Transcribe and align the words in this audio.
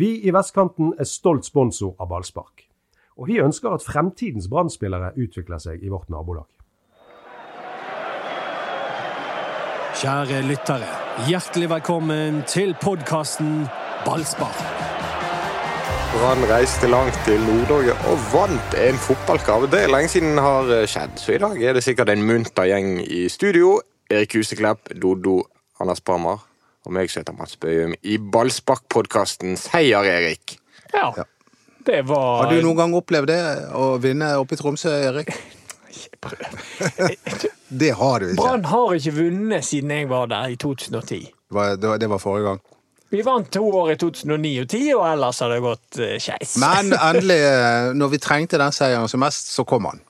Vi 0.00 0.14
i 0.24 0.30
Vestkanten 0.32 0.94
er 0.96 1.04
stolt 1.04 1.44
sponsor 1.44 1.90
av 2.00 2.08
ballspark. 2.08 2.62
Og 3.20 3.26
vi 3.28 3.34
ønsker 3.42 3.74
at 3.74 3.84
fremtidens 3.84 4.46
brann 4.48 4.70
utvikler 4.70 5.60
seg 5.60 5.82
i 5.84 5.90
vårt 5.92 6.08
nabolag. 6.08 6.48
Kjære 10.00 10.40
lyttere, 10.48 10.88
hjertelig 11.28 11.68
velkommen 11.74 12.40
til 12.48 12.72
podkasten 12.80 13.66
Ballspark. 14.06 14.64
Brann 16.14 16.48
reiste 16.48 16.88
langt 16.88 17.20
til 17.28 17.42
Nord-Norge 17.44 17.92
og 18.08 18.28
vant 18.32 18.80
en 18.80 19.00
fotballkamp. 19.04 19.68
Det 19.68 19.84
er 19.84 19.92
lenge 19.92 20.14
siden 20.16 20.40
har 20.40 20.70
skjedd, 20.88 21.18
så 21.20 21.36
i 21.36 21.42
dag 21.44 21.60
er 21.60 21.76
det 21.76 21.84
sikkert 21.84 22.08
en 22.08 22.24
munter 22.24 22.72
gjeng 22.72 23.02
i 23.04 23.26
studio. 23.28 23.82
Erik 24.08 24.38
Huseklepp, 24.38 24.94
Dodo, 24.96 25.42
Anders 25.76 26.00
Parmar 26.00 26.46
og 26.86 26.94
meg 26.96 27.12
som 27.12 27.22
heter 27.22 27.36
Mats 27.36 27.58
Bøyum 27.60 27.94
i 28.02 28.16
Ballspark-podkasten 28.18 29.58
Seier, 29.60 30.06
Erik. 30.08 30.56
Ja, 30.94 31.12
det 31.86 32.02
var 32.08 32.44
Har 32.44 32.52
du 32.52 32.60
noen 32.64 32.78
gang 32.78 32.94
opplevd 32.98 33.30
det, 33.30 33.40
å 33.76 33.94
vinne 34.02 34.34
oppe 34.40 34.56
i 34.56 34.60
Tromsø, 34.60 34.92
Erik? 35.10 35.32
Det 37.68 37.90
har 37.90 38.20
du 38.20 38.30
ikke. 38.30 38.42
Brann 38.42 38.64
har 38.64 38.94
ikke 38.96 39.14
vunnet 39.14 39.64
siden 39.66 39.90
jeg 39.94 40.08
var 40.10 40.26
der 40.30 40.54
i 40.54 40.56
2010. 40.56 41.20
Det 41.20 41.54
var, 41.54 41.76
det 41.76 41.88
var, 41.88 41.98
det 41.98 42.10
var 42.10 42.18
forrige 42.22 42.46
gang. 42.48 42.60
Vi 43.10 43.22
vant 43.26 43.48
to 43.52 43.62
år 43.74 43.90
i 43.90 43.96
2009 43.98 44.50
og 44.62 44.68
2010, 44.70 44.94
og 44.94 45.04
ellers 45.08 45.40
har 45.42 45.50
det 45.50 45.60
gått 45.64 45.98
uh, 45.98 46.16
skeis. 46.22 46.56
Men 46.62 46.92
endelig, 47.10 47.40
eh, 47.42 47.90
når 47.98 48.12
vi 48.12 48.20
trengte 48.22 48.60
den 48.60 48.74
seieren 48.74 49.10
som 49.10 49.22
mest, 49.22 49.50
så 49.50 49.64
kom 49.66 49.88
han. 49.90 50.02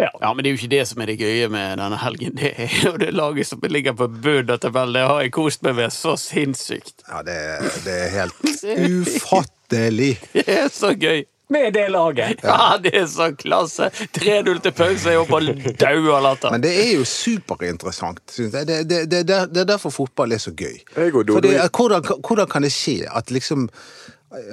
Ja. 0.00 0.10
Ja, 0.20 0.30
men 0.34 0.44
det 0.44 0.50
er 0.50 0.54
jo 0.54 0.60
ikke 0.62 0.72
det 0.72 0.84
som 0.88 1.02
er 1.04 1.10
det 1.12 1.18
gøye 1.20 1.48
med 1.52 1.80
denne 1.82 1.98
helgen. 2.00 2.36
Det 2.40 2.52
er 2.56 2.76
jo 2.86 2.94
det 3.00 3.10
laget 3.12 3.50
som 3.50 3.60
ligger 3.68 3.96
på 3.98 4.08
bunnen 4.08 4.54
av 4.54 4.62
tabellen. 4.62 4.96
Det 4.96 5.02
har 5.10 5.20
jeg 5.26 5.34
kost 5.36 5.66
meg 5.66 5.76
med 5.76 5.92
så 5.92 6.14
sinnssykt. 6.20 7.04
Ja, 7.10 7.20
det, 7.26 7.36
det 7.84 7.98
er 8.06 8.14
helt 8.14 8.40
ufattelig. 8.96 10.14
Det 10.32 10.46
er 10.48 10.72
så 10.72 10.94
gøy! 10.96 11.26
Med 11.50 11.72
det 11.74 11.88
laget. 11.90 12.44
Ja, 12.46 12.76
det 12.78 12.92
er 12.94 13.06
så 13.10 13.32
klasse! 13.34 13.88
3-0 14.14 14.60
til 14.62 14.72
pause, 14.78 15.10
jeg 15.10 15.18
håper 15.18 15.48
dau 15.80 16.12
av 16.14 16.22
latter. 16.22 16.52
Men 16.54 16.62
det 16.62 16.70
er 16.78 16.92
jo 16.94 17.06
superinteressant. 17.10 18.22
synes 18.30 18.54
jeg. 18.54 18.68
Det, 18.68 18.76
det, 18.86 19.00
det, 19.10 19.24
det, 19.26 19.38
det 19.50 19.64
er 19.64 19.70
derfor 19.72 19.90
fotball 19.90 20.30
er 20.36 20.38
så 20.38 20.52
gøy. 20.54 20.76
Fordi, 20.94 21.56
eh, 21.56 21.66
hvordan, 21.74 22.06
hvordan 22.22 22.46
kan 22.52 22.62
det 22.62 22.70
skje 22.70 23.00
at 23.10 23.34
liksom 23.34 23.66
ja, 23.66 23.74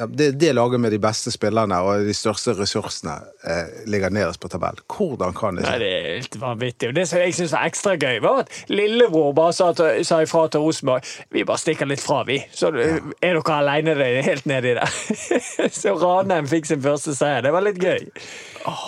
det, 0.08 0.32
det 0.32 0.54
laget 0.54 0.80
med 0.82 0.92
de 0.92 0.98
beste 1.00 1.32
spillerne 1.32 1.78
og 1.86 2.08
de 2.08 2.14
største 2.18 2.56
ressursene 2.58 3.14
eh, 3.46 3.84
ligger 3.86 4.10
nederst 4.10 4.42
på 4.42 4.50
tabell. 4.50 4.80
Hvordan 4.90 5.36
kan 5.38 5.60
det 5.60 5.68
Nei, 5.68 5.76
skje? 5.76 5.80
det 5.84 5.92
er 5.92 6.08
helt 6.16 6.38
vanvittig. 6.42 6.90
Og 6.90 6.98
det 6.98 7.06
som 7.10 7.22
jeg 7.22 7.36
syns 7.38 7.54
var 7.54 7.70
ekstra 7.70 7.94
gøy, 8.02 8.18
var 8.26 8.42
at 8.46 8.58
lillebror 8.74 9.36
bare 9.38 9.54
sa, 9.54 9.70
til, 9.78 10.02
sa 10.08 10.24
ifra 10.26 10.48
til 10.50 10.66
Rosenborg 10.66 11.06
Vi 11.34 11.46
bare 11.46 11.62
stikker 11.62 11.90
litt 11.90 12.02
fra, 12.02 12.24
vi. 12.26 12.40
Så 12.50 12.72
er 12.74 13.02
dere 13.22 13.58
aleine 13.60 13.94
helt 14.26 14.50
nedi 14.50 14.74
der. 14.80 15.00
så 15.82 15.94
Ranheim 16.02 16.50
fikk 16.50 16.72
sin 16.72 16.82
første 16.82 17.14
seier. 17.18 17.46
Det 17.46 17.54
var 17.54 17.66
litt 17.70 17.78
gøy. 17.82 18.10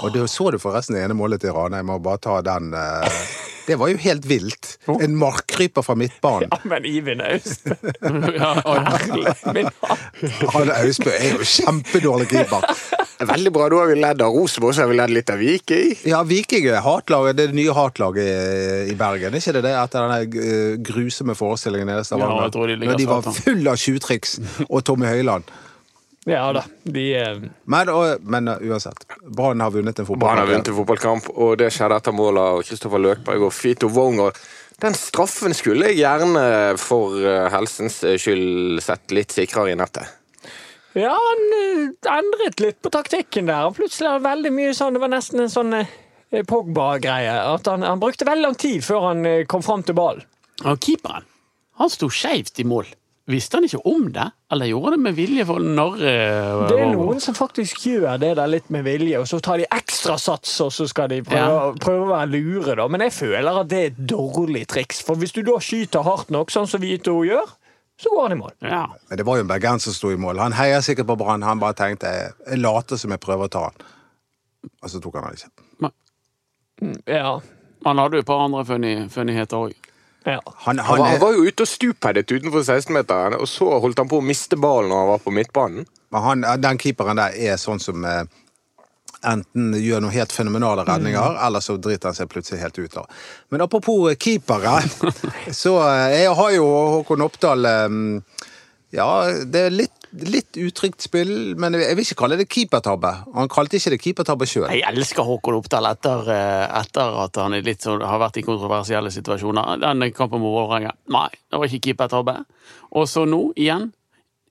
Og 0.03 0.13
da 0.15 0.25
så 0.29 0.49
du 0.53 0.59
forresten 0.61 0.97
det 0.97 1.05
ene 1.07 1.15
målet 1.17 1.43
til 1.43 1.55
Ranheim, 1.55 1.89
og 1.93 2.03
bare 2.05 2.21
ta 2.23 2.39
den 2.45 2.73
eh, 2.77 3.21
Det 3.69 3.77
var 3.77 3.91
jo 3.91 3.99
helt 4.01 4.25
vilt. 4.25 4.71
En 4.89 5.13
markkryper 5.19 5.85
fra 5.85 5.95
midtbanen. 5.99 6.49
Ja, 6.49 6.57
men 6.71 6.87
Iven 6.89 7.21
Austbø 7.21 7.75
Ja. 8.39 8.53
Han 10.55 10.71
Austbø 10.73 11.11
er 11.13 11.35
jo 11.35 11.45
kjempedårlig 11.45 12.29
keeper. 12.31 12.65
Veldig 13.19 13.51
bra. 13.53 13.67
Da 13.69 13.81
har 13.81 13.91
vi 13.91 13.99
ledd 13.99 14.21
av 14.25 14.33
Rosenborg, 14.33 14.73
så 14.75 14.85
har 14.85 14.91
vi 14.91 14.97
ledd 14.97 15.13
litt 15.13 15.29
av 15.33 15.41
Viking. 15.43 15.93
Ja, 16.07 16.23
Viking 16.27 16.65
er 16.71 16.81
hatlaget, 16.85 17.37
det 17.37 17.45
er 17.45 17.53
det 17.53 17.59
nye 17.59 17.75
hatlaget 17.75 18.89
i 18.89 18.97
Bergen. 18.99 19.35
Er 19.35 19.43
ikke 19.43 19.57
det 19.59 19.65
det 19.67 19.73
etter 19.75 20.05
denne 20.07 20.43
eh, 20.49 20.75
grusomme 20.89 21.35
forestillingen 21.37 21.91
i 21.93 22.01
Stavanger? 22.07 22.35
Ja, 22.39 22.47
jeg 22.47 22.55
tror 22.55 22.69
de 22.71 22.77
ligger 22.79 22.95
Når 22.95 23.01
de 23.03 23.09
var 23.11 23.41
full 23.43 23.73
av 23.73 23.81
tjuvtriks 23.81 24.37
og 24.69 24.85
Tommy 24.87 25.11
Høiland. 25.11 25.51
Ja 26.29 26.45
da. 26.53 26.63
De 26.83 27.05
eh, 27.17 27.41
Men, 27.65 27.91
og, 27.93 28.21
men 28.21 28.51
uh, 28.51 28.61
uansett, 28.69 29.05
Brann 29.25 29.63
har 29.63 29.73
vunnet 29.73 29.97
en 29.97 30.05
fotballkamp. 30.05 30.25
Brann 30.25 30.43
har 30.43 30.51
vunnet 30.51 30.71
en 30.71 30.77
fotballkamp, 30.77 31.29
og 31.35 31.57
det 31.61 31.71
skjedde 31.73 31.97
etter 31.99 32.15
mål 32.15 32.41
av 32.43 32.61
Kristoffer 32.67 33.01
Løkberg 33.01 33.47
og 33.49 33.55
Fito 33.55 33.89
Wonger. 33.93 34.37
Den 34.79 34.95
straffen 34.95 35.55
skulle 35.57 35.89
jeg 35.89 36.03
gjerne 36.03 36.45
for 36.79 37.17
eh, 37.19 37.49
helsens 37.51 37.99
skyld 38.21 38.79
sett 38.85 39.11
litt 39.15 39.35
sikrere 39.35 39.73
i 39.73 39.79
nettet. 39.79 40.15
Ja, 40.97 41.13
han 41.13 41.41
eh, 41.53 42.13
endret 42.17 42.59
litt 42.59 42.79
på 42.81 42.89
taktikken 42.89 43.49
der. 43.49 43.69
Plutselig 43.75 44.09
var 44.09 44.19
det 44.19 44.25
veldig 44.29 44.51
mye 44.55 44.75
sånn 44.77 44.95
Det 44.97 45.03
var 45.03 45.11
nesten 45.13 45.43
en 45.43 45.51
sånn 45.53 45.75
eh, 45.77 45.91
Pogba-greie. 46.49 47.35
At 47.53 47.69
han, 47.69 47.85
han 47.85 48.01
brukte 48.01 48.27
veldig 48.27 48.47
lang 48.47 48.57
tid 48.57 48.85
før 48.85 49.11
han 49.11 49.25
eh, 49.25 49.45
kom 49.49 49.63
fram 49.65 49.85
til 49.85 49.97
ballen. 49.99 50.25
Og 50.65 50.81
keeperen, 50.83 51.27
han 51.79 51.93
sto 51.93 52.09
skeivt 52.11 52.59
i 52.59 52.65
mål. 52.67 52.89
Visste 53.29 53.57
han 53.59 53.65
ikke 53.67 53.81
om 53.85 54.07
det, 54.15 54.23
eller 54.51 54.65
gjorde 54.71 54.89
han 54.89 54.95
det 54.97 55.03
med 55.05 55.15
vilje 55.19 55.43
for 55.45 55.61
når? 55.61 55.99
narre 56.01 56.67
Det 56.71 56.77
er 56.81 56.87
noen 56.95 57.19
som 57.21 57.35
faktisk 57.37 57.83
gjør 57.85 58.17
det 58.23 58.31
der 58.39 58.49
litt 58.49 58.71
med 58.73 58.83
vilje, 58.87 59.19
og 59.21 59.27
så 59.29 59.37
tar 59.45 59.61
de 59.61 59.67
ekstra 59.75 60.15
sats, 60.17 60.55
og 60.65 60.71
så 60.73 60.87
skal 60.89 61.11
de 61.11 61.19
prøve, 61.27 61.37
Ja. 61.37 61.67
prøve 61.77 62.07
å 62.07 62.09
være 62.09 62.31
lure, 62.33 62.75
da. 62.79 62.87
Men 62.87 63.01
jeg 63.05 63.13
føler 63.13 63.59
at 63.61 63.67
det 63.69 63.77
er 63.83 63.91
et 63.91 64.01
dårlig 64.09 64.65
triks. 64.67 65.03
For 65.05 65.15
hvis 65.15 65.31
du 65.35 65.43
da 65.43 65.59
skyter 65.61 66.01
hardt 66.03 66.31
nok, 66.33 66.49
sånn 66.49 66.67
som 66.67 66.81
Vito 66.81 67.19
gjør, 67.23 67.45
så 67.99 68.09
går 68.15 68.21
han 68.29 68.31
i 68.37 68.41
mål. 68.41 68.51
Ja. 68.63 68.87
Men 69.09 69.17
det 69.17 69.25
var 69.27 69.35
jo 69.37 69.41
en 69.45 69.47
bergenser 69.51 69.91
som 69.91 69.93
sto 69.93 70.09
i 70.11 70.15
mål. 70.17 70.39
Han 70.39 70.53
heier 70.53 70.81
sikkert 70.81 71.05
på 71.11 71.17
Brann. 71.19 71.41
Han 71.43 71.59
bare 71.59 71.73
tenkte 71.75 72.07
jeg 72.47 72.59
later 72.63 72.97
som 72.97 73.11
jeg 73.11 73.19
prøver 73.19 73.45
å 73.45 73.51
ta 73.51 73.63
han. 73.69 73.73
Og 74.81 74.89
så 74.89 75.01
tok 75.03 75.15
han 75.19 75.23
han 75.23 75.35
ikke. 75.35 75.91
Ja. 77.05 77.39
Han 77.85 77.97
hadde 77.97 78.17
jo 78.17 78.23
et 78.23 78.25
par 78.27 78.41
andre 78.45 78.63
funnigheter 78.65 79.57
òg. 79.67 79.73
Ja. 80.23 80.41
Han, 80.45 80.79
Han 80.79 80.79
han 80.79 80.99
var, 80.99 81.07
han 81.07 81.19
var 81.19 81.33
jo 81.37 81.47
ute 81.47 81.63
og 81.63 81.69
stupheadet 81.69 82.31
utenfor 82.31 82.61
16-meteren, 82.65 83.39
og 83.39 83.47
så 83.47 83.69
holdt 83.79 84.01
han 84.01 84.09
på 84.11 84.19
å 84.19 84.25
miste 84.25 84.59
ballen 84.59 84.91
når 84.91 85.03
han 85.03 85.11
var 85.13 85.23
på 85.23 85.33
midtbanen. 85.35 85.87
men 86.11 86.21
han, 86.21 86.45
den 86.61 86.77
keeperen 86.81 87.21
der 87.21 87.35
er 87.37 87.57
sånn 87.61 87.79
som 87.79 88.05
eh, 88.05 88.23
enten 89.25 89.73
gjør 89.75 90.03
noen 90.03 90.15
helt 90.15 90.31
fenomenale 90.31 90.85
redninger, 90.87 91.39
eller 91.45 91.63
så 91.63 91.75
driter 91.77 92.11
han 92.11 92.17
seg 92.17 92.29
plutselig 92.31 92.61
helt 92.61 92.79
ut 92.79 92.97
av. 93.01 93.23
Men 93.49 93.63
apropos 93.65 94.15
keepere, 94.15 94.79
så 95.61 95.75
eh, 95.83 96.19
jeg 96.21 96.35
har 96.39 96.53
jo 96.55 96.67
Håkon 96.97 97.25
Oppdal 97.25 97.65
eh, 97.65 97.89
Ja, 98.95 99.29
det 99.45 99.61
er 99.67 99.73
litt, 99.73 100.07
litt 100.25 100.57
utrygt 100.57 101.03
spill, 101.05 101.53
men 101.61 101.77
jeg 101.77 101.93
vil 101.93 102.07
ikke 102.07 102.17
kalle 102.23 102.39
det 102.39 102.47
keepertabbe. 102.49 103.11
Han 103.35 103.51
kalte 103.51 103.77
ikke 103.77 103.93
det 103.93 103.99
keepertabbe 104.01 104.47
sjøl. 104.49 104.65
Jeg 104.73 104.81
elsker 104.89 105.27
Håkon 105.27 105.59
Oppdal 105.59 105.85
etter, 105.91 106.31
eh, 106.33 106.65
etter 106.79 107.19
at 107.25 107.37
han 107.37 107.53
er 107.53 107.67
litt 107.67 107.85
sånn, 107.85 108.01
har 108.01 108.21
vært 108.21 108.41
i 108.41 108.45
kontroversielle 108.47 109.13
situasjoner. 109.13 109.77
Den 109.85 110.07
kampen 110.17 110.41
mot 110.41 110.55
Vålerenga, 110.55 110.95
nei, 111.13 111.29
det 111.29 111.61
var 111.61 111.69
ikke 111.69 111.91
keepertabbe. 111.91 112.35
Og 112.97 113.05
så 113.11 113.27
nå, 113.29 113.43
igjen, 113.61 113.91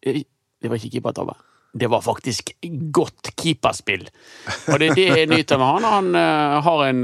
eh, 0.06 0.22
det 0.62 0.70
var 0.70 0.78
ikke 0.78 0.94
keepertabbe. 0.94 1.34
Det 1.78 1.90
var 1.90 2.00
faktisk 2.00 2.54
godt 2.94 3.32
keeperspill. 3.36 4.06
Og 4.70 4.78
det 4.80 4.86
er 4.88 4.94
det 4.94 5.08
jeg 5.18 5.28
nyter 5.28 5.58
med 5.60 5.66
han. 5.66 5.88
Han 5.96 6.14
eh, 6.22 6.60
har 6.62 6.84
en 6.86 7.02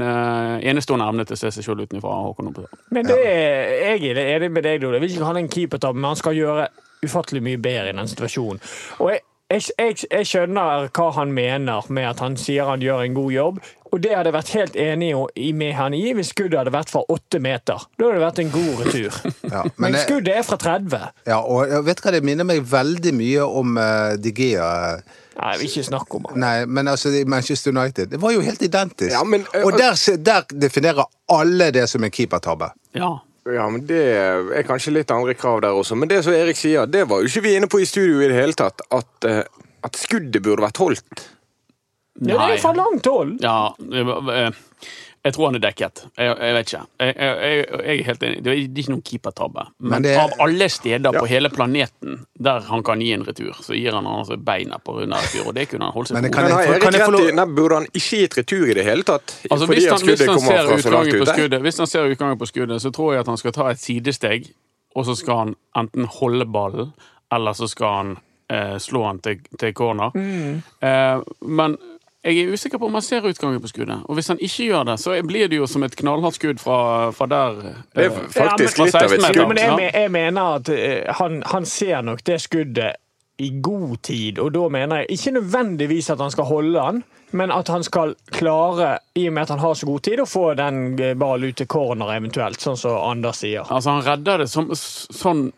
enestående 0.71 1.11
evne 1.11 1.27
til 1.27 1.35
å 1.35 1.43
se 1.43 1.51
seg 1.51 1.67
sjøl 1.67 1.83
utenfra. 1.83 2.15
Håkon 2.29 2.49
Oppdal. 2.53 2.71
Men 2.95 3.11
det 3.11 3.19
er, 3.19 3.99
jeg 3.99 4.15
er 4.15 4.23
enig 4.39 4.51
med 4.55 4.63
deg, 4.63 4.79
Dode. 4.79 4.95
Jeg 4.95 5.03
vil 5.03 5.15
ikke 5.17 5.27
kalle 5.27 5.43
det 5.43 5.47
en 5.49 5.55
keepertabbe, 5.59 5.99
men 5.99 6.13
han 6.13 6.23
skal 6.23 6.39
gjøre 6.39 6.71
ufattelig 7.05 7.43
mye 7.45 7.61
bedre 7.61 7.93
i 7.93 7.97
den 7.97 8.11
situasjonen. 8.11 8.59
Og 8.99 9.13
jeg, 9.13 9.23
jeg, 9.53 9.63
jeg, 9.77 9.97
jeg 10.11 10.25
skjønner 10.31 10.87
hva 10.89 11.07
han 11.19 11.33
mener 11.37 11.85
med 11.93 12.07
at 12.15 12.21
han 12.25 12.35
sier 12.41 12.65
han 12.65 12.81
gjør 12.81 13.03
en 13.05 13.17
god 13.17 13.31
jobb. 13.35 13.59
Og 13.95 14.01
det 14.03 14.09
hadde 14.11 14.27
jeg 14.27 14.35
vært 14.35 14.49
helt 14.57 14.73
enig 14.81 15.09
i- 15.39 15.51
med 15.55 15.71
han 15.77 15.93
i 15.95 16.09
hvis 16.17 16.33
skuddet 16.33 16.57
hadde 16.59 16.71
vært 16.73 16.89
fra 16.91 17.03
åtte 17.13 17.39
meter. 17.39 17.85
Da 17.95 18.07
hadde 18.09 18.17
det 18.17 18.23
vært 18.25 18.41
en 18.43 18.49
god 18.51 18.81
retur. 18.83 19.19
Ja, 19.55 19.61
men 19.77 19.93
Men 19.93 19.99
skuddet 20.01 20.33
er 20.35 20.41
fra 20.43 20.57
30. 20.59 21.05
Ja, 21.29 21.37
og 21.39 21.69
jeg 21.69 21.85
vet 21.85 22.01
hva 22.03 22.11
det 22.11 22.23
minner 22.27 22.43
meg 22.49 22.65
veldig 22.67 23.13
mye 23.15 23.45
om 23.45 23.77
uh, 23.79 24.17
Digea. 24.19 24.71
Nei, 25.37 25.51
jeg 25.53 25.61
vil 25.61 25.69
ikke 25.69 25.85
snakke 25.91 26.17
om 26.19 26.25
han. 26.31 26.39
Nei, 26.43 26.55
men 26.65 26.87
altså 26.91 27.13
Manchester 27.27 27.71
United. 27.75 28.09
Det 28.11 28.19
var 28.25 28.33
jo 28.35 28.41
helt 28.43 28.61
identisk. 28.67 29.13
Ja, 29.13 29.23
men, 29.23 29.45
uh, 29.53 29.61
og 29.69 29.77
der, 29.79 29.95
der 30.25 30.43
definerer 30.65 31.05
alle 31.31 31.69
det 31.75 31.85
som 31.93 32.03
en 32.03 32.11
keepertabbe. 32.11 32.73
Ja. 32.97 33.13
Ja, 33.45 33.67
men 33.69 33.83
Det 33.85 34.01
er 34.17 34.65
kanskje 34.65 34.95
litt 34.95 35.11
andre 35.13 35.35
krav 35.37 35.61
der 35.61 35.75
også. 35.77 35.95
Men 35.99 36.09
det 36.09 36.23
som 36.25 36.33
Erik 36.33 36.57
sier, 36.57 36.87
det 36.89 37.03
var 37.09 37.21
jo 37.21 37.29
ikke 37.29 37.43
vi 37.45 37.55
inne 37.59 37.69
på 37.69 37.81
i 37.81 37.85
studio 37.85 38.23
i 38.23 38.29
det 38.31 38.37
hele 38.39 38.57
tatt. 38.57 38.81
At, 38.89 39.27
eh, 39.29 39.43
at 39.85 39.99
skuddet 40.01 40.41
burde 40.41 40.65
vært 40.65 40.81
holdt. 40.81 41.25
Ja, 42.25 42.31
det 42.31 42.39
er 42.39 42.55
jo 42.55 42.61
fra 42.63 42.73
langt 42.73 43.05
hold. 43.11 43.35
Ja, 43.43 43.75
det 43.77 44.05
var- 44.07 44.31
eh, 44.33 44.49
jeg 45.25 45.33
tror 45.33 45.47
han 45.49 45.57
er 45.57 45.61
dekket. 45.63 46.03
Jeg, 46.19 46.33
jeg 46.37 46.53
vet 46.53 46.67
ikke. 46.69 46.81
Jeg, 47.01 47.13
jeg, 47.17 47.61
jeg, 47.65 47.93
er 47.95 48.03
helt 48.05 48.25
enig. 48.27 48.41
Det 48.45 48.51
er 48.51 48.59
ikke 48.61 48.91
noen 48.93 49.05
keepertabbe. 49.09 49.63
Men, 49.79 49.89
Men 49.95 50.03
det- 50.05 50.17
av 50.21 50.35
alle 50.45 50.67
steder 50.69 51.17
på 51.17 51.23
hele 51.31 51.49
planeten 51.49 52.19
der 52.37 52.59
han 52.67 52.83
kan 52.85 53.01
gi 53.01 53.11
en 53.15 53.23
retur, 53.25 53.55
så 53.65 53.73
gir 53.73 53.95
han 53.97 54.05
altså 54.05 54.37
beina 54.37 54.77
på 54.77 54.99
under 55.01 55.17
retur, 55.17 55.47
og 55.49 55.55
det 55.57 55.65
kunne 55.71 55.87
han 55.87 55.95
holdt 55.95 56.11
seg 56.11 56.19
på 56.19 56.43
for 56.65 56.85
kan 56.85 57.55
Burde 57.55 57.79
han 57.79 57.87
ikke 57.93 58.19
gitt 58.21 58.37
retur 58.37 58.69
i 58.69 58.75
det 58.77 58.83
hele 58.85 59.05
tatt? 59.07 59.33
Altså, 59.49 59.65
hvis, 59.69 59.87
han, 59.89 60.05
hvis, 60.05 60.25
han 60.27 60.39
skuddet, 61.25 61.61
hvis 61.61 61.77
han 61.81 61.87
ser 61.87 62.11
utgangen 62.11 62.37
på 62.37 62.45
skuddet, 62.49 62.81
så 62.81 62.91
tror 62.93 63.13
jeg 63.13 63.25
at 63.25 63.33
han 63.33 63.41
skal 63.41 63.55
ta 63.55 63.69
et 63.71 63.81
sidesteg, 63.81 64.51
og 64.95 65.05
så 65.09 65.15
skal 65.17 65.41
han 65.41 65.55
enten 65.77 66.05
holde 66.19 66.45
ballen, 66.45 66.93
eller 67.33 67.57
så 67.57 67.67
skal 67.71 67.97
han 67.97 68.15
eh, 68.51 68.77
slå 68.77 69.05
han 69.07 69.19
til, 69.25 69.41
til 69.59 69.73
corner. 69.73 70.13
Eh, 70.15 71.21
men 71.41 71.77
jeg 72.25 72.41
er 72.41 72.53
usikker 72.53 72.81
på 72.81 72.89
om 72.89 72.97
han 72.97 73.03
ser 73.05 73.25
utgangen 73.29 73.61
på 73.61 73.69
skuddet. 73.69 74.01
Og 74.09 74.17
hvis 74.17 74.31
han 74.33 74.39
ikke 74.41 74.69
gjør 74.71 74.83
det, 74.89 74.97
så 74.99 75.15
blir 75.23 75.49
det 75.51 75.59
jo 75.59 75.67
som 75.69 75.85
et 75.85 75.95
knallhardt 75.95 76.39
skudd 76.39 76.61
fra, 76.61 77.11
fra 77.13 77.27
der. 77.29 77.59
Det 77.93 78.07
er 78.07 78.15
faktisk 78.33 78.65
faktisk 78.65 78.77
men, 78.77 78.85
litt 78.85 78.95
av 78.95 79.13
et 79.13 79.23
skudd. 79.23 79.35
Ja, 79.37 79.47
men 79.47 79.83
jeg, 79.83 79.91
jeg 79.93 80.11
mener 80.11 80.59
at 80.59 80.69
eh, 80.73 81.15
han, 81.19 81.41
han 81.45 81.65
ser 81.69 82.01
nok 82.01 82.23
det 82.25 82.39
skuddet 82.41 83.01
i 83.37 83.49
god 83.61 84.01
tid. 84.01 84.39
Og 84.39 84.53
da 84.55 84.67
mener 84.71 85.03
jeg 85.03 85.17
ikke 85.17 85.35
nødvendigvis 85.39 86.09
at 86.09 86.23
han 86.23 86.31
skal 86.31 86.47
holde 86.49 86.79
den, 86.79 87.03
men 87.35 87.51
at 87.51 87.67
han 87.67 87.83
skal 87.83 88.15
klare, 88.31 88.97
i 89.15 89.27
og 89.27 89.33
med 89.33 89.41
at 89.41 89.49
han 89.49 89.59
har 89.59 89.73
så 89.73 89.85
god 89.85 90.05
tid, 90.07 90.21
å 90.23 90.29
få 90.29 90.53
den 90.57 90.99
eh, 90.99 91.15
ballen 91.19 91.51
ut 91.51 91.59
til 91.59 91.67
corner 91.67 92.13
eventuelt, 92.15 92.61
sånn 92.61 92.79
som 92.79 92.97
Anders 93.01 93.43
sier. 93.43 93.67
Altså, 93.67 93.97
han 93.97 94.05
redder 94.05 94.45
det 94.45 94.49
som, 94.51 94.71
sånn 94.73 95.49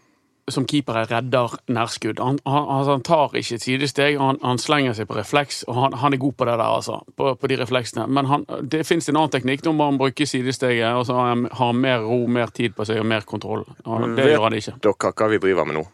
som 0.49 0.65
keepere 0.67 1.03
redder 1.09 1.57
nærskudd. 1.67 2.19
Han, 2.23 2.39
han, 2.45 2.65
altså, 2.77 2.91
han 2.95 3.01
tar 3.03 3.33
ikke 3.35 3.57
sidesteg, 3.59 4.17
han, 4.19 4.37
han 4.43 4.57
slenger 4.61 4.93
seg 4.95 5.07
på 5.09 5.17
refleks, 5.17 5.63
og 5.67 5.75
han, 5.75 5.97
han 5.99 6.13
er 6.15 6.21
god 6.21 6.33
på 6.39 6.45
det 6.47 6.53
der, 6.55 6.69
altså. 6.77 6.99
På, 7.17 7.33
på 7.35 7.49
de 7.51 7.57
refleksene. 7.59 8.05
Men 8.07 8.25
han, 8.31 8.45
det 8.63 8.85
fins 8.87 9.09
en 9.09 9.17
annen 9.19 9.33
teknikk. 9.33 9.63
Da 9.65 9.73
må 9.75 9.89
han 9.89 9.99
bruke 9.99 10.25
sidesteget, 10.29 10.87
og 10.95 11.05
så 11.09 11.17
har 11.19 11.33
han 11.59 11.81
mer 11.83 12.05
ro, 12.07 12.21
mer 12.31 12.53
tid 12.55 12.75
på 12.77 12.87
seg 12.87 13.01
og 13.03 13.09
mer 13.09 13.27
kontroll. 13.27 13.65
Og 13.85 14.07
det 14.15 14.29
gjør 14.31 14.47
han 14.47 14.55
ikke. 14.59 14.75
Dere, 14.87 15.11
hva 15.19 15.31
vi 15.33 15.41
driver 15.47 15.67
med 15.67 15.81
nå? 15.81 15.85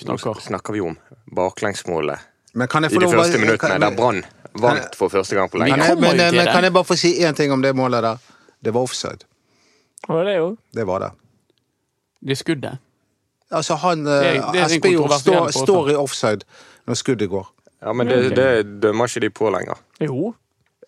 Nå 0.00 0.16
Snakker. 0.16 0.40
snakker 0.40 0.72
vi 0.72 0.80
om 0.80 0.94
baklengsmålet 1.36 2.22
Men 2.56 2.68
kan 2.72 2.86
jeg 2.86 2.94
i 2.96 3.02
de 3.02 3.08
første 3.10 3.38
minuttene, 3.38 3.74
kan- 3.74 3.82
der 3.82 3.96
Brann 3.96 4.22
vant 4.56 4.94
for 4.96 5.12
første 5.12 5.36
gang 5.36 5.50
på 5.50 5.58
lenge. 5.60 5.74
Kan 5.76 5.84
jeg, 5.84 5.98
men, 6.00 6.16
men, 6.16 6.34
men 6.34 6.46
kan 6.48 6.64
jeg 6.64 6.72
bare 6.72 6.88
få 6.88 6.96
si 6.96 7.10
én 7.20 7.36
ting 7.36 7.52
om 7.52 7.62
det 7.62 7.74
målet 7.76 8.02
der? 8.02 8.16
Det 8.64 8.72
var 8.74 8.80
offside. 8.80 9.26
Det 10.08 10.16
er 10.28 10.38
jo 10.38 10.56
Det 10.74 10.86
var 10.86 10.98
det. 11.04 11.10
Det 12.28 12.38
skuddet. 12.38 12.78
Altså, 13.50 13.74
han 13.82 14.04
en 14.06 14.58
Espejord 14.64 15.10
står, 15.20 15.50
står 15.56 15.90
i 15.90 15.96
offside 15.98 16.44
når 16.86 16.94
skuddet 17.00 17.30
går. 17.32 17.48
Ja, 17.82 17.92
Men 17.96 18.06
det, 18.10 18.20
det 18.36 18.50
dømmer 18.82 19.08
ikke 19.08 19.20
de 19.24 19.30
på 19.34 19.50
lenger. 19.50 19.78
Jo. 20.04 20.34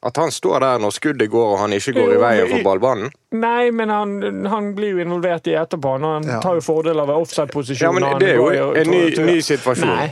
At 0.03 0.17
han 0.19 0.33
står 0.35 0.61
der 0.65 0.79
når 0.83 0.91
skuddet 0.97 1.31
går 1.31 1.53
og 1.55 1.59
han 1.63 1.73
ikke 1.77 1.93
går 1.95 2.13
i 2.17 2.21
veien 2.21 2.49
for 2.51 2.65
ballbanen. 2.67 3.13
Nei, 3.39 3.71
men 3.71 3.89
han, 3.93 4.17
han 4.51 4.73
blir 4.75 4.97
jo 4.97 5.03
involvert 5.05 5.47
i 5.47 5.55
etterpå. 5.59 5.93
Han 6.03 6.27
Ja. 6.27 6.41
tar 6.43 6.59
jo 6.59 6.65
fordeler 6.67 7.07
ved 7.07 7.21
offside-posisjonen. 7.23 8.03
Ja, 8.03 8.11
men 8.11 8.19
det 8.21 8.31
er 8.33 8.41
jo 8.41 8.49
går 8.51 8.81
en 8.83 8.91
ny- 8.91 9.27
ny 9.31 9.37
situasjon. 9.47 9.89
Nei, 9.93 10.09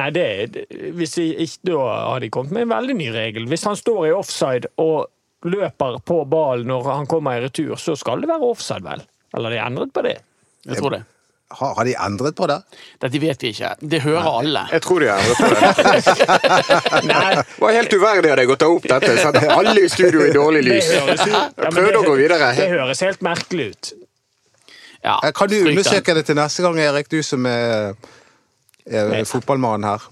nei 0.00 0.06
det, 0.16 0.24
er- 0.24 0.46
det, 0.54 0.64
hvis 0.96 1.14
de 1.20 1.26
ikke, 1.44 1.60
da 1.70 1.78
har 2.08 2.20
de 2.24 2.30
kommet 2.32 2.52
med 2.56 2.62
en 2.66 2.72
veldig 2.72 2.96
ny 2.96 3.08
regel. 3.14 3.46
Hvis 3.52 3.64
han 3.68 3.76
står 3.76 4.06
i 4.08 4.14
offside 4.16 4.72
og 4.80 5.10
løper 5.44 6.00
på 6.08 6.22
ballen 6.24 6.66
når 6.72 6.88
han 6.88 7.06
kommer 7.06 7.36
i 7.36 7.44
retur, 7.44 7.76
så 7.76 7.96
skal 8.00 8.24
det 8.24 8.28
være 8.32 8.48
offside, 8.48 8.80
vel? 8.84 9.04
Eller 9.36 9.50
de 9.50 9.60
endret 9.60 9.92
på 9.92 10.02
det? 10.08 10.18
Jeg 10.64 10.80
tror 10.80 10.96
det. 10.96 11.02
Har, 11.58 11.74
har 11.78 11.84
de 11.88 11.94
endret 12.06 12.34
på 12.38 12.46
det? 12.50 12.56
Dette 13.04 13.20
vet 13.22 13.42
vi 13.44 13.50
ikke. 13.54 13.70
Det 13.80 14.00
hører 14.04 14.28
alle. 14.40 14.62
Jeg 14.72 14.82
tror 14.86 15.04
de 15.04 15.10
har 15.12 15.18
endret 15.22 15.38
på 15.38 15.48
det. 15.54 15.60
Det 17.04 17.60
var 17.62 17.72
helt 17.76 17.92
uverdig 17.94 18.30
av 18.32 18.38
deg 18.40 18.50
å 18.50 18.56
ta 18.60 18.68
opp 18.72 18.86
dette. 18.90 19.12
Sette 19.20 19.44
alle 19.54 19.74
i 19.84 19.88
studio 19.92 20.24
i 20.26 20.32
dårlig 20.34 20.62
lys. 20.66 20.90
høres 20.94 21.24
ja, 21.30 21.42
prøvde 21.58 22.00
å 22.00 22.04
gå 22.06 22.14
videre. 22.18 22.50
Det 22.58 22.68
høres 22.72 23.02
helt 23.06 23.22
merkelig 23.26 23.70
ut. 23.74 23.92
Ja, 25.04 25.18
Eh, 25.22 25.32
Kan 25.36 25.50
du 25.52 25.58
undersøke 25.60 26.14
det 26.16 26.22
til 26.30 26.38
neste 26.38 26.62
gang, 26.64 26.78
Erik, 26.80 27.10
du 27.12 27.18
som 27.22 27.44
er, 27.46 27.92
er 28.88 29.24
fotballmann 29.28 29.84
her? 29.84 30.06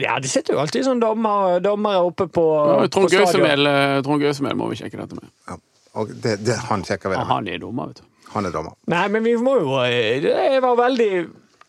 Ja, 0.00 0.16
det 0.20 0.28
sitter 0.32 0.56
jo 0.56 0.60
alltid 0.62 0.84
sånn 0.86 1.00
dommer, 1.00 1.58
dommere 1.64 2.00
oppe 2.04 2.26
på, 2.28 2.42
Ja, 2.56 2.88
Trond 2.92 3.08
på 3.08 3.12
stadion. 3.12 3.26
Gausemel 3.44 3.68
eh, 3.70 3.98
Trond 4.04 4.24
Gausemel 4.24 4.56
må 4.58 4.70
vi 4.72 4.80
sjekke 4.80 4.98
dette 5.00 5.16
med. 5.16 5.28
Ja. 5.48 5.58
Og 6.00 6.08
det, 6.24 6.38
det, 6.44 6.56
han 6.70 6.80
sjekker 6.88 7.12
vi 7.12 7.18
Ja, 7.18 7.20
det 7.20 7.28
med. 7.28 7.34
han 7.36 7.48
er 7.52 7.60
dommer, 7.62 7.92
vet 7.92 8.00
du. 8.00 8.08
Han 8.34 8.48
er 8.48 8.54
dommer. 8.54 8.76
Nei, 8.90 9.06
men 9.12 9.24
vi 9.26 9.36
må 9.40 9.58
jo 9.60 9.78
Det 10.24 10.60
var 10.64 10.76
veldig 10.80 11.12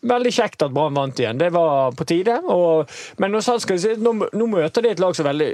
Veldig 0.04 0.30
kjekt 0.36 0.60
at 0.60 0.72
Brann 0.74 0.92
vant 0.92 1.16
igjen. 1.16 1.38
Det 1.40 1.46
var 1.54 1.94
på 1.96 2.04
tide. 2.04 2.34
Og, 2.52 2.90
men 3.22 3.38
si, 3.40 3.94
nå, 3.96 4.10
nå 4.36 4.48
møter 4.52 4.84
de 4.84 4.90
et 4.92 5.00
lag 5.00 5.16
som, 5.16 5.24
veldig, 5.24 5.46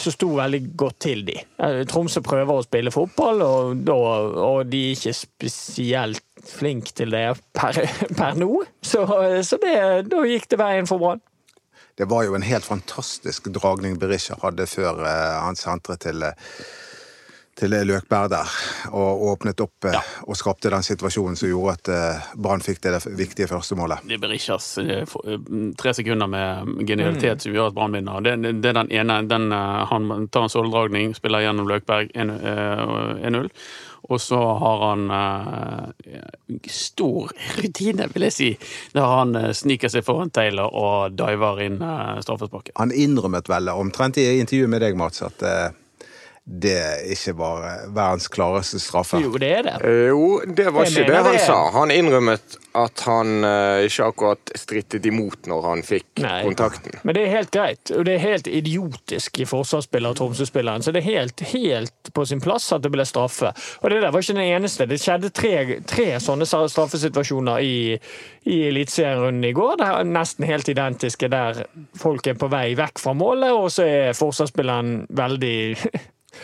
som 0.00 0.14
sto 0.14 0.30
veldig 0.38 0.60
godt 0.80 0.96
til 1.04 1.20
de. 1.26 1.34
Eh, 1.60 1.82
Tromsø 1.90 2.22
prøver 2.24 2.56
å 2.56 2.64
spille 2.64 2.92
fotball, 2.94 3.42
og, 3.44 3.90
og, 3.92 4.38
og 4.46 4.70
de 4.72 4.80
er 4.86 4.96
ikke 4.96 5.12
spesielt 5.18 6.24
flinke 6.48 6.94
til 6.96 7.12
det 7.12 7.26
per, 7.52 7.82
per 8.16 8.40
nå. 8.40 8.48
Så, 8.80 9.04
så 9.44 9.60
det, 9.60 9.76
da 10.08 10.24
gikk 10.24 10.48
det 10.54 10.62
veien 10.62 10.88
for 10.88 11.02
Brann. 11.02 11.20
Det 12.00 12.08
var 12.08 12.24
jo 12.24 12.34
en 12.34 12.46
helt 12.46 12.64
fantastisk 12.64 13.50
dragning 13.52 13.98
Berisha 14.00 14.38
hadde 14.40 14.64
før 14.70 15.04
eh, 15.04 15.36
han 15.44 15.58
sentret 15.60 16.00
til, 16.06 16.24
eh, 16.24 16.64
til 17.58 17.74
Løkberg 17.86 18.30
der, 18.32 18.52
og 18.96 19.24
åpnet 19.32 19.60
opp 19.60 19.88
ja. 19.92 20.00
og 20.24 20.38
skapte 20.38 20.70
den 20.72 20.84
situasjonen 20.86 21.36
som 21.36 21.50
gjorde 21.50 21.74
at 21.76 21.90
eh, 21.92 22.30
Brann 22.40 22.64
fikk 22.64 22.80
det, 22.86 22.94
viktige 23.18 23.50
første 23.50 23.76
målet. 23.78 24.04
Det 24.08 24.16
er 24.16 24.22
Berishas 24.22 24.70
eh, 24.80 25.04
eh, 25.04 25.46
tre 25.78 25.94
sekunder 25.96 26.30
med 26.32 26.82
genialitet 26.88 27.44
som 27.44 27.54
gjør 27.54 27.70
at 27.70 27.76
Brann 27.76 27.96
vinner. 27.96 28.24
Det, 28.24 28.36
det 28.64 28.72
er 28.72 28.80
den 28.80 28.92
ene. 29.02 29.20
Den, 29.28 29.50
eh, 29.52 29.78
han 29.92 30.28
tar 30.32 30.48
en 30.48 30.52
soldragning, 30.52 31.16
spiller 31.18 31.44
gjennom 31.44 31.68
Løkberg 31.68 32.12
1 32.16 32.36
eh, 32.40 33.32
1-0. 33.32 33.50
Og 34.10 34.20
så 34.20 34.38
har 34.58 34.80
han 34.82 35.10
uh, 35.10 35.90
stor 36.66 37.30
rutine, 37.62 38.08
vil 38.10 38.26
jeg 38.26 38.34
si, 38.34 38.48
når 38.96 39.12
han 39.14 39.36
uh, 39.38 39.44
sniker 39.54 39.92
seg 39.92 40.02
foran 40.06 40.32
Taylor 40.34 40.74
og 40.74 41.14
diver 41.14 41.62
inn 41.62 41.78
uh, 41.78 42.18
straffesparket. 42.24 42.74
Han 42.80 42.90
innrømmet 42.90 43.48
vel 43.52 43.70
omtrent 43.70 44.18
i 44.18 44.26
intervjuet 44.40 44.74
med 44.74 44.82
deg, 44.82 44.98
Mats, 44.98 45.22
at 45.22 45.46
eh, 45.46 45.70
det 46.44 47.06
ikke 47.14 47.36
var 47.38 47.60
verdens 47.94 48.26
klareste 48.28 48.80
straffe. 48.82 49.20
Jo, 49.22 49.30
det 49.38 49.50
er 49.60 49.62
det. 49.62 49.74
Jo, 50.10 50.40
det 50.42 50.72
var 50.74 50.88
Jeg 50.88 51.04
ikke 51.04 51.12
det 51.12 51.20
han 51.22 51.36
det. 51.36 51.42
sa. 51.44 51.58
Han 51.70 51.90
innrømmet 51.94 52.56
at 52.74 53.02
han 53.06 53.44
uh, 53.46 53.78
ikke 53.86 54.08
akkurat 54.10 54.50
strittet 54.58 55.06
imot 55.06 55.46
når 55.46 55.68
han 55.68 55.84
fikk 55.86 56.18
Nei. 56.24 56.40
kontakten. 56.42 56.96
Men 57.06 57.14
det 57.14 57.22
er 57.22 57.30
helt 57.36 57.52
greit, 57.54 57.92
og 57.94 58.08
det 58.08 58.16
er 58.16 58.24
helt 58.24 58.50
idiotisk 58.50 59.38
i 59.38 59.46
forsvarsspiller 59.46 60.16
Tromsø-spilleren. 60.18 60.82
Så 60.82 60.90
det 60.90 61.04
er 61.04 61.10
helt, 61.12 61.44
helt 61.52 62.10
på 62.16 62.24
sin 62.26 62.42
plass 62.42 62.66
at 62.74 62.82
det 62.82 62.90
ble 62.90 63.06
straffe. 63.06 63.52
Og 63.78 63.92
det 63.92 64.00
der 64.02 64.10
var 64.10 64.24
ikke 64.24 64.34
den 64.40 64.56
eneste. 64.56 64.88
Det 64.90 64.98
skjedde 64.98 65.30
tre, 65.30 65.54
tre 65.86 66.08
sånne 66.18 66.48
straffesituasjoner 66.48 67.62
i, 67.62 67.76
i 68.50 68.58
Eliteserierunden 68.72 69.46
i 69.46 69.54
går. 69.54 69.76
Det 69.78 69.92
er 69.92 70.10
nesten 70.10 70.48
helt 70.50 70.72
identiske, 70.74 71.30
der 71.30 71.62
folk 72.02 72.26
er 72.26 72.34
på 72.40 72.50
vei 72.50 72.72
vekk 72.82 72.98
fra 72.98 73.14
målet, 73.14 73.54
og 73.54 73.70
så 73.70 73.86
er 73.86 74.18
forsvarsspilleren 74.18 75.04
veldig 75.14 75.54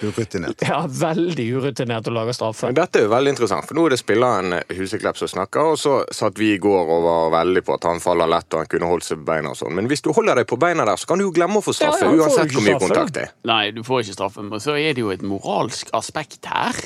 Urutinert. 0.02 0.62
ja, 0.68 0.80
veldig 0.86 1.46
urutinert 1.58 2.08
å 2.08 2.14
lage 2.14 2.34
straffe. 2.36 2.68
Men 2.68 2.76
dette 2.78 3.00
er 3.00 3.06
jo 3.06 3.12
veldig 3.12 3.32
interessant, 3.34 3.66
for 3.68 3.78
nå 3.78 3.86
er 3.88 3.94
det 3.94 4.00
spilleren 4.00 4.58
Huseklepp 4.78 5.18
som 5.20 5.30
snakker, 5.32 5.72
og 5.72 5.80
så 5.80 5.94
satt 6.14 6.38
vi 6.38 6.52
i 6.54 6.60
går 6.62 6.92
og 6.96 7.06
var 7.06 7.32
veldig 7.38 7.64
på 7.66 7.78
at 7.78 7.88
han 7.88 8.02
faller 8.04 8.30
lett 8.30 8.52
og 8.52 8.62
han 8.64 8.70
kunne 8.74 8.90
holdt 8.92 9.08
seg 9.08 9.22
på 9.22 9.30
beina 9.32 9.54
og 9.54 9.58
sånn. 9.60 9.74
Men 9.78 9.90
hvis 9.90 10.04
du 10.04 10.12
holder 10.12 10.42
deg 10.42 10.50
på 10.50 10.60
beina 10.60 10.86
der, 10.88 11.00
så 11.00 11.10
kan 11.10 11.20
du 11.20 11.26
jo 11.26 11.32
glemme 11.34 11.62
å 11.62 11.64
få 11.64 11.74
straffe, 11.76 12.04
Ja, 12.04 12.12
ja, 12.12 12.28
uansett 12.28 12.54
hvor 12.54 12.66
mye 12.66 12.78
kontakt 12.82 13.16
det 13.16 13.26
er. 13.28 13.34
Nei, 13.48 13.64
du 13.74 13.82
får 13.86 14.04
ikke 14.04 14.18
straffe, 14.20 14.44
men 14.46 14.62
så 14.62 14.76
er 14.78 14.94
det 14.94 15.04
jo 15.04 15.10
et 15.14 15.24
moralsk 15.26 15.90
aspekt 15.96 16.46
her. 16.52 16.78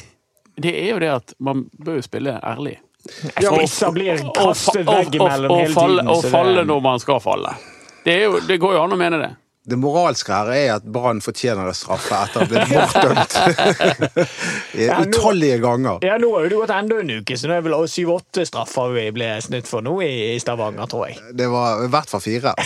Det 0.62 0.72
er 0.72 0.94
jo 0.94 1.02
det 1.02 1.12
at 1.12 1.36
man 1.42 1.66
bør 1.82 2.00
jo 2.00 2.06
spille 2.06 2.38
ærlig. 2.38 2.78
Spisser 3.02 3.90
blir 3.90 4.20
kastet 4.36 4.86
veggimellom 4.86 5.50
og, 5.50 5.62
hele 5.64 5.74
falle, 5.74 6.02
tiden. 6.02 6.10
og 6.12 6.26
falle 6.30 6.66
når 6.68 6.82
man 6.84 7.00
skal 7.02 7.22
falle. 7.22 7.54
Det, 8.04 8.14
er 8.14 8.28
jo, 8.28 8.42
det 8.46 8.58
går 8.62 8.76
jo 8.76 8.82
an 8.84 8.94
å 8.94 8.98
mene 8.98 9.18
det. 9.18 9.30
Det 9.64 9.76
moralske 9.78 10.32
her 10.34 10.48
er 10.50 10.70
at 10.74 10.86
Brann 10.90 11.20
fortjener 11.22 11.68
en 11.70 11.76
straffe 11.76 12.16
etter 12.18 12.42
å 12.42 12.42
ha 12.42 12.48
blitt 12.50 12.72
bortdømt 12.72 13.36
utallige 15.14 15.60
ganger. 15.62 16.02
Ja, 16.02 16.16
nå 16.18 16.32
har 16.34 16.48
det 16.50 16.58
gått 16.58 16.72
enda 16.74 16.98
en 16.98 17.12
uke, 17.20 17.36
så 17.38 17.46
nå 17.46 17.54
er 17.54 17.62
vel 17.62 17.76
syv-åtte 17.86 18.42
straffer 18.48 18.90
vi 18.96 19.06
ble 19.14 19.30
snytt 19.44 19.70
for 19.70 19.86
nå 19.86 19.94
i 20.02 20.34
Stavanger, 20.42 20.90
tror 20.90 21.06
jeg. 21.12 21.22
Det 21.38 21.46
var 21.52 21.84
i 21.86 21.90
hvert 21.94 22.10
fall 22.10 22.24
fire. 22.24 22.56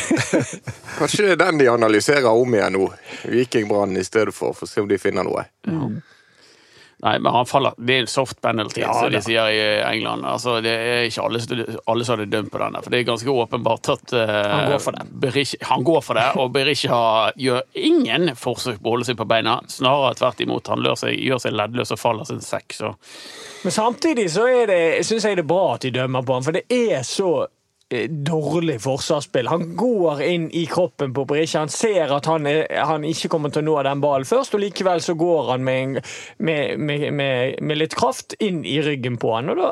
Kanskje 0.99 1.27
det 1.27 1.37
er 1.37 1.43
den 1.45 1.61
de 1.61 1.69
analyserer 1.75 2.33
om 2.33 2.57
igjen 2.57 2.79
nå, 2.79 2.89
Viking 3.29 3.69
Brann 3.69 3.93
i 4.01 4.05
stedet 4.07 4.33
for, 4.33 4.57
for 4.57 4.65
å 4.65 4.73
se 4.73 4.81
om 4.81 4.89
de 4.89 4.97
finner 5.01 5.29
noe. 5.29 5.45
Nei, 7.05 7.19
men 7.19 7.33
han 7.33 7.47
faller. 7.47 7.75
Det 7.77 7.93
er 7.93 8.05
en 8.07 8.09
soft 8.09 8.39
penalty, 8.41 8.81
Ja, 8.81 8.93
som 8.97 9.11
de 9.13 9.21
sier 9.21 9.51
i 9.53 9.65
England. 9.85 10.25
Altså, 10.25 10.57
det 10.65 10.73
er 10.73 11.03
ikke 11.05 11.27
alle, 11.27 11.43
alle 11.93 12.07
som 12.07 12.17
hadde 12.17 12.31
dømt 12.33 12.49
på 12.55 12.61
denne, 12.63 12.81
for 12.81 12.95
det 12.95 13.03
er 13.03 13.09
ganske 13.11 13.35
åpenbart 13.43 13.91
at 13.93 14.15
uh, 14.17 14.23
Han 14.49 14.71
går 14.73 14.81
for 14.87 14.97
det. 14.97 15.05
Berisha, 15.27 15.59
han 15.69 15.85
går 15.85 16.01
for 16.07 16.17
det, 16.17 16.25
og 16.41 16.55
Berisha 16.55 17.01
gjør 17.37 17.61
ingen 17.77 18.33
forsøk 18.41 18.81
på 18.81 18.89
å 18.89 18.97
holde 18.97 19.11
seg 19.11 19.21
på 19.21 19.29
beina. 19.29 19.59
Snarere 19.69 20.17
tvert 20.17 20.41
imot. 20.47 20.73
Han 20.73 20.89
seg, 20.97 21.19
gjør 21.21 21.43
seg 21.45 21.59
leddløs 21.59 21.93
og 21.93 22.01
faller 22.01 22.31
sin 22.31 22.41
sekk. 22.41 22.79
Så 22.79 22.95
Men 23.67 23.77
samtidig 23.77 24.31
så 24.33 24.49
det, 24.71 24.81
syns 25.05 25.29
jeg 25.29 25.37
det 25.37 25.45
er 25.45 25.53
bra 25.53 25.75
at 25.75 25.85
de 25.85 25.93
dømmer 25.99 26.25
på 26.25 26.39
han, 26.39 26.49
for 26.49 26.57
det 26.57 26.65
er 26.73 27.05
så 27.05 27.35
dårlig 28.09 28.81
forsvarsspill. 28.83 29.49
Han 29.49 29.77
går 29.77 30.23
inn 30.23 30.49
i 30.51 30.65
kroppen 30.67 31.13
på 31.15 31.25
Berisha. 31.25 31.59
Han 31.59 31.71
ser 31.71 32.11
at 32.17 32.27
han, 32.27 32.47
er, 32.51 32.67
han 32.83 33.05
ikke 33.07 33.31
kommer 33.31 33.53
til 33.55 33.63
å 33.63 33.69
nå 33.69 33.77
den 33.87 34.03
ballen 34.03 34.27
først, 34.27 34.57
og 34.59 34.65
likevel 34.65 35.03
så 35.05 35.15
går 35.19 35.53
han 35.53 35.65
med, 35.67 35.83
en, 35.83 36.09
med, 36.39 36.81
med, 36.83 37.07
med, 37.15 37.63
med 37.63 37.79
litt 37.79 37.95
kraft 37.99 38.35
inn 38.43 38.65
i 38.67 38.81
ryggen 38.83 39.21
på 39.23 39.37
han. 39.37 39.53
Og 39.55 39.61
da, 39.61 39.71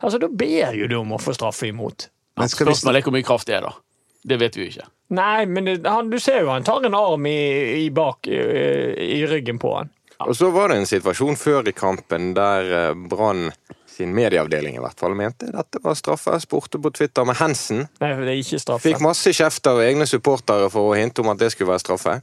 altså, 0.00 0.20
da 0.20 0.28
ber 0.28 0.76
jo 0.76 0.90
du 0.90 0.98
om 1.00 1.16
å 1.16 1.22
få 1.22 1.34
straffe 1.36 1.70
imot. 1.70 2.10
Men 2.36 2.52
skal 2.52 2.68
vi 2.68 2.74
spørsmålet 2.74 3.00
er 3.00 3.08
hvor 3.08 3.16
mye 3.16 3.28
kraft 3.30 3.48
det 3.48 3.58
er, 3.58 3.70
da. 3.70 3.72
Det 4.26 4.40
vet 4.42 4.58
vi 4.58 4.66
jo 4.66 4.74
ikke. 4.74 4.88
Nei, 5.16 5.46
men 5.46 5.68
det, 5.70 5.78
han, 5.86 6.10
du 6.10 6.18
ser 6.20 6.42
jo 6.42 6.50
han 6.50 6.66
tar 6.66 6.84
en 6.84 6.96
arm 6.98 7.28
i, 7.30 7.38
i 7.86 7.90
bak 7.94 8.26
i, 8.28 8.40
i 9.16 9.20
ryggen 9.30 9.60
på 9.62 9.72
han. 9.78 9.92
Og 10.24 10.36
så 10.36 10.48
var 10.50 10.72
det 10.72 10.80
en 10.80 10.88
situasjon 10.88 11.36
før 11.38 11.68
i 11.68 11.74
kampen 11.76 12.32
der 12.36 12.70
eh, 12.72 12.94
Brann 13.08 13.50
sin 13.96 14.12
medieavdeling 14.14 14.76
i 14.76 14.82
hvert 14.82 15.00
fall 15.00 15.16
mente 15.16 15.48
dette 15.52 15.80
var 15.82 15.96
straffe. 15.98 16.36
Spurte 16.42 16.80
på 16.82 16.92
Twitter 16.94 17.24
med 17.24 17.38
Hansen. 17.40 17.86
Nei, 18.02 18.12
det 18.20 18.32
er 18.32 18.40
ikke 18.42 18.60
straffe. 18.60 18.84
Fikk 18.90 19.04
masse 19.04 19.32
kjeft 19.36 19.68
av 19.70 19.80
egne 19.84 20.06
supportere 20.08 20.68
for 20.72 20.92
å 20.92 20.96
hinte 20.98 21.24
om 21.24 21.32
at 21.32 21.40
det 21.40 21.52
skulle 21.54 21.72
være 21.72 21.84
straffe. 21.84 22.18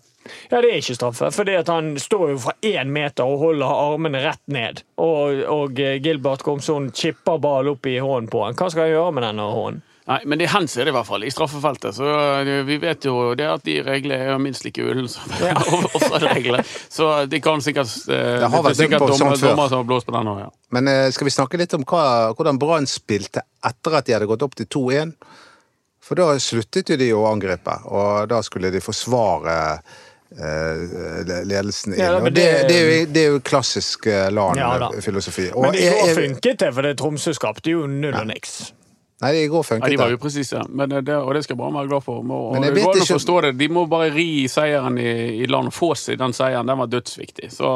Ja, 0.51 0.61
det 0.63 0.69
er 0.69 0.77
ikke 0.79 0.95
straffe, 0.95 1.31
for 1.35 1.49
han 1.67 1.95
står 1.99 2.29
jo 2.31 2.37
fra 2.45 2.53
én 2.63 2.91
meter 2.95 3.27
og 3.27 3.41
holder 3.41 3.73
armene 3.73 4.21
rett 4.23 4.43
ned. 4.47 4.83
Og, 5.01 5.41
og 5.51 5.81
Gilbert 6.05 6.45
Komson 6.45 6.91
chipper 6.95 7.41
ball 7.43 7.73
opp 7.73 7.89
i 7.89 7.97
hånden 7.99 8.29
på 8.31 8.45
han. 8.45 8.55
Hva 8.55 8.69
skal 8.71 8.87
han 8.87 8.95
gjøre 8.95 9.17
med 9.17 9.27
denne 9.27 9.49
hånden? 9.57 9.81
Nei, 10.05 10.17
men 10.27 10.35
det 10.41 10.49
henser 10.51 10.83
det 10.83 10.91
i 10.91 10.95
hvert 10.97 11.07
fall, 11.07 11.23
i 11.23 11.29
straffefeltet. 11.31 11.95
Så 11.95 12.07
eh, 12.43 12.49
vi 12.67 12.75
vet 12.81 13.05
jo 13.07 13.13
det 13.39 13.45
at 13.47 13.61
de 13.63 13.77
reglene 13.85 14.33
er 14.33 14.41
minst 14.43 14.65
like 14.67 14.83
ulne 14.83 15.07
som 15.07 15.23
offside-reglene. 15.95 16.59
Så 16.91 17.07
de 17.31 17.39
kan 17.39 17.63
sikkert 17.63 17.87
eh, 18.11 18.41
Det 18.43 18.49
har 18.51 18.65
vært 18.65 18.81
sikkert 18.81 19.05
dommer, 19.07 19.37
dommer 19.39 19.69
som 19.71 19.79
har 19.79 19.87
blåst 19.87 20.09
på 20.09 20.15
den 20.17 20.27
òg, 20.33 20.41
ja. 20.43 20.49
Men 20.75 20.91
eh, 20.91 21.05
skal 21.15 21.29
vi 21.29 21.35
snakke 21.37 21.61
litt 21.61 21.75
om 21.79 21.85
hva, 21.87 22.03
hvordan 22.35 22.59
Brann 22.59 22.89
spilte 22.91 23.45
etter 23.63 23.95
at 24.01 24.09
de 24.09 24.17
hadde 24.17 24.27
gått 24.33 24.43
opp 24.43 24.59
til 24.59 24.67
2-1? 24.75 25.15
For 26.03 26.19
da 26.19 26.33
sluttet 26.43 26.91
jo 26.91 26.99
de 26.99 27.07
å 27.15 27.23
angripe, 27.31 27.77
og 27.87 28.27
da 28.27 28.41
skulle 28.43 28.73
de 28.75 28.81
forsvare 28.83 29.55
eh, 30.35 31.23
ledelsen 31.47 31.93
inn. 31.95 32.01
Ja, 32.03 32.19
det, 32.19 32.33
det- 32.35 32.67
det, 32.67 32.75
er 32.75 32.83
jo, 32.91 33.05
det 33.15 33.23
er 33.23 33.31
jo 33.37 33.39
klassisk 33.39 34.11
LAN-filosofi. 34.35 35.47
Men 35.55 35.71
det 35.79 36.15
funket 36.19 36.59
det, 36.67 36.73
for 36.75 36.83
det 36.91 36.97
Tromsø 36.99 37.31
skapte 37.39 37.71
jo 37.71 37.87
null 37.87 38.19
og 38.19 38.27
niks. 38.35 38.73
Nei, 39.23 39.31
i 39.43 39.49
går 39.51 39.63
funket. 39.63 39.87
Ja, 39.87 39.91
de 39.93 39.99
var 40.01 40.15
upresise, 40.17 40.61
presise, 40.67 41.17
og 41.19 41.33
det 41.37 41.43
skal 41.45 41.59
Brann 41.59 41.77
være 41.77 41.91
glad 41.91 42.05
for. 42.05 42.23
Og, 42.23 42.57
det 42.59 42.71
går 42.75 42.89
an 42.91 43.03
å 43.05 43.09
forstå 43.13 43.37
det. 43.47 43.51
De 43.61 43.69
må 43.71 43.85
bare 43.91 44.11
ri 44.13 44.45
seieren 44.51 44.99
i, 44.99 45.13
i 45.39 45.49
land 45.49 45.71
Fås 45.73 45.79
få 45.79 46.11
seg 46.11 46.19
den 46.21 46.35
seieren. 46.35 46.69
Den 46.69 46.81
var 46.83 46.91
dødsviktig. 46.91 47.51
Så 47.55 47.75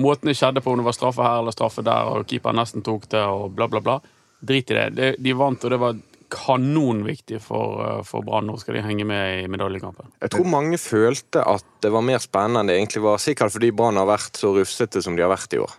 måten 0.00 0.30
det 0.30 0.36
skjedde 0.38 0.62
på, 0.64 0.74
om 0.74 0.82
det 0.82 0.88
var 0.88 0.96
straffe 0.96 1.24
her 1.24 1.42
eller 1.42 1.56
straffe 1.56 1.84
der, 1.86 2.10
og 2.12 2.28
keeper 2.28 2.56
nesten 2.56 2.84
tok 2.84 3.08
det, 3.14 3.22
og 3.24 3.54
bla, 3.56 3.70
bla, 3.70 3.82
bla. 3.84 4.00
Drit 4.44 4.70
i 4.70 4.76
det. 4.76 4.88
De, 4.98 5.14
de 5.24 5.38
vant, 5.38 5.64
og 5.64 5.72
det 5.72 5.80
var 5.80 6.02
kanonviktig 6.34 7.40
for, 7.42 7.80
eh, 7.86 8.02
for 8.04 8.26
Brann. 8.26 8.46
Nå 8.46 8.58
skal 8.60 8.78
de 8.78 8.84
henge 8.84 9.06
med 9.08 9.44
i 9.44 9.48
medaljekampen. 9.50 10.12
Jeg 10.20 10.34
tror 10.34 10.50
mange 10.50 10.80
følte 10.80 11.44
at 11.46 11.64
det 11.84 11.92
var 11.94 12.04
mer 12.04 12.22
spennende 12.22 12.64
enn 12.64 12.72
det 12.72 12.78
egentlig 12.80 13.04
var. 13.04 13.22
Sikkert 13.22 13.54
fordi 13.54 13.72
Brann 13.76 14.00
har 14.00 14.08
vært 14.10 14.40
så 14.40 14.52
rufsete 14.56 15.02
som 15.04 15.16
de 15.16 15.24
har 15.24 15.32
vært 15.32 15.56
i 15.56 15.62
år. 15.62 15.78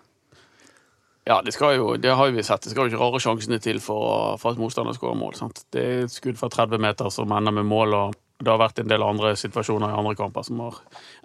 Ja, 1.25 1.39
det, 1.41 1.55
skal 1.55 1.79
jo, 1.79 1.95
det 1.97 2.11
har 2.13 2.29
jo 2.29 2.35
vi 2.35 2.43
sett. 2.45 2.61
Det 2.67 2.73
skal 2.75 2.85
jo 2.85 2.93
ikke 2.93 3.01
rare 3.01 3.19
sjansene 3.23 3.57
til 3.63 3.79
for, 3.81 4.35
for 4.41 4.53
at 4.53 4.61
motstander 4.61 4.93
skårer 4.93 5.17
mål. 5.17 5.33
Sant? 5.39 5.63
Det 5.73 5.81
er 5.81 6.03
et 6.05 6.13
skudd 6.13 6.37
fra 6.37 6.51
30 6.53 6.77
meter 6.85 7.09
som 7.13 7.33
ender 7.33 7.55
med 7.55 7.65
mål, 7.65 7.95
og 7.97 8.21
det 8.43 8.51
har 8.51 8.59
vært 8.59 8.81
en 8.83 8.89
del 8.91 9.01
andre 9.01 9.29
situasjoner 9.39 9.93
i 9.93 9.95
andre 9.95 10.11
kamper 10.19 10.43
som 10.43 10.59
har 10.59 10.77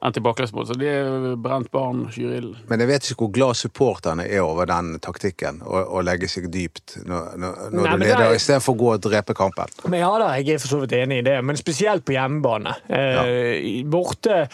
endt 0.06 0.20
i 0.20 0.22
baklengsmål. 0.24 0.68
Så 0.70 0.76
de 0.78 0.86
er 0.88 1.24
brent 1.42 1.68
barn 1.74 2.04
skyr 2.14 2.36
ilden. 2.38 2.60
Men 2.70 2.80
jeg 2.84 2.88
vet 2.92 3.08
ikke 3.10 3.26
hvor 3.26 3.32
glad 3.34 3.58
supporterne 3.58 4.24
er 4.30 4.44
over 4.46 4.70
den 4.70 4.92
taktikken, 5.02 5.58
å, 5.66 5.82
å 5.98 6.04
legge 6.06 6.30
seg 6.30 6.46
dypt 6.54 7.00
når, 7.02 7.32
når, 7.42 7.58
Nei, 7.74 7.82
du 7.90 8.04
leder, 8.06 8.22
det 8.22 8.28
er- 8.30 8.38
istedenfor 8.38 8.76
å 8.78 8.80
gå 8.84 8.92
og 8.94 9.02
drepe 9.10 9.36
kampen. 9.36 9.74
Men 9.90 10.04
ja 10.04 10.12
da, 10.22 10.30
jeg 10.38 10.54
er 10.54 10.62
for 10.62 10.76
så 10.78 10.80
vidt 10.84 10.94
enig 11.02 11.20
i 11.24 11.26
det, 11.28 11.40
men 11.44 11.58
spesielt 11.60 12.06
på 12.06 12.14
hjemmebane. 12.14 12.78
Eh, 12.88 13.18
ja. 13.18 13.82
Borte 13.90 14.46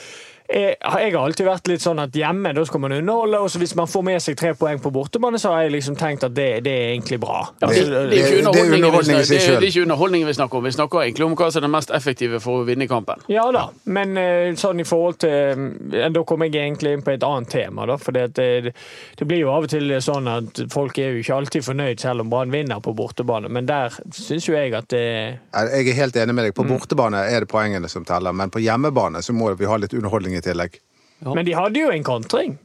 jeg, 0.48 0.76
jeg 0.80 1.12
har 1.14 1.18
alltid 1.26 1.46
vært 1.46 1.68
litt 1.70 1.82
sånn 1.84 1.98
at 2.02 2.14
hjemme 2.16 2.52
da 2.56 2.64
skal 2.68 2.80
man 2.80 2.92
underholde, 2.96 3.38
og 3.42 3.50
så 3.50 3.58
hvis 3.62 3.74
man 3.78 3.86
får 3.90 4.04
med 4.06 4.22
seg 4.22 4.36
tre 4.38 4.52
poeng 4.58 4.78
på 4.82 4.90
bortebane, 4.94 5.38
så 5.42 5.52
har 5.54 5.66
jeg 5.66 5.72
liksom 5.76 5.96
tenkt 6.00 6.24
at 6.26 6.34
det, 6.36 6.48
det 6.66 6.72
er 6.72 6.92
egentlig 6.94 7.18
bra. 7.22 7.48
Det, 7.60 7.68
det, 7.68 7.86
er 7.86 8.10
det- 8.10 8.20
ikke 8.20 8.30
det 8.30 8.60
er 8.62 8.74
underholdning 8.76 9.16
er- 9.16 9.56
er 9.56 9.66
ikke 9.70 9.82
underholdningen 9.86 10.28
vi 10.28 10.36
snakker 10.38 10.58
om. 10.58 10.64
Vi 10.64 10.74
snakker 10.76 11.02
egentlig 11.06 11.26
om 11.26 11.36
hva 11.36 11.50
som 11.50 11.62
er 11.62 11.66
det 11.66 11.72
mest 11.76 11.90
effektive 11.90 12.40
for 12.40 12.62
å 12.62 12.66
vinne 12.68 12.88
kampen. 12.90 13.22
Ja 13.32 13.46
da, 13.52 13.66
men 13.84 14.16
eh, 14.16 14.52
sånn 14.60 14.80
i 14.80 14.86
forhold 14.86 15.18
til 15.24 15.30
eh, 15.92 16.08
Da 16.14 16.22
kommer 16.24 16.46
jeg 16.50 16.62
egentlig 16.62 16.92
inn 16.96 17.02
på 17.02 17.12
et 17.14 17.22
annet 17.26 17.50
tema. 17.50 17.86
da, 17.86 17.96
for 17.96 18.12
det, 18.12 18.72
blir 19.26 19.38
jo 19.42 19.50
av 19.52 19.66
og 19.66 19.70
til 19.72 19.90
sånn 20.02 20.28
at 20.30 20.60
folk 20.72 20.98
er 21.02 21.14
jo 21.16 21.22
ikke 21.24 21.34
alltid 21.36 21.64
fornøyd 21.66 22.00
selv 22.00 22.22
om 22.24 22.30
Brann 22.30 22.52
vinner 22.54 22.80
på 22.84 22.94
bortebane, 22.96 23.48
men 23.52 23.66
der 23.66 23.94
syns 24.14 24.46
jo 24.48 24.54
jeg 24.54 24.74
at 24.74 24.88
det 24.92 25.02
Jeg 25.02 25.88
er 25.90 25.98
helt 25.98 26.16
enig 26.16 26.34
med 26.34 26.44
deg. 26.46 26.54
På 26.56 26.64
bortebane 26.68 27.24
er 27.26 27.40
det 27.44 27.48
poengene 27.50 27.88
som 27.90 28.04
teller, 28.06 28.32
men 28.36 28.50
på 28.50 28.62
hjemmebane 28.62 29.22
så 29.24 29.34
må 29.36 29.52
vi 29.58 29.66
ha 29.68 29.76
litt 29.80 29.94
underholdning 29.96 30.35
i 30.38 30.44
tillegg. 30.44 30.78
Men 31.26 31.46
de 31.46 31.54
hadde 31.56 31.80
jo 31.80 31.90
en 31.92 32.04
kontring. 32.04 32.58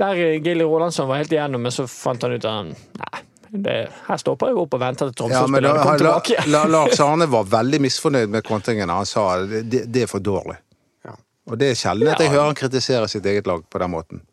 Der 0.00 0.16
eh, 0.16 0.38
Gilly 0.40 0.64
Rolandsson 0.64 1.08
var 1.08 1.20
helt 1.20 1.32
igjennom, 1.32 1.62
men 1.62 1.74
så 1.74 1.86
fant 1.90 2.22
han 2.24 2.32
ut 2.32 2.44
at 2.44 2.50
han 2.50 2.72
Nei, 2.72 3.22
det, 3.52 3.76
her 4.06 4.16
stopper 4.16 4.48
jeg 4.48 4.56
opp 4.62 4.74
og 4.78 4.80
venter 4.80 5.10
til 5.12 5.28
Ja, 5.28 5.44
men 5.44 5.60
Tromsø-spillerne 5.60 5.76
da, 5.76 5.84
kommer 5.84 6.00
tilbake. 6.00 6.44
la, 6.48 6.62
Lars 6.76 7.00
Arne 7.04 7.28
var 7.28 7.48
veldig 7.52 7.82
misfornøyd 7.84 8.32
med 8.32 8.46
kontringen. 8.48 8.88
Han 8.88 9.08
sa 9.08 9.26
det, 9.44 9.66
det, 9.68 9.82
det 9.92 10.06
er 10.06 10.10
for 10.10 10.24
dårlig. 10.24 10.56
Ja. 11.04 11.18
Og 11.50 11.60
det 11.60 11.74
er 11.74 11.78
sjelden 11.78 12.14
at 12.14 12.22
jeg 12.24 12.32
hører 12.32 12.48
han 12.48 12.56
kritisere 12.56 13.10
sitt 13.12 13.28
eget 13.28 13.50
lag 13.50 13.64
på 13.68 13.82
den 13.82 13.92
måten. 13.92 14.24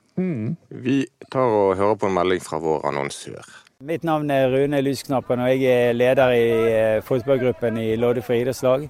Vi 0.69 1.01
tar 1.31 1.47
og 1.47 1.77
hører 1.79 1.99
på 1.99 2.07
en 2.09 2.15
melding 2.15 2.41
fra 2.43 2.59
vår 2.59 2.81
annonsør. 2.89 3.43
Mitt 3.87 4.03
navn 4.03 4.27
er 4.31 4.49
Rune 4.51 4.81
Lysknappen, 4.83 5.39
og 5.39 5.51
jeg 5.53 5.69
er 5.71 5.93
leder 5.95 6.33
i 6.35 6.47
eh, 6.67 7.03
fotballgruppen 7.07 7.77
i 7.79 7.93
Loddefri 7.95 8.41
idrettslag. 8.41 8.89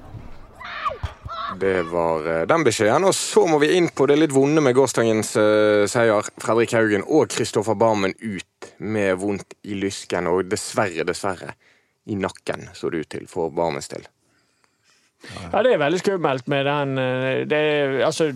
Det 1.59 1.81
var 1.83 2.27
eh, 2.27 2.45
den 2.47 2.63
beskjeden. 2.63 3.05
Og 3.07 3.15
så 3.15 3.43
må 3.47 3.59
vi 3.61 3.73
inn 3.77 3.89
på 3.95 4.07
det 4.09 4.17
litt 4.19 4.35
vonde 4.35 4.63
med 4.63 4.75
gårsdagens 4.77 5.33
uh, 5.39 5.83
seier. 5.89 6.29
Fredrik 6.41 6.75
Haugen 6.77 7.03
og 7.07 7.31
Kristoffer 7.33 7.77
Barmen 7.79 8.15
ut 8.19 8.71
med 8.77 9.19
vondt 9.21 9.57
i 9.67 9.75
lysken, 9.77 10.29
og 10.31 10.47
dessverre, 10.51 11.05
dessverre, 11.07 11.55
i 12.09 12.17
nakken 12.17 12.69
så 12.73 12.89
det 12.89 13.03
ut 13.03 13.11
til 13.13 13.27
for 13.29 13.53
Barmens 13.53 13.91
del. 13.91 14.07
Ja, 15.21 15.61
det 15.61 15.75
er 15.75 15.81
veldig 15.81 15.99
skummelt 16.01 16.47
med 16.49 16.65
den 16.65 16.97
eh, 16.97 17.41
det, 17.49 17.59
Altså, 18.05 18.31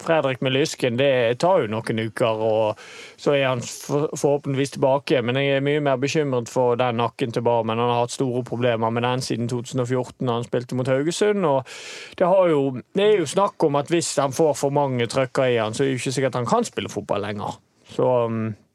Fredrik 0.00 0.40
med 0.40 0.54
lysken, 0.54 0.96
det 0.96 1.38
tar 1.42 1.64
jo 1.64 1.70
noen 1.70 2.00
uker, 2.06 2.40
og 2.40 2.80
så 3.20 3.34
er 3.36 3.50
han 3.50 3.60
forhåpentligvis 3.60 4.74
tilbake. 4.76 5.20
Men 5.22 5.36
jeg 5.36 5.58
er 5.58 5.66
mye 5.66 5.82
mer 5.84 6.00
bekymret 6.00 6.48
for 6.48 6.78
den 6.80 7.00
nakken 7.02 7.34
til 7.36 7.44
Barmen. 7.44 7.78
Han 7.78 7.92
har 7.92 8.04
hatt 8.04 8.16
store 8.16 8.44
problemer 8.46 8.90
med 8.90 9.04
den 9.04 9.24
siden 9.24 9.50
2014, 9.52 10.26
da 10.26 10.38
han 10.38 10.48
spilte 10.48 10.78
mot 10.78 10.88
Haugesund. 10.88 11.44
Og 11.44 11.60
det, 12.16 12.30
jo, 12.54 12.64
det 12.96 13.06
er 13.06 13.20
jo 13.20 13.28
snakk 13.28 13.68
om 13.68 13.76
at 13.80 13.92
hvis 13.92 14.14
han 14.22 14.32
får 14.36 14.56
for 14.62 14.74
mange 14.74 15.06
trøkker 15.10 15.52
i 15.52 15.60
han, 15.60 15.76
så 15.76 15.84
er 15.84 15.90
det 15.90 15.98
jo 15.98 16.02
ikke 16.04 16.16
sikkert 16.16 16.40
han 16.40 16.48
kan 16.48 16.66
spille 16.68 16.92
fotball 16.92 17.28
lenger. 17.28 17.60
Så 17.90 18.08
Ja, 18.08 18.69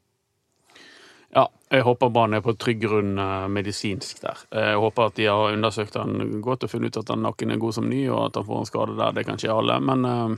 jeg 1.66 1.82
håper 1.82 2.10
Brann 2.14 2.36
er 2.36 2.42
på 2.44 2.54
trygg 2.54 2.78
grunn 2.84 3.16
eh, 3.18 3.46
medisinsk 3.50 4.20
der. 4.22 4.42
Jeg 4.54 4.78
håper 4.78 5.08
at 5.08 5.16
de 5.18 5.26
har 5.26 5.50
undersøkt 5.50 5.96
han 5.98 6.40
godt 6.44 6.66
og 6.66 6.70
funnet 6.70 6.94
ut 6.94 7.00
at 7.02 7.10
den 7.10 7.24
nakken 7.26 7.50
er 7.50 7.62
god 7.62 7.74
som 7.74 7.88
ny, 7.90 8.04
og 8.06 8.28
at 8.28 8.38
han 8.38 8.46
får 8.46 8.60
en 8.60 8.68
skade 8.68 8.98
der. 9.00 9.16
Det 9.16 9.24
kan 9.26 9.40
ikke 9.40 9.56
alle. 9.56 9.78
Men 9.82 10.06
eh, 10.06 10.36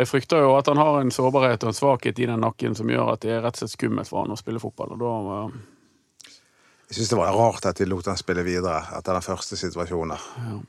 jeg 0.00 0.08
frykter 0.08 0.44
jo 0.44 0.54
at 0.56 0.68
han 0.72 0.80
har 0.80 1.00
en 1.02 1.12
sårbarhet 1.12 1.64
og 1.64 1.72
en 1.72 1.76
svakhet 1.76 2.18
i 2.20 2.28
den 2.28 2.40
nakken 2.40 2.76
som 2.76 2.88
gjør 2.88 3.14
at 3.14 3.24
det 3.24 3.34
er 3.36 3.44
rett 3.44 3.56
og 3.58 3.64
slett 3.64 3.76
skummelt 3.76 4.08
for 4.08 4.24
han 4.24 4.32
å 4.32 4.40
spille 4.40 4.62
fotball. 4.62 4.96
Og 4.96 5.04
da 5.04 5.12
eh, 5.34 5.58
Jeg 6.88 6.98
syns 7.00 7.12
det 7.12 7.20
var 7.20 7.36
rart 7.36 7.68
at 7.68 7.82
de 7.82 7.90
lot 7.90 8.08
han 8.08 8.20
spille 8.20 8.46
videre 8.46 8.80
etter 8.96 9.12
den 9.12 9.28
første 9.28 9.60
situasjonen. 9.60 10.16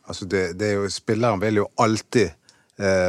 Altså 0.04 0.28
det, 0.28 0.50
det 0.60 0.74
jo, 0.74 0.88
spilleren 0.92 1.40
vil 1.44 1.62
jo 1.62 1.70
alltid 1.80 2.28
eh, 2.28 2.36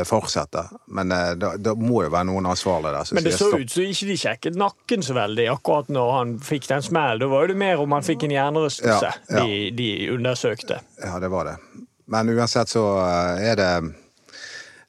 fortsette, 0.09 0.63
men 0.97 1.13
eh, 1.13 1.35
da, 1.37 1.53
da 1.61 1.75
må 1.77 2.03
jo 2.07 2.13
være 2.15 2.29
noen 2.31 2.49
ansvarlige 2.49 2.95
der. 2.95 3.11
Men 3.19 3.27
det 3.27 3.35
så 3.37 3.51
ut 3.53 3.73
som 3.75 3.85
ikke 3.85 4.09
de 4.09 4.17
sjekket 4.17 4.57
nakken 4.57 5.05
så 5.05 5.17
veldig 5.19 5.49
akkurat 5.53 5.91
når 5.93 6.13
han 6.15 6.35
fikk 6.45 6.71
den 6.71 6.85
smellen. 6.87 7.21
Da 7.21 7.29
var 7.29 7.51
det 7.51 7.59
mer 7.61 7.83
om 7.83 7.93
han 7.93 8.07
fikk 8.07 8.25
en 8.25 8.33
hjernerystelse 8.33 9.11
Ja, 9.11 9.15
ja. 9.29 9.45
De, 9.45 9.69
de 9.77 9.91
undersøkte. 10.15 10.81
Ja, 11.05 11.19
det 11.21 11.29
var 11.33 11.51
det. 11.51 11.57
Men 12.09 12.33
uansett 12.33 12.73
så 12.73 12.85
eh, 13.03 13.51
er 13.51 13.61
det, 13.61 13.73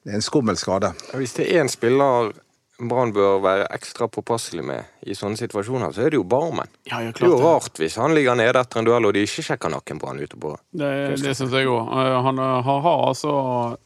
det 0.05 0.13
er 0.13 0.21
en 0.21 0.23
skummel 0.23 0.59
skade. 0.59 0.93
Hvis 1.19 1.35
det 1.35 1.49
er 1.49 1.65
én 1.65 1.71
spiller 1.71 2.31
Brann 2.79 3.11
bør 3.11 3.41
være 3.43 3.65
ekstra 3.75 4.07
påpasselig 4.07 4.63
med 4.63 4.85
i 5.03 5.15
sånne 5.17 5.35
situasjoner, 5.35 5.91
så 5.91 6.05
er 6.05 6.13
det 6.13 6.19
jo 6.19 6.23
Barmen. 6.23 6.69
Ja, 6.87 7.01
Det 7.11 7.19
er 7.21 7.27
jo 7.27 7.35
det. 7.35 7.43
rart 7.43 7.79
hvis 7.81 7.97
han 7.99 8.13
ligger 8.15 8.35
nede 8.39 8.55
etter 8.61 8.79
en 8.79 8.85
duell 8.87 9.05
og 9.09 9.13
de 9.17 9.23
ikke 9.27 9.43
sjekker 9.43 9.69
nakken 9.73 9.99
på 9.99 10.07
han 10.07 10.19
ute 10.23 10.39
på 10.39 10.53
Det, 10.71 10.91
det 11.19 11.35
syns 11.35 11.51
jeg 11.51 11.67
òg. 11.67 11.89
Han 12.23 12.39
eh, 12.39 12.61
har, 12.63 12.81
har 12.87 13.07
altså 13.09 13.33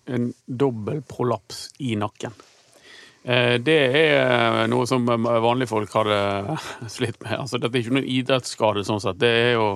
en 0.05 0.33
dobbel 0.47 1.01
prolaps 1.09 1.69
i 1.79 1.95
nakken. 1.97 2.35
Eh, 3.25 3.57
Det 3.63 3.79
er 4.03 4.67
noe 4.69 4.85
som 4.85 5.09
eh, 5.09 5.17
vanlige 5.41 5.71
folk 5.73 5.89
hadde 5.97 6.19
slitt 6.97 7.17
med. 7.23 7.39
Altså, 7.39 7.57
dette 7.57 7.73
er 7.79 7.81
ikke 7.85 7.97
noen 7.97 8.11
idrettsskade, 8.19 8.85
sånn 8.85 9.01
sett. 9.01 9.17
Det 9.23 9.33
er 9.49 9.53
jo 9.57 9.69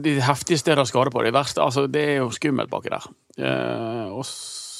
de 0.00 0.14
heftige 0.24 0.56
steder 0.62 0.86
skade 0.88 1.10
på. 1.12 1.20
Det 1.26 1.34
verste, 1.36 1.60
altså, 1.60 1.84
det 1.92 2.04
er 2.14 2.20
jo 2.22 2.30
skummelt 2.32 2.70
baki 2.72 2.88
der. 2.94 3.04
Eh, 3.36 4.08
Og 4.14 4.24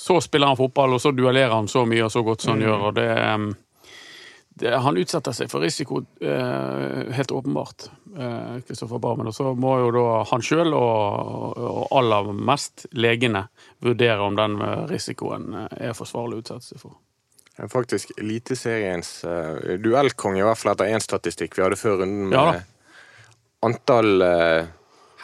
så 0.05 0.21
spiller 0.21 0.51
han 0.53 0.59
fotball, 0.59 0.97
og 0.97 1.01
så 1.01 1.15
duellerer 1.17 1.55
han 1.55 1.69
så 1.71 1.87
mye 1.89 2.03
og 2.05 2.11
så 2.13 2.21
godt 2.27 2.45
som 2.45 2.53
han 2.53 2.65
gjør. 2.67 2.83
og 2.89 2.97
det, 2.99 3.07
det, 4.61 4.73
Han 4.85 4.99
utsetter 5.01 5.33
seg 5.33 5.49
for 5.49 5.65
risiko, 5.65 6.03
eh, 6.21 7.15
helt 7.17 7.33
åpenbart, 7.33 7.87
eh, 8.13 8.59
Kristoffer 8.69 9.01
Barmen. 9.01 9.31
Og 9.33 9.35
så 9.35 9.55
må 9.57 9.79
jo 9.81 9.95
da 9.97 10.19
han 10.29 10.45
sjøl 10.45 10.77
og, 10.77 11.57
og 11.57 11.97
aller 11.97 12.29
mest 12.37 12.85
legene 12.93 13.47
vurdere 13.81 14.21
om 14.29 14.37
den 14.37 14.61
eh, 14.61 14.85
risikoen 14.93 15.49
eh, 15.63 15.81
er 15.89 15.97
forsvarlig 15.97 16.37
å 16.37 16.45
utsette 16.45 16.75
seg 16.75 16.85
for. 16.85 17.01
Faktisk 17.71 18.11
Eliteseriens 18.19 19.21
uh, 19.23 19.79
duellkonge, 19.79 20.41
i 20.41 20.43
hvert 20.43 20.59
fall 20.59 20.73
etter 20.73 20.89
én 20.91 21.01
statistikk 21.01 21.53
vi 21.55 21.63
hadde 21.63 21.79
før 21.79 22.01
runden, 22.03 22.25
med 22.27 22.35
Ja 22.35 22.49
antall 23.65 24.23
uh, 24.23 24.65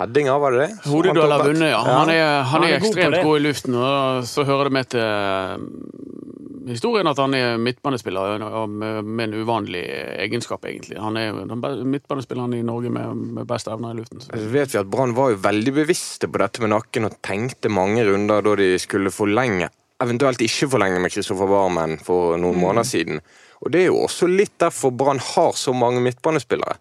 Headinga, 0.01 0.39
var 0.41 0.55
det 0.57 0.61
det? 0.65 0.71
Så 0.83 0.95
Hodeduell 0.95 1.33
har 1.35 1.43
vunnet, 1.45 1.71
ja. 1.75 1.81
Han 1.85 2.09
er, 2.09 2.23
han 2.41 2.47
Han 2.51 2.65
er 2.65 2.79
god 2.79 2.89
ekstremt 2.89 3.19
god 3.21 3.37
i 3.37 3.43
luften, 3.45 3.75
og 3.77 4.25
så 4.29 4.45
hører 4.49 4.71
det 4.71 4.77
med 4.79 4.89
til 4.95 5.03
eh, 5.05 6.71
historien 6.71 7.11
at 7.11 7.19
han 7.21 7.35
er 7.37 7.59
midtbanespiller 7.61 8.41
med, 8.69 9.25
en 9.25 9.35
uvanlig 9.43 9.83
egenskap, 10.25 10.65
egentlig. 10.69 10.97
Han 11.01 11.19
er 11.21 11.37
midtbanespilleren 11.85 12.55
i 12.57 12.63
Norge 12.67 12.93
med, 12.95 13.27
med 13.41 13.49
best 13.51 13.69
evner 13.69 13.93
i 13.93 14.01
luften. 14.01 14.23
Så. 14.25 14.33
Så 14.33 14.53
vet 14.55 14.73
vi 14.73 14.81
at 14.81 14.91
Brann 14.91 15.13
var 15.17 15.35
jo 15.35 15.43
veldig 15.45 15.77
bevisste 15.83 16.31
på 16.31 16.41
dette 16.41 16.65
med 16.65 16.73
nakken 16.75 17.11
og 17.11 17.19
tenkte 17.27 17.73
mange 17.73 18.07
runder 18.09 18.45
da 18.47 18.57
de 18.61 18.73
skulle 18.81 19.13
forlenge, 19.15 19.69
eventuelt 20.01 20.41
ikke 20.47 20.71
forlenge 20.77 21.03
med 21.03 21.13
Kristoffer 21.13 21.51
Barmen 21.51 21.99
for 22.05 22.41
noen 22.41 22.61
måneder 22.61 22.89
siden. 22.89 23.21
Og 23.61 23.73
det 23.75 23.85
er 23.85 23.91
jo 23.91 24.01
også 24.07 24.31
litt 24.31 24.57
derfor 24.63 24.95
Brann 24.97 25.21
har 25.21 25.53
så 25.59 25.75
mange 25.77 26.01
midtbanespillere. 26.05 26.79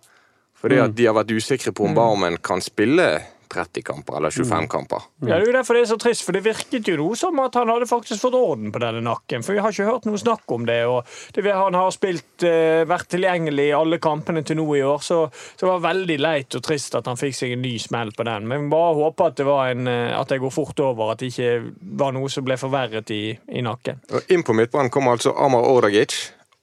Fordi 0.59 0.79
at 0.83 0.95
de 0.95 1.07
har 1.07 1.15
vært 1.15 1.31
usikre 1.31 1.71
på 1.75 1.87
om 1.87 1.95
Barmen 1.95 2.39
kan 2.43 2.61
spille 2.63 3.09
30 3.49 3.81
kamper 3.81 4.17
eller 4.17 4.29
25 4.29 4.67
kamper. 4.67 5.05
Ja, 5.21 5.27
det 5.27 5.37
er 5.39 5.45
jo 5.47 5.53
derfor 5.53 5.75
det 5.75 5.81
er 5.81 5.89
så 5.89 5.97
trist, 5.97 6.23
for 6.25 6.37
det 6.37 6.43
virket 6.45 6.87
jo 6.87 6.97
noe 6.99 7.17
som 7.17 7.39
at 7.41 7.55
han 7.57 7.71
hadde 7.71 7.87
faktisk 7.89 8.21
fått 8.21 8.37
orden 8.37 8.69
på 8.73 8.81
denne 8.83 9.01
nakken. 9.05 9.43
For 9.45 9.57
vi 9.57 9.63
har 9.63 9.73
ikke 9.73 9.87
hørt 9.87 10.05
noe 10.05 10.21
snakk 10.21 10.53
om 10.53 10.67
det. 10.69 10.83
og 10.85 11.07
det, 11.33 11.45
Han 11.49 11.73
har 11.73 11.89
spilt, 11.95 12.43
eh, 12.45 12.85
vært 12.89 13.09
tilgjengelig 13.09 13.69
i 13.71 13.75
alle 13.75 13.97
kampene 13.97 14.43
til 14.45 14.59
nå 14.61 14.67
i 14.77 14.83
år, 14.85 15.01
så, 15.01 15.19
så 15.33 15.65
det 15.65 15.71
var 15.71 15.85
veldig 15.87 16.19
leit 16.21 16.55
og 16.55 16.63
trist 16.63 16.95
at 16.95 17.09
han 17.09 17.17
fikk 17.17 17.35
seg 17.35 17.57
en 17.57 17.65
ny 17.65 17.75
smell 17.81 18.13
på 18.13 18.27
den. 18.29 18.47
Men 18.47 18.69
bare 18.69 18.93
håper 19.01 19.31
at 19.31 19.41
det, 19.41 19.49
var 19.49 19.73
en, 19.73 19.87
eh, 19.89 20.13
at 20.13 20.29
det 20.29 20.41
går 20.45 20.53
fort 20.53 20.79
over, 20.85 21.13
at 21.13 21.23
det 21.23 21.33
ikke 21.33 21.73
var 21.97 22.13
noe 22.13 22.29
som 22.29 22.45
ble 22.45 22.59
forverret 22.61 23.09
i, 23.15 23.23
i 23.33 23.65
nakken. 23.65 24.05
Og 24.13 24.29
inn 24.29 24.45
på 24.45 24.53
midtbanen 24.53 24.93
kommer 24.93 25.17
altså 25.17 25.33
Amar 25.33 25.65
Ordagic 25.65 26.13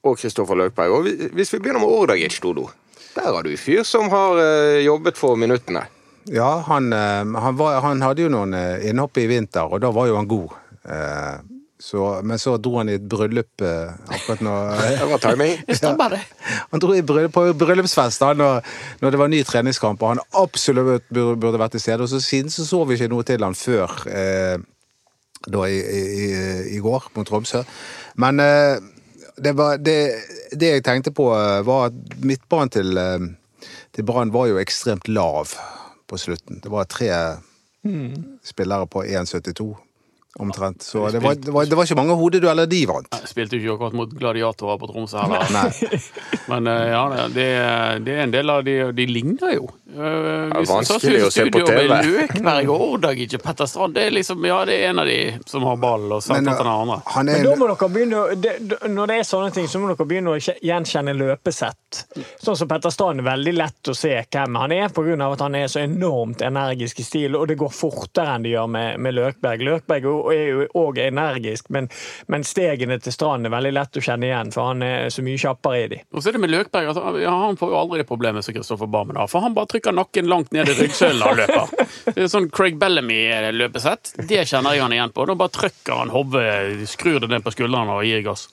og 0.06 0.20
Kristoffer 0.20 0.54
Løkberg. 0.54 1.00
Og 1.00 1.30
hvis 1.34 1.50
vi 1.54 1.58
begynner 1.58 1.82
med 1.82 1.90
Ordagic, 1.90 2.38
Dodo. 2.42 2.70
Der 3.16 3.32
har 3.32 3.42
du 3.42 3.50
en 3.50 3.60
fyr 3.60 3.82
som 3.88 4.10
har 4.12 4.38
eh, 4.42 4.84
jobbet 4.84 5.18
for 5.18 5.38
minuttene. 5.40 5.86
Ja, 6.28 6.62
han, 6.68 6.92
eh, 6.92 7.24
han, 7.40 7.58
var, 7.58 7.80
han 7.84 8.02
hadde 8.04 8.26
jo 8.26 8.32
noen 8.32 8.54
eh, 8.56 8.88
innhopp 8.90 9.18
i 9.22 9.28
vinter, 9.30 9.68
og 9.70 9.80
da 9.84 9.92
var 9.94 10.10
jo 10.10 10.18
han 10.20 10.30
god. 10.30 10.56
Eh, 10.84 11.36
Så, 11.78 12.22
men 12.24 12.38
så 12.40 12.54
dro 12.56 12.78
han 12.78 12.88
i 12.88 12.94
et 12.96 13.04
bryllup 13.04 13.60
akkurat 13.60 14.40
nå. 14.40 14.52
Det 14.96 15.08
var 15.10 15.20
timing. 15.20 15.58
Ja. 15.68 15.90
Han 16.70 16.80
dro 16.80 16.94
i 16.96 17.02
bryllup, 17.04 17.34
på 17.34 17.42
bryllupsfest 17.52 18.22
da 18.22 18.30
når, 18.32 18.62
når 19.02 19.12
det 19.12 19.20
var 19.20 19.28
ny 19.28 19.42
treningskamp, 19.44 20.00
og 20.00 20.14
han 20.14 20.22
absolutt 20.40 21.04
burde, 21.12 21.36
burde 21.36 21.60
vært 21.60 21.76
til 21.76 21.84
stede. 21.84 22.06
Og 22.06 22.08
så 22.08 22.22
siden 22.24 22.48
så 22.50 22.64
så 22.64 22.80
vi 22.88 22.96
ikke 22.96 23.10
noe 23.12 23.28
til 23.28 23.44
han 23.44 23.54
før 23.54 23.92
eh, 24.08 24.56
da 25.52 25.68
i, 25.68 25.76
i, 26.00 26.30
i 26.78 26.80
går 26.80 27.10
mot 27.14 27.28
Tromsø. 27.28 27.60
Men 28.24 28.40
eh, 28.40 28.80
det, 29.36 29.52
var, 29.56 29.78
det, 29.78 29.96
det 30.52 30.70
jeg 30.76 30.84
tenkte 30.86 31.12
på, 31.14 31.30
eh, 31.36 31.62
var 31.66 31.90
at 31.90 32.16
midtbanen 32.24 32.72
til, 32.72 32.96
eh, 33.00 33.26
til 33.96 34.06
Brann 34.08 34.32
var 34.34 34.50
jo 34.50 34.60
ekstremt 34.62 35.08
lav 35.08 35.54
på 36.06 36.20
slutten. 36.20 36.62
Det 36.62 36.72
var 36.72 36.88
tre 36.90 37.10
spillere 38.42 38.86
på 38.90 39.04
1,72 39.04 39.76
omtrent. 40.38 40.82
Så 40.82 41.10
det 41.10 41.18
var, 41.18 41.34
det, 41.34 41.50
var, 41.50 41.64
det 41.64 41.76
var 41.76 41.88
ikke 41.88 41.98
mange 41.98 42.16
hodedueller 42.18 42.68
de 42.68 42.82
vant. 42.88 43.08
Jeg 43.22 43.30
spilte 43.30 43.58
ikke 43.58 43.76
akkurat 43.76 43.96
mot 43.96 44.12
gladiatorer 44.12 44.80
på 44.80 44.90
Tromsø 44.90 45.22
heller. 45.22 45.80
Men 46.50 46.70
eh, 46.72 46.88
ja, 46.92 47.04
det, 47.32 47.46
det 48.06 48.16
er 48.16 48.24
en 48.26 48.34
del 48.34 48.52
av 48.52 48.64
de 48.66 48.76
De 48.96 49.06
ligner 49.08 49.56
jo. 49.56 49.70
Eh, 49.96 50.48
det 50.52 50.60
er 50.60 50.68
vanskelig 50.68 51.22
å 51.24 51.30
se 51.32 51.46
på 51.52 51.62
TV. 51.64 51.86
Med 51.88 52.08
Løkberg 52.10 52.70
og 52.72 52.82
Ordagic 52.86 53.36
og 53.38 53.42
Petter 53.46 53.68
Strand. 53.70 53.94
Det 53.96 54.04
er 54.06 54.12
liksom, 54.12 54.44
ja, 54.44 54.58
det 54.68 54.76
er 54.76 54.90
en 54.90 55.00
av 55.02 55.08
de 55.08 55.18
som 55.48 55.64
har 55.64 55.78
ball. 55.80 56.04
og 56.12 56.22
satt 56.24 56.36
Men 56.36 56.52
etter 56.52 56.64
den 56.64 56.72
uh, 56.72 56.82
andre. 56.84 56.98
han 57.14 57.30
Men 57.30 57.34
er 57.40 57.46
da 57.46 57.54
må 57.56 57.68
dere 57.70 57.88
begynne 57.94 58.24
det, 58.42 58.54
Når 58.92 59.10
det 59.12 59.16
er 59.20 59.28
sånne 59.30 59.52
ting, 59.56 59.68
så 59.70 59.80
må 59.80 59.88
dere 59.92 60.08
begynne 60.08 60.34
å 60.34 60.40
gjenkjenne 60.40 61.14
løpesett. 61.16 62.02
Sånn 62.42 62.58
som 62.60 62.68
Petter 62.68 62.92
Strand 62.92 63.22
er 63.22 63.28
veldig 63.30 63.54
lett 63.56 63.92
å 63.92 63.96
se 63.96 64.12
hvem 64.20 64.60
han 64.60 64.76
er, 64.76 64.92
pga. 64.92 65.16
at 65.32 65.44
han 65.46 65.54
er 65.54 65.66
så 65.72 65.80
enormt 65.84 66.42
energisk 66.44 67.00
i 67.00 67.06
stil, 67.06 67.36
og 67.36 67.48
det 67.48 67.56
går 67.56 67.72
fortere 67.72 68.36
enn 68.36 68.44
det 68.44 68.52
gjør 68.52 68.68
med, 68.68 69.00
med 69.00 69.16
Løkberg. 69.16 69.64
Løkberg 69.64 70.04
er 70.04 70.08
jo- 70.10 70.30
er 70.36 70.68
òg 70.76 70.98
energisk, 71.06 71.70
men, 71.70 71.88
men 72.28 72.44
stegene 72.44 73.00
til 73.00 73.12
Strand 73.12 73.46
er 73.46 73.54
veldig 73.54 73.72
lett 73.72 73.96
å 73.96 74.04
kjenne 74.04 74.28
igjen, 74.28 74.52
for 74.52 74.72
han 74.72 74.82
er 74.82 75.08
så 75.14 75.24
mye 75.24 75.40
kjappere 75.40 75.84
i 75.84 75.88
de. 75.88 76.02
Og 76.12 76.22
så 76.22 76.28
er 76.28 76.36
det 76.36 76.40
med 76.44 76.52
Løkberg 76.52 76.90
altså, 76.92 77.02
han 77.24 77.56
får 77.56 77.72
jo 77.72 77.78
aldri 77.80 78.02
det 78.02 78.08
problemet 78.08 78.44
som 78.44 78.54
Kristoffer 78.54 78.90
Barmen 78.90 79.16
har. 79.16 79.28
For 79.30 79.40
han 79.40 79.54
bare 79.56 79.70
trykker 79.70 79.85
nakken 79.94 80.26
langt 80.30 80.52
ned 80.52 80.68
i 80.68 80.74
ryggsøylen 80.80 81.22
og 81.22 81.36
løper. 81.38 81.70
Det 82.06 82.24
er 82.24 82.30
sånn 82.32 82.48
Craig 82.50 82.76
Bellamy-løpesett. 82.80 84.14
Det 84.28 84.42
kjenner 84.48 84.74
jeg 84.76 84.82
han 84.82 84.92
igjen 84.96 85.12
på. 85.14 85.26
Da 85.28 85.34
bare 85.38 85.54
trykker 85.54 86.00
han 86.02 86.10
hodet, 86.14 86.88
skrur 86.90 87.20
det 87.22 87.28
ned 87.30 87.44
på 87.46 87.52
skuldrene 87.54 87.96
og 88.00 88.04
gir 88.08 88.22
gass. 88.26 88.48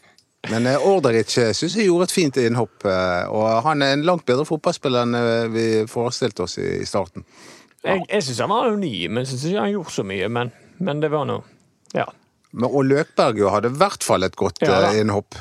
Men 0.51 0.65
Orderic 0.67 0.83
Orderich 1.31 1.37
syns 1.55 1.77
jeg 1.79 1.87
gjorde 1.87 2.09
et 2.09 2.11
fint 2.11 2.37
innhopp. 2.41 2.83
eh, 2.85 3.29
Og 3.31 3.63
han 3.63 3.81
er 3.81 3.93
en 3.95 4.03
langt 4.03 4.25
bedre 4.27 4.43
fotballspiller 4.45 5.05
enn 5.05 5.15
eh, 5.15 5.47
vi 5.53 5.65
forestilte 5.87 6.43
oss 6.43 6.57
i 6.59 6.83
starten. 6.85 7.23
starten. 7.23 7.23
Jeg, 7.83 8.03
jeg 8.09 8.23
syns 8.27 8.39
han 8.43 8.51
var 8.51 8.75
ny, 8.75 9.07
men 9.07 9.23
jeg 9.23 9.31
syns 9.31 9.45
ikke 9.49 9.63
han 9.63 9.71
gjorde 9.71 9.95
så 9.95 10.03
mye. 10.07 10.27
Men, 10.29 10.51
men 10.83 10.99
det 11.03 11.11
var 11.13 11.25
noe 11.29 11.43
Ja, 11.95 12.09
Men, 12.51 12.69
og 12.69 12.83
Løkberg 12.85 13.39
jo 13.39 13.49
hadde 13.55 13.71
i 13.71 13.77
hvert 13.79 14.03
fall 14.03 14.23
et 14.27 14.35
godt 14.35 14.59
Ja 14.67 14.81
eh, 14.91 14.99
innhopp. 15.01 15.35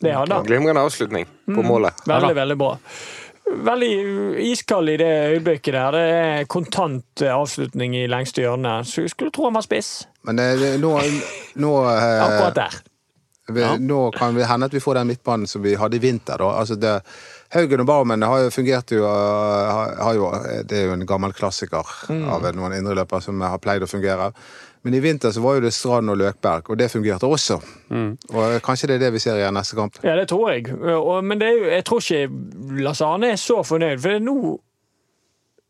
det 0.00 0.14
hadde 0.16 0.34
han. 0.34 0.46
Glimrende 0.48 0.80
avslutning 0.82 1.28
på 1.52 1.62
målet. 1.62 2.00
Veldig, 2.08 2.34
veldig 2.40 2.56
bra. 2.58 2.72
Veldig 3.52 3.90
iskald 4.52 4.88
i 4.88 4.96
det 4.96 5.10
øyeblikket 5.34 5.74
der. 5.74 5.92
Det 5.96 6.04
er 6.12 6.46
kontant 6.50 7.22
eh, 7.22 7.32
avslutning 7.34 7.96
i 7.98 8.06
lengste 8.10 8.44
hjørne. 8.44 8.78
Så 8.88 9.04
jeg 9.04 9.12
skulle 9.12 9.32
tro 9.34 9.44
han 9.48 9.54
var 9.58 9.66
spiss. 9.66 10.06
Men 10.24 10.38
eh, 10.40 10.54
det- 10.60 10.80
nå, 10.80 10.94
nå, 11.60 11.72
eh, 11.90 12.24
Akkurat 12.24 12.54
der. 12.54 12.78
vi, 13.52 13.66
nå 13.84 14.00
kan 14.16 14.34
det 14.34 14.46
hende 14.48 14.66
at 14.70 14.74
vi 14.74 14.80
får 14.80 14.94
den 15.00 15.06
midtbanen 15.12 15.46
som 15.50 15.62
vi 15.62 15.74
hadde 15.76 15.96
i 15.96 16.02
vinter. 16.02 16.38
Da. 16.38 16.52
Altså 16.62 16.76
det, 16.80 16.94
Haugen 17.52 17.80
og 17.84 17.86
Barmen 17.86 18.22
har 18.24 18.46
jo 18.46 18.50
fungert 18.54 18.90
jo, 18.94 19.04
har, 19.04 19.96
har 20.00 20.14
jo 20.16 20.30
Det 20.64 20.78
er 20.78 20.86
jo 20.86 20.92
en 20.96 21.06
gammel 21.06 21.32
klassiker 21.36 21.84
av 22.08 22.46
noen 22.56 22.72
indreløpere 22.78 23.20
som 23.20 23.40
har 23.44 23.58
pleid 23.58 23.82
å 23.84 23.90
fungere. 23.90 24.32
Men 24.82 24.94
i 24.98 25.00
vinter 25.00 25.30
så 25.30 25.42
var 25.44 25.58
jo 25.58 25.62
det 25.62 25.70
Strand 25.74 26.10
og 26.10 26.18
Løkberg, 26.18 26.70
og 26.70 26.78
det 26.78 26.88
fungerte 26.90 27.28
også. 27.30 27.60
Og 28.34 28.56
kanskje 28.66 28.90
det 28.90 28.96
er 28.98 29.04
det 29.04 29.12
vi 29.14 29.22
ser 29.22 29.38
igjen 29.38 29.54
neste 29.54 29.78
kamp. 29.78 30.00
Ja, 30.02 30.16
det 30.18 30.26
tror 30.32 30.50
jeg. 30.50 30.74
Men 31.22 31.38
det 31.38 31.52
jo, 31.54 31.68
jeg 31.70 31.84
tror 31.86 32.02
ikke 32.02 32.82
Lasane 32.82 33.30
er 33.30 33.38
så 33.38 33.60
fornøyd, 33.66 34.02
for 34.02 34.24
nå 34.26 34.36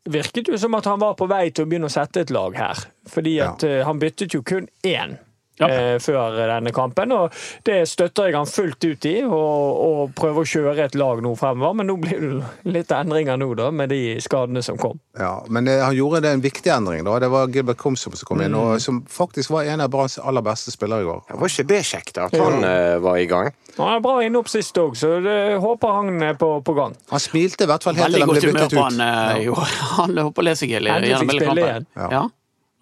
virket 0.09 0.47
det 0.47 0.55
jo 0.55 0.59
som 0.59 0.73
at 0.75 0.89
han 0.89 0.99
var 0.99 1.13
på 1.19 1.27
vei 1.31 1.45
til 1.51 1.63
å 1.63 1.69
begynne 1.69 1.87
å 1.87 1.93
sette 1.93 2.25
et 2.25 2.33
lag 2.33 2.57
her. 2.57 2.81
Fordi 3.09 3.37
at 3.43 3.63
ja. 3.63 3.83
han 3.87 4.01
byttet 4.01 4.33
jo 4.35 4.41
kun 4.43 4.67
én. 4.83 5.15
Ja. 5.61 5.67
eh, 5.69 5.97
Før 6.01 6.33
denne 6.49 6.71
kampen, 6.73 7.11
og 7.13 7.33
det 7.67 7.83
støtter 7.89 8.29
jeg 8.29 8.37
han 8.37 8.49
fullt 8.49 8.83
ut 8.83 9.05
i. 9.05 9.15
Og, 9.23 9.81
og 9.87 10.13
prøver 10.17 10.41
å 10.41 10.49
kjøre 10.49 10.87
et 10.87 10.97
lag 10.97 11.21
nå 11.23 11.35
fremover, 11.39 11.77
men 11.79 11.89
nå 11.91 11.97
blir 12.01 12.23
det 12.23 12.73
litt 12.73 12.93
endringer 12.95 13.37
nå, 13.39 13.51
da, 13.59 13.69
med 13.71 13.93
de 13.93 14.17
skadene 14.23 14.63
som 14.65 14.79
kom. 14.81 14.99
Ja, 15.19 15.43
Men 15.47 15.69
det, 15.69 15.77
han 15.83 15.95
gjorde 15.95 16.23
det 16.25 16.31
en 16.33 16.43
viktig 16.43 16.71
endring. 16.73 17.03
da. 17.05 17.19
Det 17.21 17.29
var 17.29 17.51
Gilbert 17.53 17.77
Komsom 17.77 18.15
som 18.17 18.27
kom 18.27 18.41
inn, 18.41 18.55
og 18.57 18.81
som 18.81 19.03
faktisk 19.09 19.53
var 19.53 19.69
en 19.69 19.83
av 19.85 19.91
Branns 19.93 20.17
aller 20.19 20.41
beste 20.45 20.73
spillere 20.73 21.05
i 21.05 21.09
går. 21.09 21.21
Var 21.43 21.53
ikke 21.53 21.67
det 21.69 21.81
kjekt 21.85 22.17
at 22.17 22.33
han 22.37 22.65
ja. 22.65 22.97
var 23.03 23.21
i 23.21 23.27
gang? 23.29 23.51
Han 23.77 23.95
er 23.95 24.01
bra 24.05 24.19
innopp 24.25 24.49
sist 24.51 24.77
òg, 24.77 24.97
så 24.97 25.15
det 25.23 25.37
håper 25.61 25.95
han 25.99 26.21
er 26.31 26.37
på, 26.37 26.49
på 26.65 26.75
gang. 26.77 26.93
Han 27.09 27.21
smilte 27.21 27.65
i 27.65 27.69
hvert 27.69 27.85
fall 27.85 27.97
helt 27.97 28.13
til 28.13 28.25
han 28.25 28.29
ble 28.33 28.41
byttet 28.41 28.53
ut. 28.53 28.53
Veldig 28.53 28.69
godt 28.69 28.73
humør 28.73 28.77
på 28.77 28.85
han. 28.85 29.03
ja. 29.05 29.41
Jo, 29.43 29.55
han 29.97 30.17
holdt 30.25 30.35
på 30.37 30.43
å 30.43 30.47
lese 30.49 30.69
hele 30.69 30.93
Endelig 30.93 31.13
gjennom 31.13 31.29
fikk 31.33 31.41
hele 31.41 31.51
spille 31.51 31.67
kampen. 31.73 32.13
Ja. 32.17 32.23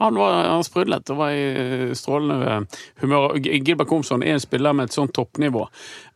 Han, 0.02 0.16
var, 0.18 0.44
han 0.50 0.64
sprudlet 0.66 1.10
og 1.14 1.18
var 1.20 1.32
i 1.38 1.94
strålende 1.98 2.56
humør. 3.04 3.36
Gilbert 3.42 3.88
Komsson 3.92 4.24
er 4.26 4.34
en 4.36 4.42
spiller 4.44 4.74
med 4.74 4.90
et 4.90 4.96
sånt 4.96 5.14
toppnivå. 5.14 5.68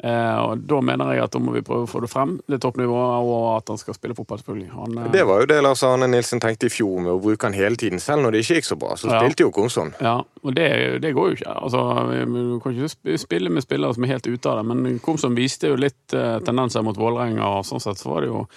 Eh, 0.04 0.38
og 0.42 0.64
Da 0.66 0.80
mener 0.82 1.14
jeg 1.14 1.24
at 1.26 1.32
da 1.36 1.40
må 1.44 1.54
vi 1.56 1.62
prøve 1.66 1.86
å 1.86 1.90
få 1.92 2.02
det 2.04 2.10
frem, 2.12 2.36
det 2.52 2.60
toppnivået, 2.64 3.26
og 3.30 3.46
at 3.60 3.70
han 3.74 3.78
skal 3.82 3.98
spille 3.98 4.16
fotball, 4.18 4.42
selvfølgelig. 4.42 4.70
Han, 4.74 4.98
eh, 5.06 5.12
Det 5.14 5.24
var 5.30 5.44
jo 5.44 5.50
det 5.54 5.62
Lars 5.64 5.84
Arne 5.84 6.08
Nilsen 6.12 6.42
tenkte 6.44 6.66
i 6.68 6.74
fjor, 6.74 7.00
med 7.06 7.14
å 7.14 7.22
bruke 7.22 7.48
han 7.48 7.54
hele 7.54 7.76
tiden. 7.80 8.00
Selv 8.02 8.26
når 8.26 8.32
det 8.36 8.44
ikke 8.46 8.60
gikk 8.60 8.70
så 8.72 8.80
bra, 8.80 8.96
så 8.96 9.12
Ja. 9.12 9.20
spilte 9.22 9.46
jo 9.46 9.52
Komsson. 9.52 9.94
Ja, 10.02 10.18
og 10.44 10.56
det, 10.56 11.02
det 11.02 11.14
går 11.16 11.30
jo 11.30 11.36
ikke. 11.40 11.54
Altså, 11.62 11.84
du 12.26 12.60
kan 12.60 12.74
ikke 12.76 13.18
spille 13.22 13.50
med 13.50 13.64
spillere 13.64 13.94
som 13.94 14.04
er 14.04 14.08
helt 14.16 14.28
ute 14.28 14.50
av 14.50 14.58
det, 14.58 14.66
men 14.76 15.00
Komsson 15.00 15.36
viste 15.36 15.68
jo 15.70 15.76
litt 15.76 16.14
eh, 16.14 16.40
tendenser 16.40 16.84
mot 16.84 16.98
Vålerenga, 16.98 17.46
og 17.60 17.66
sånn 17.66 17.82
sett 17.82 17.98
så 18.02 18.10
var 18.10 18.22
det 18.22 18.30
jo 18.34 18.48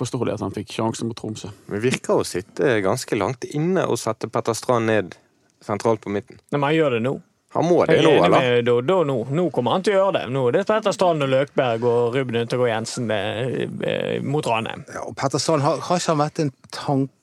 forståelig 0.00 0.34
at 0.38 0.44
han 0.44 0.54
fikk 0.56 0.72
sjansen 0.74 1.08
mot 1.10 1.18
Tromsø. 1.20 1.52
Det 1.70 1.82
virker 1.84 2.20
å 2.20 2.26
sitte 2.26 2.78
ganske 2.84 3.18
langt 3.20 3.44
inne 3.52 3.86
og 3.86 4.00
sette 4.00 4.28
Petter 4.32 4.56
Strand 4.58 4.90
ned 4.90 5.16
sentralt 5.64 6.00
på 6.04 6.12
midten. 6.12 6.40
Nei, 6.50 6.56
Men 6.58 6.68
han 6.70 6.78
gjør 6.78 6.96
det 6.98 7.02
nå. 7.08 7.18
Han 7.52 7.66
må 7.66 7.80
det 7.88 7.96
nå, 8.04 8.10
er 8.14 8.24
eller? 8.28 8.60
Da, 8.62 8.76
da, 8.86 8.96
nå. 9.02 9.16
Nå 9.34 9.44
kommer 9.50 9.74
han 9.74 9.82
til 9.82 9.96
å 9.96 10.04
gjøre 10.04 10.20
det. 10.20 10.26
Nå 10.30 10.44
er 10.52 10.60
Petter 10.68 10.94
Strand 10.94 11.26
og 11.26 11.32
Løkberg 11.32 11.86
og 11.90 12.14
Ruben 12.14 12.38
Øntegård 12.44 12.70
Jensen 12.70 13.08
med, 13.10 13.80
eh, 13.82 14.20
mot 14.22 14.46
Ranheim. 14.46 14.84
Ja, 14.94 15.02
og 15.10 15.16
Petter 15.18 15.42
Strand, 15.42 15.64
har, 15.66 15.80
har 15.82 15.98
ikke 15.98 16.12
han 16.14 16.20
vært 16.22 16.38
en 16.44 16.52
tanke 16.70 17.16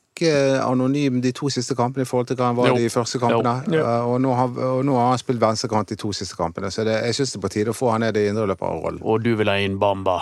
anonym 0.65 1.21
de 1.23 1.31
to 1.31 1.47
siste 1.53 1.77
kampene 1.79 2.03
i 2.03 2.09
forhold 2.09 2.27
til 2.27 2.35
hva 2.41 2.49
han 2.49 2.57
var 2.59 2.73
Jo. 2.73 2.75
de 2.81 2.89
første 2.91 3.21
kampene? 3.21 3.55
Jo. 3.71 3.83
Uh, 3.85 4.07
Og, 4.11 4.17
nå 4.25 4.33
har, 4.35 4.59
og 4.75 4.83
nå 4.89 4.95
har 4.99 5.11
han 5.13 5.21
spilt 5.21 5.39
venstrekant 5.39 5.93
de 5.93 5.95
to 5.95 6.11
siste 6.11 6.35
kampene, 6.35 6.71
så 6.75 6.83
det, 6.83 6.97
jeg 7.05 7.21
syns 7.21 7.31
det 7.31 7.39
er 7.39 7.45
på 7.47 7.53
tide 7.53 7.71
å 7.71 7.77
få 7.77 7.93
han 7.93 8.03
ned 8.03 8.17
i 8.19 8.27
indreløperrollen. 8.31 8.99
Og 9.07 9.23
du 9.23 9.31
vil 9.39 9.47
ha 9.47 9.55
inn 9.63 9.79
Bamba. 9.79 10.19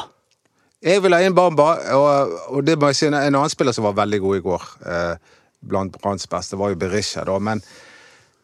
Jeg 0.83 1.01
vil 1.03 1.15
ha 1.15 1.21
inn 1.23 1.35
Bamba, 1.35 1.69
og, 1.95 2.35
og 2.51 2.65
det 2.67 2.75
må 2.79 2.91
jeg 2.91 2.99
si, 2.99 3.07
en 3.07 3.17
annen 3.17 3.51
spiller 3.51 3.75
som 3.75 3.87
var 3.87 3.95
veldig 4.01 4.19
god 4.21 4.37
i 4.37 4.43
går, 4.45 4.65
eh, 4.91 5.35
blant 5.65 5.95
Branns 6.01 6.27
beste, 6.29 6.59
var 6.59 6.73
jo 6.73 6.79
Berisha, 6.81 7.23
da. 7.25 7.37
Men 7.39 7.63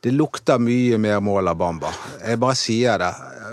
det 0.01 0.11
lukter 0.17 0.57
mye 0.57 0.97
mer 0.97 1.19
mål 1.21 1.47
av 1.51 1.57
Bamba. 1.59 1.91
Jeg 2.25 2.39
bare 2.41 2.55
sier 2.57 2.97
det. 2.97 3.11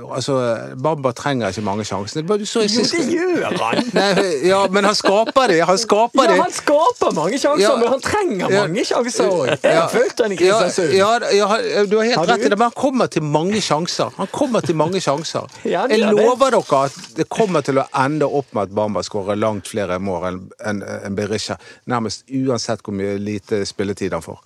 Altså, 0.09 0.35
Bamba 0.81 1.11
trenger 1.13 1.51
ikke 1.53 1.61
mange 1.67 1.83
i 1.83 2.23
Jo, 2.23 2.85
det 2.89 3.01
gjør 3.13 3.57
han! 3.61 3.91
Nei, 3.93 4.23
ja, 4.49 4.61
men 4.73 4.87
han 4.89 4.95
skaper 4.97 5.51
det. 5.53 5.59
Han 5.69 5.77
skaper 5.83 6.23
Ja, 6.25 6.31
det. 6.31 6.39
han 6.41 6.55
skaper 6.57 7.13
mange 7.19 7.37
sjanser, 7.43 7.65
Ja. 7.67 7.75
men 7.77 7.89
han 7.93 8.01
trenger 8.01 8.49
Ja. 8.55 8.63
mange 8.65 8.85
sjanser 8.89 9.29
òg. 9.29 9.47
Jeg 9.51 9.59
Ja. 9.75 9.81
har 9.83 9.89
fulgt 9.93 10.23
han 10.23 10.33
i 10.33 10.37
Ja, 10.37 10.61
Kristiansund. 10.63 10.95
ja, 10.95 11.19
ja, 11.37 11.85
du 11.85 11.97
har 11.99 12.05
helt 12.05 12.17
Har 12.17 12.27
rett 12.27 12.47
i 12.47 12.49
det, 12.49 12.59
men 12.59 12.71
han 12.71 12.77
kommer 12.83 13.07
til 13.11 13.23
mange 13.23 13.61
sjanser. 13.61 14.11
Han 14.17 14.27
kommer 14.33 14.61
til 14.65 14.77
mange 14.77 15.01
sjanser. 15.01 15.45
Ja, 15.65 15.85
Jeg 15.87 16.01
det. 16.01 16.15
lover 16.17 16.51
dere 16.51 16.85
at 16.85 16.93
det 17.17 17.29
kommer 17.29 17.61
til 17.63 17.75
å 17.77 17.85
ende 17.95 18.25
opp 18.25 18.47
med 18.55 18.63
at 18.63 18.75
Bamba 18.75 19.01
skårer 19.03 19.37
langt 19.37 19.69
flere 19.69 19.99
mål 20.01 20.25
enn 20.33 20.51
en, 20.65 20.83
en 21.05 21.15
Berisha. 21.17 21.59
Nærmest 21.87 22.25
uansett 22.31 22.81
hvor 22.83 22.95
mye 22.95 23.19
lite 23.19 23.67
spilletid 23.67 24.13
han 24.13 24.23
får. 24.23 24.39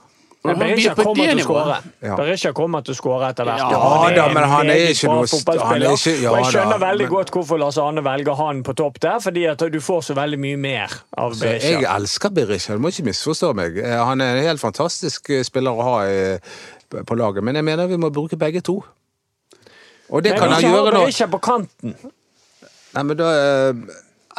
Men 0.44 0.58
Berisha 0.58 0.90
blir 0.94 0.96
på 0.98 1.04
kommer 1.06 1.26
det 1.26 1.30
til 1.30 1.38
å 1.38 1.44
skåre. 1.46 1.74
nivået. 1.76 1.92
Ja. 2.02 2.16
Berisha 2.18 2.50
kommer 2.52 2.80
til 2.82 2.94
å 2.94 2.96
skåre 2.98 3.28
etter 3.30 3.44
hvert. 3.46 3.58
Ja, 3.62 3.78
og 3.78 4.14
da, 4.16 4.24
men 4.34 4.42
han 4.50 4.70
er 4.70 4.80
ikke 4.90 5.06
noe 5.12 5.26
fotballspiller. 5.30 5.66
han 5.68 5.82
er 5.82 5.92
ikke- 5.94 6.22
ja 6.22 6.30
og 6.32 6.36
jeg 6.40 6.46
skjønner 6.52 6.78
da, 6.78 6.86
veldig 6.86 7.06
men- 7.06 7.12
godt 7.14 7.30
hvorfor 7.30 7.58
Lars 7.62 7.78
Arne 7.78 8.02
velger 8.02 8.34
han 8.36 8.62
på 8.64 8.74
topp 8.74 8.98
der, 9.00 9.18
fordi 9.20 9.44
at 9.50 9.58
du 9.70 9.78
får 9.80 10.00
så 10.02 10.14
veldig 10.18 10.38
mye 10.38 10.56
mer 10.58 10.88
av 11.16 11.32
Så 11.34 11.46
jeg 11.60 11.84
elsker 11.84 12.30
Berisha, 12.30 12.72
du 12.74 12.78
må 12.80 12.88
ikke 12.90 13.06
misforstå 13.06 13.54
meg. 13.54 13.78
Eh, 13.78 14.04
Han 14.04 14.20
er 14.20 14.36
en 14.36 14.42
helt 14.44 14.60
fantastisk 14.60 15.30
eh, 15.30 15.42
spiller 15.44 15.70
å 15.70 15.82
ha 15.82 15.96
i, 16.06 16.38
på 16.90 17.16
laget, 17.16 17.42
men 17.44 17.54
jeg 17.54 17.64
mener 17.64 17.86
vi 17.86 17.96
må 17.96 18.10
bruke 18.12 18.36
begge 18.36 18.60
to. 18.62 18.82
Og 20.10 20.22
det 20.24 20.32
Men 20.32 20.40
kan 20.40 20.50
han 20.50 20.60
ikke 20.62 20.68
ha 20.70 20.76
gjøre 20.76 20.92
nå. 20.92 21.04
Berisha 21.06 21.26
på 21.30 21.40
kanten. 21.40 21.94
Nei, 22.94 23.02
men 23.04 23.16
da 23.16 23.24
eh, 23.70 23.72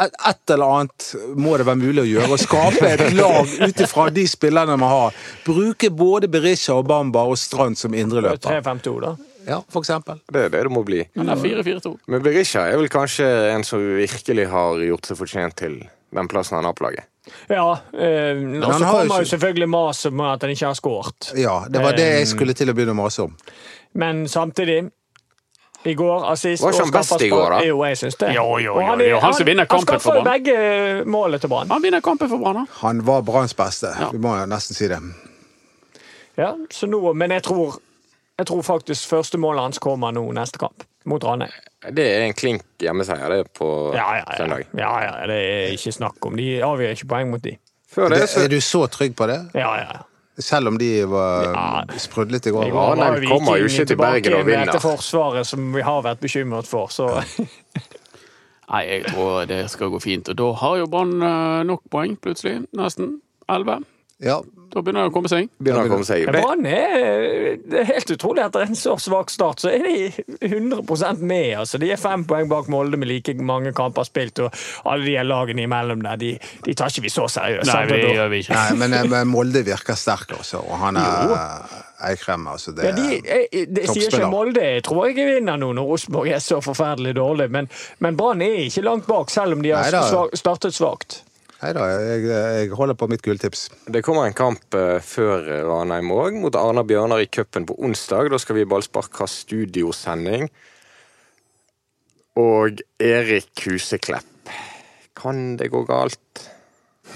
et, 0.01 0.49
eller 0.49 0.77
annet 0.77 1.10
må 1.36 1.58
det 1.60 1.67
være 1.67 1.79
mulig 1.82 2.03
å 2.03 2.08
gjøre. 2.08 2.32
Å 2.34 2.41
skape 2.41 2.89
et 2.89 3.06
lag 3.17 3.53
ut 3.63 3.84
ifra 3.86 4.08
de 4.13 4.25
spillerne 4.29 4.77
vi 4.79 4.89
har. 4.93 5.21
Bruke 5.45 5.91
både 5.93 6.29
Berisha 6.32 6.77
og 6.79 6.88
Bamba 6.89 7.25
og 7.29 7.38
Strand 7.39 7.79
som 7.79 7.95
indreløper. 7.97 8.62
3-5-2, 8.62 8.95
da. 9.03 9.15
Ja, 9.45 9.60
for 9.69 9.84
eksempel. 9.84 10.21
Det 10.32 10.45
er 10.47 10.53
det 10.53 10.62
det 10.67 10.71
må 10.71 10.86
bli. 10.88 11.01
Han 11.19 11.29
er 11.29 11.39
4-4-2. 11.39 11.97
Men 12.12 12.23
Berisha 12.23 12.67
er 12.69 12.79
vel 12.79 12.91
kanskje 12.91 13.27
en 13.51 13.65
som 13.67 13.84
virkelig 13.84 14.47
har 14.51 14.79
gjort 14.88 15.10
seg 15.10 15.19
fortjent 15.19 15.58
til 15.60 15.82
den 16.13 16.29
plassen 16.32 16.60
han 16.60 16.69
har 16.69 16.77
på 16.77 16.86
laget. 16.88 17.10
Ja, 17.47 17.79
eh, 17.93 18.39
og 18.60 18.73
så 18.73 18.84
kommer 18.84 19.23
jo 19.23 19.29
selvfølgelig 19.32 19.69
maset 19.71 20.13
med 20.13 20.27
at 20.36 20.43
han 20.43 20.51
ikke 20.53 20.69
har 20.69 20.77
skåret. 20.77 21.32
Ja, 21.39 21.63
det 21.71 21.84
var 21.84 21.95
det 21.97 22.10
jeg 22.19 22.27
skulle 22.34 22.56
til 22.58 22.71
å 22.71 22.75
begynne 22.75 22.95
å 22.95 22.99
mase 22.99 23.27
om. 23.27 23.38
Men 23.99 24.25
samtidig 24.29 24.84
I 25.86 25.93
går, 26.00 26.26
assist 26.32 26.63
Var 26.63 26.72
ikke 26.72 26.84
han 26.86 26.91
best 26.96 27.22
i 27.22 27.30
går, 27.30 27.50
da? 27.52 27.58
Jo, 27.67 27.82
jeg 27.84 27.98
syns 28.00 28.15
det. 28.22 28.30
Jo, 28.36 28.46
jo, 28.58 28.76
jo, 28.80 28.86
han, 28.88 29.00
jo 29.04 29.17
han 29.19 29.34
som 29.36 29.46
vinner 29.50 29.65
kampen 29.67 29.93
Han 29.93 30.00
for 30.00 30.12
skaffer 30.13 30.19
jo 30.19 30.24
Brann. 30.24 30.43
begge 30.43 31.06
målet 31.12 31.41
til 31.43 31.50
Brann. 31.52 31.69
Han 31.74 31.84
vinner 31.84 32.00
kampen 32.06 32.30
for 32.32 32.38
Brann, 32.39 32.62
da. 32.62 32.65
Han 32.86 33.02
var 33.06 33.22
Branns 33.28 33.54
beste. 33.54 33.91
Ja. 34.00 34.08
Vi 34.13 34.22
må 34.24 34.32
nesten 34.48 34.78
si 34.78 34.88
det. 34.88 35.00
Ja, 36.38 36.54
så 36.72 36.88
nå, 36.89 37.02
men 37.13 37.32
jeg 37.36 37.43
tror, 37.43 37.76
jeg 38.39 38.48
tror 38.50 38.62
faktisk 38.65 39.10
første 39.12 39.38
målet 39.38 39.62
hans 39.67 39.80
kommer 39.84 40.12
nå 40.15 40.24
neste 40.34 40.58
kamp, 40.62 40.86
mot 41.06 41.24
Ranheim. 41.28 41.52
Det 41.91 42.06
er 42.15 42.24
en 42.30 42.34
klink 42.34 42.63
hjemmeseier 42.80 43.30
det 43.36 43.41
på 43.60 43.67
Ja, 43.93 44.08
ja, 44.22 44.24
ja. 44.24 44.38
søndag. 44.39 44.63
ja, 44.80 44.93
ja, 45.04 45.12
det 45.28 45.38
er 45.43 45.76
ikke 45.76 45.91
snakk 45.91 46.26
om. 46.26 46.38
De 46.39 46.48
avgjør 46.63 46.96
ikke 46.96 47.10
poeng 47.12 47.30
mot 47.36 47.43
de. 47.43 47.58
Før 47.93 48.10
det, 48.10 48.24
Er 48.39 48.48
du 48.50 48.58
så 48.63 48.86
trygg 48.88 49.13
på 49.19 49.28
det? 49.30 49.41
Ja, 49.54 49.74
ja. 49.84 50.00
Selv 50.41 50.67
om 50.72 50.78
de 50.82 51.04
var 51.06 51.43
Ja. 51.54 51.84
sprudlet 52.02 52.48
i 52.48 52.52
går? 52.52 52.65
Ja, 52.72 52.86
Ranheim 52.96 53.28
kommer 53.30 53.60
jo 53.62 53.67
ikke 53.69 53.86
til 53.86 53.98
Bergen 53.98 54.34
og 54.34 54.46
vinner. 54.48 54.65
Etter 54.72 54.82
forsvaret 54.82 55.46
som 55.46 55.67
vi 55.76 55.82
har 55.86 56.02
vært 56.02 56.19
bekymret 56.24 56.65
for, 56.69 56.88
så 56.89 57.10
Nei, 58.74 58.82
jeg 58.88 59.04
tror 59.12 59.46
det 59.46 59.60
skal 59.69 59.91
gå 59.93 60.00
fint. 60.02 60.30
Og 60.32 60.38
da 60.39 60.48
har 60.63 60.78
jo 60.80 60.88
Brann 60.89 61.22
eh, 61.22 61.63
nok 61.67 61.84
poeng, 61.93 62.15
plutselig. 62.17 62.63
Nesten. 62.74 63.19
11. 63.52 63.84
Ja. 64.23 64.41
Da 64.73 64.81
begynner 64.81 65.05
det 65.05 65.12
å 65.12 65.13
komme 65.13 65.29
seg. 65.29 65.49
begynner 65.62 65.86
å 65.86 65.89
komme 65.91 66.05
seg. 66.07 66.23
Det, 66.25 66.41
Brann 66.41 66.65
er 66.65 67.59
Det 67.62 67.77
er 67.83 67.89
helt 67.91 68.13
utrolig. 68.15 68.41
Etter 68.41 68.65
en 68.65 68.77
så 68.77 68.95
svak 68.97 69.29
start, 69.29 69.62
så 69.62 69.69
er 69.69 69.83
de 69.86 70.23
100% 70.47 71.21
med. 71.21 71.51
altså. 71.59 71.77
De 71.81 71.91
er 71.93 71.99
fem 72.01 72.23
poeng 72.25 72.49
bak 72.49 72.71
Molde 72.73 72.97
med 72.97 73.12
like 73.12 73.36
mange 73.38 73.73
kamper 73.77 74.07
spilt, 74.07 74.41
og 74.41 74.55
alle 74.89 75.05
de 75.05 75.25
lagene 75.27 75.67
imellom 75.67 76.01
der, 76.01 76.17
de, 76.17 76.31
de 76.65 76.73
tar 76.73 76.89
ikke 76.89 77.05
vi 77.05 77.12
så 77.13 77.27
seriøst. 77.29 77.69
Nei, 77.69 77.83
det 77.91 77.99
gjør 78.15 78.31
vi 78.33 78.39
ikke. 78.45 78.57
Nei, 78.57 78.79
men, 78.81 78.95
eh, 78.97 79.09
men 79.12 79.29
Molde 79.29 79.62
virker 79.67 79.99
sterk, 79.99 80.33
altså. 80.39 80.63
Og 80.65 80.81
han 80.81 80.97
er 80.97 81.36
Eikrem, 82.03 82.47
altså. 82.51 82.73
Det, 82.75 82.88
Ja, 82.89 82.95
de, 82.97 83.19
jeg, 83.19 83.45
jeg, 83.53 83.67
det 83.75 83.86
sier 83.91 84.09
ikke 84.09 84.31
Molde 84.31 84.63
jeg 84.63 84.83
tror 84.83 85.05
jeg 85.07 85.27
vinner 85.27 85.59
nå 85.62 85.69
når 85.77 85.86
Rosenborg 85.88 86.33
er 86.33 86.41
så 86.43 86.57
forferdelig 86.65 87.13
dårlig, 87.15 87.47
men, 87.53 87.69
men 88.03 88.17
Brann 88.19 88.41
er 88.43 88.65
ikke 88.65 88.83
langt 88.83 89.05
bak, 89.07 89.29
selv 89.31 89.55
om 89.55 89.62
de 89.63 89.71
har 89.75 89.86
Neida. 89.86 90.25
startet 90.36 90.75
svakt. 90.75 91.21
Nei 91.63 91.69
da, 91.71 91.84
jeg, 91.95 92.26
jeg 92.28 92.71
holder 92.76 92.97
på 92.99 93.08
mitt 93.08 93.21
gulltips. 93.23 93.69
det 93.88 94.02
kommer 94.04 94.26
en 94.28 94.36
kamp 94.36 94.76
eh, 94.76 94.97
før 94.99 95.45
Ranheim 95.69 96.10
òg, 96.12 96.36
mot 96.43 96.58
Arna 96.60 96.84
Bjørnar 96.84 97.23
i 97.23 97.30
cupen 97.32 97.63
på 97.69 97.78
onsdag. 97.80 98.28
Da 98.34 98.39
skal 98.41 98.58
vi 98.58 98.65
i 98.65 98.67
Ballspark 98.67 99.15
ha 99.21 99.28
studiosending. 99.32 100.49
Og 102.36 102.84
Erik 102.99 103.63
Huseklepp. 103.63 104.52
Kan 105.15 105.54
det 105.56 105.71
gå 105.71 105.86
galt? 105.88 106.49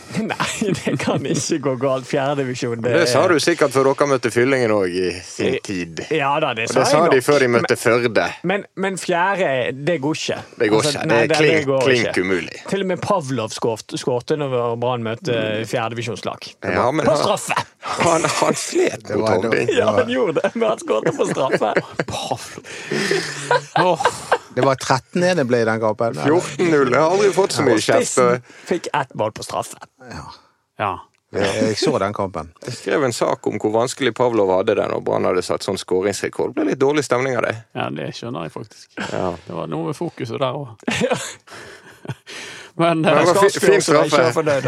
Nei, 0.32 0.72
det 0.84 0.94
kan 1.02 1.26
ikke 1.28 1.58
gå 1.64 1.74
galt. 1.82 2.08
Fjerdedivisjon 2.08 2.82
Det 2.86 3.04
sa 3.12 3.26
du 3.30 3.36
sikkert 3.44 3.74
før 3.76 3.90
dere 3.92 4.08
møtte 4.10 4.32
Fyllingen 4.34 4.72
òg 4.74 4.94
i 4.96 5.10
sin 5.26 5.58
tid. 5.66 6.02
Ja 6.14 6.32
da, 6.44 6.54
det 6.58 6.70
Og 6.70 6.74
sa 6.74 6.80
det 6.84 6.88
sa 6.92 7.02
de 7.12 7.22
før 7.26 7.44
de 7.46 7.50
møtte 7.58 7.78
Førde. 7.78 8.26
Men, 8.48 8.64
men 8.80 8.98
fjerde, 9.02 9.50
det 9.88 9.98
går 10.04 10.18
ikke. 10.18 10.40
Det 10.62 10.70
går 10.72 10.78
Altså, 10.82 10.94
ikke. 10.96 11.08
nei, 11.12 11.20
Det 11.28 11.36
er 11.38 11.42
klink, 11.42 11.68
det 11.68 11.80
klink 11.86 12.22
umulig. 12.24 12.58
Til 12.72 12.86
og 12.86 12.90
med 12.94 13.04
Pavlov 13.04 13.54
skårte 13.54 14.38
når 14.40 14.58
Brann 14.82 15.06
møtte 15.06 15.38
fjerdedivisjonslag. 15.70 16.50
Ja, 16.64 16.88
På 17.04 17.18
straffe! 17.22 17.58
han, 17.88 18.26
han 18.42 18.58
slet 18.60 19.10
mot 19.16 19.30
Hovding. 19.30 19.70
Ja, 19.78 19.92
han 20.00 20.10
gjorde 20.12 20.42
det, 20.42 20.52
men 20.56 20.70
han 20.72 20.82
skåret 20.82 21.16
på 21.18 21.30
straffe. 21.30 21.74
Pavlov. 22.10 22.50
Åh, 23.78 24.10
Det 24.58 24.66
var 24.66 24.80
13-1 24.82 25.38
det 25.42 25.46
ble 25.50 25.62
i 25.62 25.68
den 25.70 25.82
kampen. 25.84 26.18
14-0. 26.26 26.90
Jeg 26.90 26.98
har 26.98 27.12
aldri 27.14 27.30
fått 27.36 27.54
så 27.58 27.66
mye 27.68 27.78
kjeft. 27.84 28.18
Fikk 28.70 28.90
ett 28.98 29.14
mål 29.18 29.36
på 29.38 29.46
straffe. 29.46 29.80
ja. 30.82 30.96
Jeg, 31.36 31.44
jeg 31.60 31.76
så 31.82 31.92
den 32.00 32.14
kampen. 32.16 32.54
Jeg 32.64 32.74
skrev 32.78 33.04
en 33.04 33.12
sak 33.14 33.44
om 33.50 33.58
hvor 33.60 33.74
vanskelig 33.74 34.14
Pavlov 34.16 34.48
hadde 34.56 34.78
det 34.80 34.86
når 34.88 35.02
Brann 35.04 35.26
hadde 35.28 35.42
satt 35.44 35.66
sånn 35.66 35.76
skåringsrekord. 35.78 36.54
Det 36.56 36.62
ble 36.62 36.70
litt 36.70 36.80
dårlig 36.80 37.04
stemning 37.04 37.36
av 37.36 37.44
det. 37.44 37.52
ja, 37.76 37.90
det 37.92 38.06
skjønner 38.16 38.48
jeg 38.48 38.54
faktisk. 38.54 38.86
Ja. 39.12 39.34
Det 39.44 39.58
var 39.58 39.68
noe 39.68 39.90
med 39.90 39.98
fokuset 40.00 40.40
der 40.40 40.56
òg. 40.56 40.72
Men 42.78 43.04
var 43.06 43.34
fin 43.42 43.74
ikke 43.80 44.34
fornøyd. 44.36 44.66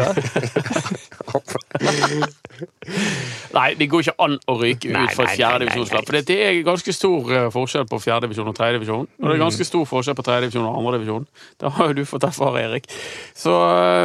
Nei, 3.56 3.68
det 3.78 3.86
går 3.90 4.04
ikke 4.04 4.16
an 4.24 4.34
å 4.50 4.56
ryke 4.60 4.90
ut 4.90 5.14
fra 5.16 5.28
fjerdedivisjonslag. 5.30 6.02
For 6.08 6.18
det 6.18 6.36
er 6.42 6.58
ganske 6.66 6.94
stor 6.94 7.32
eh, 7.36 7.48
forskjell 7.54 7.86
på 7.90 8.02
fjerdedivisjon 8.02 8.50
og 8.50 8.56
tredjedivisjon. 8.58 9.06
Og 9.20 9.30
det 9.30 9.36
er 9.36 9.42
ganske 9.44 9.66
stor 9.68 9.86
forskjell 9.88 10.18
på 10.18 10.26
tredjedivisjon 10.26 10.66
og 10.66 10.82
andredivisjon. 10.82 11.26
Det 11.60 11.72
har 11.78 11.90
jo 11.90 11.98
du 12.00 12.04
fått 12.08 12.26
erfare, 12.28 12.66
Erik. 12.66 12.90
Så 13.38 13.54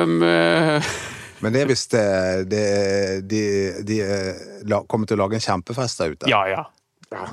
um, 0.06 0.22
Men 1.46 1.54
det 1.54 1.62
er 1.62 1.70
hvis 1.70 1.84
eh, 1.94 2.40
det, 2.50 2.64
de, 3.30 3.42
de 3.86 4.00
eh, 4.02 4.80
kommer 4.90 5.10
til 5.10 5.20
å 5.20 5.26
lage 5.26 5.38
en 5.38 5.44
kjempefest 5.44 6.02
der 6.02 6.16
ute. 6.16 6.32
Ja, 6.32 6.46
ja. 6.50 6.64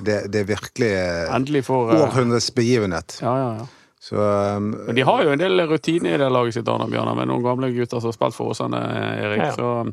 Det, 0.05 0.27
det 0.31 0.43
er 0.43 0.51
virkelig 0.51 1.63
får 1.67 1.95
århundrets 1.97 2.51
begivenhet. 2.55 3.17
Ja, 3.23 3.33
ja, 3.41 3.47
ja. 3.63 3.71
Så 4.03 4.19
um, 4.19 4.73
Men 4.89 4.97
de 4.99 5.07
har 5.07 5.23
jo 5.23 5.31
en 5.31 5.39
del 5.39 5.63
rutine 5.71 6.17
i 6.17 6.19
det 6.19 6.29
laget 6.35 6.57
sitt, 6.57 6.69
Arne 6.69 6.89
Bjørnar, 6.91 7.15
med 7.15 7.29
noen 7.31 7.45
gamle 7.45 7.71
gutter 7.71 8.03
som 8.03 8.11
har 8.11 8.17
spilt 8.17 8.35
for 8.35 8.51
Åsane, 8.51 8.81
Erik. 9.23 9.43
Ja. 9.45 9.53
Så 9.55 9.69
um, 9.87 9.93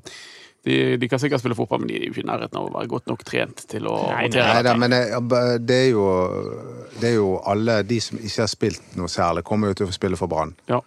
de, 0.66 0.98
de 0.98 1.10
kan 1.12 1.22
sikkert 1.22 1.44
spille 1.44 1.56
fotball, 1.56 1.84
men 1.84 1.92
de 1.92 2.00
er 2.00 2.08
jo 2.08 2.16
ikke 2.16 2.24
i 2.26 2.28
nærheten 2.28 2.58
av 2.58 2.68
å 2.68 2.74
være 2.74 2.90
godt 2.92 3.12
nok 3.12 3.22
trent 3.28 3.62
til 3.70 3.86
å 3.88 3.96
Nei, 4.10 4.24
håndtere 4.26 4.56
Nei 4.58 4.64
da, 4.66 4.74
men 4.82 4.96
det, 4.96 5.04
det, 5.70 5.78
er 5.86 5.92
jo, 5.94 6.08
det 6.98 7.12
er 7.12 7.16
jo 7.20 7.30
alle 7.54 7.78
de 7.88 8.00
som 8.04 8.18
ikke 8.18 8.44
har 8.44 8.52
spilt 8.52 8.98
noe 9.00 9.12
særlig, 9.12 9.46
kommer 9.48 9.72
jo 9.72 9.78
til 9.80 9.88
å 9.88 9.92
få 9.92 10.00
spille 10.00 10.20
for 10.20 10.32
Brann. 10.32 10.56
Ja, 10.72 10.82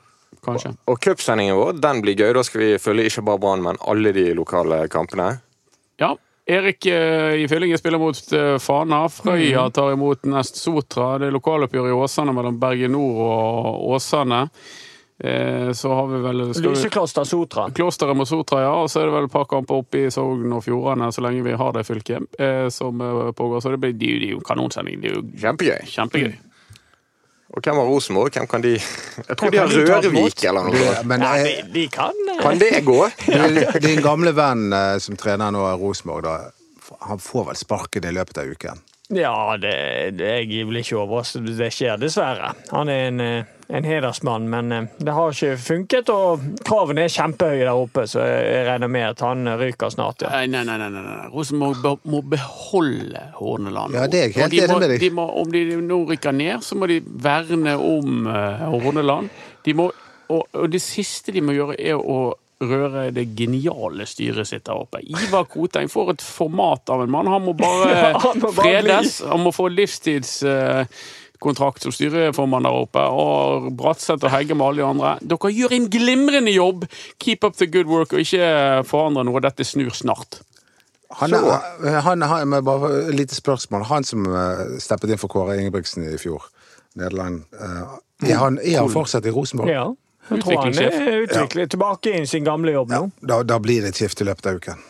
kanskje. 0.45 0.75
Og 0.91 1.01
cupsendingen 1.07 1.57
vår 1.57 1.79
den 1.79 2.03
blir 2.05 2.19
gøy. 2.19 2.35
Da 2.37 2.45
skal 2.47 2.65
vi 2.67 2.75
følge 2.83 3.07
ikke 3.09 3.25
bare 3.31 3.43
Brann, 3.47 3.65
men 3.65 3.81
alle 3.87 4.13
de 4.19 4.27
lokale 4.37 4.83
kampene. 4.93 5.31
Ja. 6.03 6.13
Erik 6.47 6.87
eh, 6.87 7.35
i 7.43 7.49
Fyllingen 7.49 7.79
spiller 7.79 7.99
mot 8.03 8.33
eh, 8.33 8.57
Fana. 8.59 9.05
Frøya 9.09 9.63
Mhm. 9.65 9.73
tar 9.73 9.93
imot 9.93 10.25
Nest 10.25 10.57
Sotra. 10.59 11.19
Det 11.19 11.29
er 11.29 11.37
lokaloppgjør 11.37 11.89
i 11.89 11.93
Åsane 11.95 12.33
mellom 12.35 12.59
Bergen 12.59 12.93
Nord 12.93 13.21
og 13.23 13.91
Åsane. 13.95 14.49
Eh, 15.23 15.71
så 15.73 15.93
har 15.95 16.07
vi 16.11 16.19
vel 16.25 16.43
Lysekloster 16.51 17.25
Sotra. 17.25 17.69
Klosteret 17.71 18.17
mot 18.17 18.27
Sotra, 18.29 18.61
ja. 18.65 18.73
Og 18.75 18.91
så 18.91 19.01
er 19.01 19.07
det 19.07 19.15
vel 19.15 19.25
et 19.29 19.33
par 19.33 19.45
kamper 19.47 19.85
oppe 19.85 20.07
i 20.07 20.11
Sogn 20.11 20.51
og 20.53 20.65
Fjordane 20.67 21.13
så 21.15 21.23
lenge 21.23 21.45
vi 21.47 21.53
har 21.55 21.73
det 21.73 21.87
fylket 21.87 22.27
som 22.73 22.99
pågår. 22.99 23.61
Så 23.63 23.71
det 23.71 23.79
blir 23.85 23.93
det 23.93 24.11
er 24.27 24.33
jo 24.35 24.41
kanonsending. 24.41 25.01
Det 25.01 25.11
er 25.13 25.15
jo 25.21 25.23
Kjempegøy. 25.45 25.85
kjempegøy. 25.87 26.35
Og 27.53 27.61
hvem 27.61 27.77
har 27.77 27.85
Rosenborg? 27.85 28.33
Hvem 28.33 28.47
kan 28.49 28.63
de 28.65 28.71
Jeg 28.79 29.37
tror 29.37 29.53
de 29.53 29.59
har? 29.61 29.69
Rørvik 29.69 30.45
eller 30.49 30.69
noe. 30.71 30.79
sånt. 30.87 31.09
Men 31.11 31.25
jeg, 31.27 31.51
ja, 31.51 31.65
de, 31.67 31.73
de 31.75 31.85
kan 31.93 32.23
eh, 32.33 32.41
Kan 32.41 32.63
det 32.63 32.71
gå? 32.87 32.99
din, 33.29 33.59
din 33.85 34.01
gamle 34.05 34.33
venn 34.37 34.73
eh, 34.73 34.97
som 35.05 35.19
trener 35.21 35.53
nå 35.53 35.67
i 35.69 35.75
Rosenborg, 35.83 36.25
da, 36.25 36.97
han 37.11 37.21
får 37.21 37.51
vel 37.51 37.61
sparken 37.61 38.09
i 38.09 38.15
løpet 38.17 38.41
av 38.41 38.55
uken? 38.57 38.81
Ja, 39.13 39.57
det, 39.61 39.73
det, 40.17 40.31
jeg 40.49 40.69
blir 40.69 40.81
ikke 40.81 41.03
overrasket 41.03 41.45
hvis 41.45 41.59
det 41.61 41.73
skjer, 41.75 41.99
dessverre. 42.01 42.53
Han 42.73 42.89
er 42.89 43.09
en, 43.11 43.21
eh, 43.21 43.51
en 43.69 43.85
hedersmann, 43.85 44.47
men 44.51 44.73
eh, 44.73 44.87
det 45.05 45.13
har 45.13 45.35
ikke 45.35 45.59
funket. 45.61 46.13
Og 46.13 46.47
kravene 46.65 47.05
er 47.05 47.13
kjempehøye 47.13 47.67
der 47.67 47.73
oppe, 47.77 48.07
så 48.09 48.25
jeg 48.25 48.65
regner 48.71 48.93
med 48.93 49.09
at 49.11 49.25
han 49.27 49.53
ryker 49.61 49.93
snart. 49.93 50.25
Ja. 50.25 50.33
Nei, 50.33 50.47
nei, 50.55 50.65
nei. 50.69 50.79
nei, 50.81 51.05
nei. 51.05 51.29
Rosenborg 51.35 51.83
må, 51.85 51.95
må 52.15 52.23
beholde 52.35 53.27
Horneland. 53.37 53.99
Ja, 53.99 54.07
det 54.09 54.23
er 54.23 54.31
jeg 54.31 54.39
helt 54.41 54.57
enig 54.63 54.79
med 54.81 54.95
deg. 54.95 55.05
De 55.05 55.13
må, 55.21 55.29
om 55.43 55.53
de 55.53 55.65
nå 55.83 56.03
rykker 56.13 56.37
ned, 56.37 56.65
så 56.65 56.79
må 56.81 56.89
de 56.91 57.03
verne 57.05 57.77
om 57.77 58.31
eh, 58.33 58.65
Horneland. 58.73 59.29
De 59.67 59.77
må, 59.77 59.91
og, 60.33 60.47
og 60.57 60.73
det 60.73 60.81
siste 60.83 61.35
de 61.37 61.45
må 61.45 61.57
gjøre, 61.59 61.77
er 61.77 62.01
å 62.01 62.33
røre 62.71 63.11
det 63.15 63.25
geniale 63.39 64.05
styret 64.09 64.49
sitt 64.49 64.67
der 64.69 64.77
oppe. 64.85 64.99
Ivar 65.03 65.45
Koteng 65.51 65.89
får 65.93 66.07
et 66.15 66.23
format 66.25 66.83
av 66.93 66.99
en 67.05 67.13
mann. 67.13 67.33
Han 67.33 67.43
må 67.47 67.53
bare 67.59 67.89
han 68.25 68.39
fredes. 68.57 69.11
Han 69.29 69.41
må 69.45 69.51
få 69.55 69.65
livstidskontrakt 69.73 71.81
som 71.87 71.93
styreformann 71.95 72.67
der 72.69 72.75
oppe. 72.85 73.03
Og 73.03 73.73
Bratseth 73.79 74.25
og 74.25 74.31
Hegge 74.35 74.55
med 74.57 74.67
alle 74.69 74.81
de 74.83 74.89
andre. 74.89 75.11
Dere 75.35 75.49
gjør 75.57 75.73
en 75.79 75.91
glimrende 75.93 76.53
jobb! 76.55 76.81
Keep 77.23 77.41
up 77.49 77.55
the 77.59 77.67
good 77.67 77.89
work, 77.91 78.11
og 78.13 78.19
ikke 78.25 78.45
forandre 78.89 79.23
noe. 79.29 79.45
Dette 79.45 79.63
snur 79.67 79.93
snart. 79.97 80.31
Han, 81.21 81.35
er, 81.35 82.01
han 82.01 82.23
har 82.23 82.45
men 82.49 82.65
bare 82.65 83.09
et 83.09 83.15
lite 83.15 83.35
spørsmål. 83.37 83.83
Han 83.91 84.05
som 84.05 84.27
uh, 84.29 84.79
steppet 84.81 85.11
inn 85.13 85.21
for 85.21 85.29
Kåre 85.33 85.59
Ingebrigtsen 85.61 86.07
i 86.09 86.19
fjor, 86.21 86.43
Nederland, 86.97 87.43
eh, 87.57 87.83
er, 88.29 88.37
han, 88.37 88.59
er 88.63 88.83
han 88.83 88.91
fortsatt 88.93 89.27
i 89.27 89.33
Rosenborg? 89.33 89.71
Ja. 89.73 89.87
Jeg 90.31 90.43
tror 90.45 90.63
han 90.63 90.79
er 90.79 91.21
utviklet 91.27 91.71
tilbake 91.75 92.15
i 92.21 92.25
sin 92.31 92.45
gamle 92.47 92.73
jobb 92.77 92.91
nå. 92.95 93.03
Da, 93.21 93.43
da 93.43 93.59
blir 93.63 93.83
det 93.83 93.93
et 93.95 94.01
skifte 94.03 94.25
i 94.25 94.29
løpet 94.31 94.47
av 94.53 94.61
uken. 94.61 94.89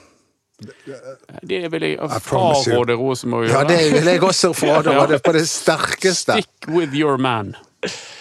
Det 1.42 1.58
vil 1.72 1.82
jeg 1.88 2.20
fraråde 2.22 2.94
Rosenborg 2.94 3.48
å 3.48 3.50
Ja, 3.50 3.62
det 3.66 3.78
vil 3.96 4.06
jeg 4.12 4.22
også 4.22 4.52
fraråde 4.54 5.18
på 5.24 5.32
det 5.34 5.46
sterkeste. 5.50 6.36
Stick 6.38 6.68
with 6.70 6.94
your 6.94 7.18
man. 7.18 7.54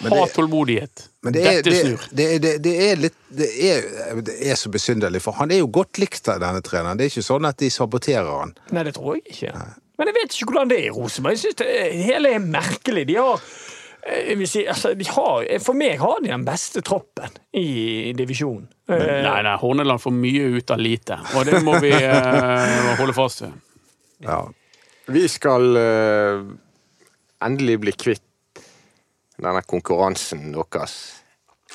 Ha 0.02 0.24
tålmodighet. 0.34 1.04
Men 1.22 1.36
det 1.36 1.42
er, 1.46 1.60
Dette 1.60 1.70
det, 1.70 1.82
snur. 1.84 2.06
det, 2.10 2.26
det, 2.42 2.52
det 2.64 2.72
er 2.88 2.96
litt 2.98 3.18
det 3.30 3.46
er, 3.68 3.84
det 4.26 4.34
er 4.50 4.58
så 4.58 4.72
besynderlig, 4.74 5.20
for 5.22 5.36
han 5.38 5.52
er 5.54 5.60
jo 5.62 5.68
godt 5.70 6.00
likt 6.02 6.26
av 6.32 6.40
denne 6.42 6.64
treneren. 6.66 6.98
Det 6.98 7.06
er 7.06 7.12
ikke 7.12 7.22
sånn 7.28 7.46
at 7.46 7.60
de 7.62 7.68
saboterer 7.70 8.26
han. 8.40 8.56
Nei, 8.74 8.82
det 8.88 8.96
tror 8.98 9.20
jeg 9.20 9.36
ikke. 9.36 9.52
Men 10.00 10.10
jeg 10.10 10.16
vet 10.18 10.34
ikke 10.34 10.48
hvordan 10.50 10.72
det 10.72 10.80
er 10.80 10.88
i 10.88 10.96
Rosenborg. 10.96 11.38
Jeg 11.46 11.68
er- 11.68 11.94
hele 12.08 12.34
er 12.34 12.42
merkelig. 12.42 13.06
De 13.12 13.20
har, 13.20 13.46
si, 14.48 14.64
altså, 14.66 14.94
de 14.98 15.06
har 15.06 15.44
For 15.62 15.78
meg 15.78 16.00
har 16.02 16.22
de 16.22 16.32
den 16.32 16.46
beste 16.46 16.82
troppen 16.82 17.30
i 17.54 18.10
divisjonen. 18.18 18.66
Eh, 18.90 19.22
Nei, 19.22 19.36
nei, 19.46 19.54
Horneland 19.60 20.02
får 20.02 20.14
mye 20.16 20.48
ut 20.58 20.72
av 20.74 20.82
lite, 20.82 21.20
og 21.36 21.46
det 21.46 21.60
må 21.62 21.76
vi 21.82 21.92
uh, 21.94 22.96
holde 23.00 23.14
fast 23.16 23.44
ved. 23.44 23.54
Ja. 24.26 24.40
Vi 25.12 25.22
skal 25.30 25.78
uh, 25.78 26.42
endelig 27.46 27.78
bli 27.82 27.94
kvitt 27.94 28.62
denne 29.42 29.62
konkurransen 29.66 30.50
deres. 30.54 30.96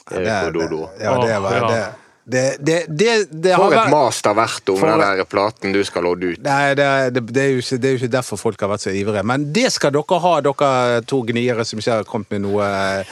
Det, 0.08 0.22
det, 0.22 0.28
ja, 0.28 0.52
det, 0.52 1.40
var, 1.44 1.56
det, 1.68 1.80
ja. 1.80 1.88
Det, 2.28 2.46
det, 2.60 2.78
det, 2.92 3.12
det 3.32 3.54
har 3.56 3.64
For 3.64 3.74
et 3.74 3.80
vært 3.80 3.94
mas 3.94 4.22
det 4.22 4.32
har 4.34 4.38
vært 4.42 4.72
om 4.74 4.80
For- 4.82 4.92
den 4.92 5.04
der 5.20 5.28
platen 5.32 5.76
du 5.76 5.82
skal 5.88 6.04
lodde 6.08 6.34
ut. 6.34 6.42
Nei, 6.44 6.74
det, 6.78 6.88
det, 7.16 7.24
det, 7.32 7.44
er 7.44 7.54
jo 7.56 7.64
ikke, 7.64 7.78
det 7.82 7.90
er 7.90 7.96
jo 7.96 8.02
ikke 8.04 8.14
derfor 8.18 8.42
folk 8.42 8.62
har 8.66 8.72
vært 8.74 8.84
så 8.86 8.94
ivrige. 8.94 9.24
Men 9.28 9.48
det 9.56 9.68
skal 9.74 9.96
dere 9.96 10.20
ha, 10.28 10.34
dere 10.46 10.72
to 11.08 11.22
gniere 11.28 11.66
som 11.68 11.80
ikke 11.82 12.00
har 12.02 12.08
kommet 12.10 12.36
med 12.36 12.46
noe 12.46 12.68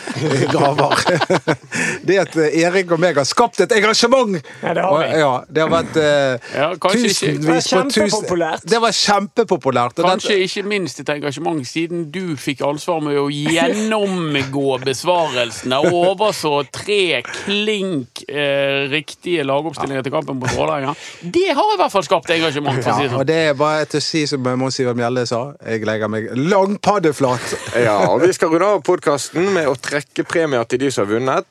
gaver 0.56 0.76
graver. 0.76 1.56
Det 2.06 2.18
at 2.22 2.36
eh, 2.38 2.60
Erik 2.66 2.92
og 2.94 3.00
meg 3.02 3.18
har 3.18 3.26
skapt 3.28 3.60
et 3.64 3.72
engasjement! 3.76 4.36
Ja, 4.62 4.74
det 4.78 4.84
har 4.84 4.98
vi. 5.00 5.06
Og, 5.06 5.20
ja, 5.20 5.32
det 5.50 5.64
har 5.64 5.72
vært 5.72 5.98
uh, 5.98 6.52
Ja, 6.56 6.68
tusenvis 6.84 7.70
var 7.74 7.88
på 7.88 7.96
tusen. 7.96 8.44
Det 8.70 8.82
var 8.84 8.96
kjempepopulært. 8.96 10.02
Kanskje 10.06 10.36
dette- 10.36 10.48
ikke 10.50 10.66
minst 10.70 11.02
et 11.02 11.10
engasjement 11.16 11.64
siden 11.68 12.06
du 12.14 12.36
fikk 12.40 12.62
ansvar 12.68 13.02
med 13.06 13.18
å 13.20 13.28
gjennomgå 13.34 14.78
besvarelsene 14.86 15.80
og 15.88 15.98
overså 16.12 16.54
tre 16.76 17.22
klink 17.26 18.24
eh, 18.30 18.86
riktige 19.06 19.44
lagoppstillinger 19.46 20.06
til 20.06 20.14
kampen 20.14 20.40
mot 20.40 20.50
Vålerenga. 20.56 20.94
Det 21.22 21.54
har 21.54 21.74
i 21.74 21.78
hvert 21.78 21.94
fall 21.94 22.06
skapt 22.06 22.30
engasjement. 22.30 22.82
for 22.84 22.92
å 22.92 22.96
si 22.98 23.04
det 23.04 23.12
sånn. 23.12 23.20
og 23.20 23.28
det 23.30 23.36
er 23.50 23.54
bare 23.54 23.86
til 23.86 24.02
å 24.02 24.06
si 24.06 24.26
som 24.28 24.42
Mons 24.60 24.80
Ivar 24.80 24.98
Mjelde 24.98 25.26
sa, 25.30 25.42
jeg 25.66 25.86
legger 25.86 26.12
meg 26.12 26.30
langpaddeflat. 26.36 27.54
Ja, 27.86 27.98
og 28.10 28.22
Vi 28.26 28.34
skal 28.34 28.50
runde 28.50 28.66
av 28.66 28.82
podkasten 28.84 29.54
med 29.54 29.68
å 29.68 29.76
trekke 29.78 30.26
premier 30.26 30.66
til 30.66 30.80
de 30.80 30.92
som 30.92 31.06
har 31.06 31.20
vunnet. 31.20 31.46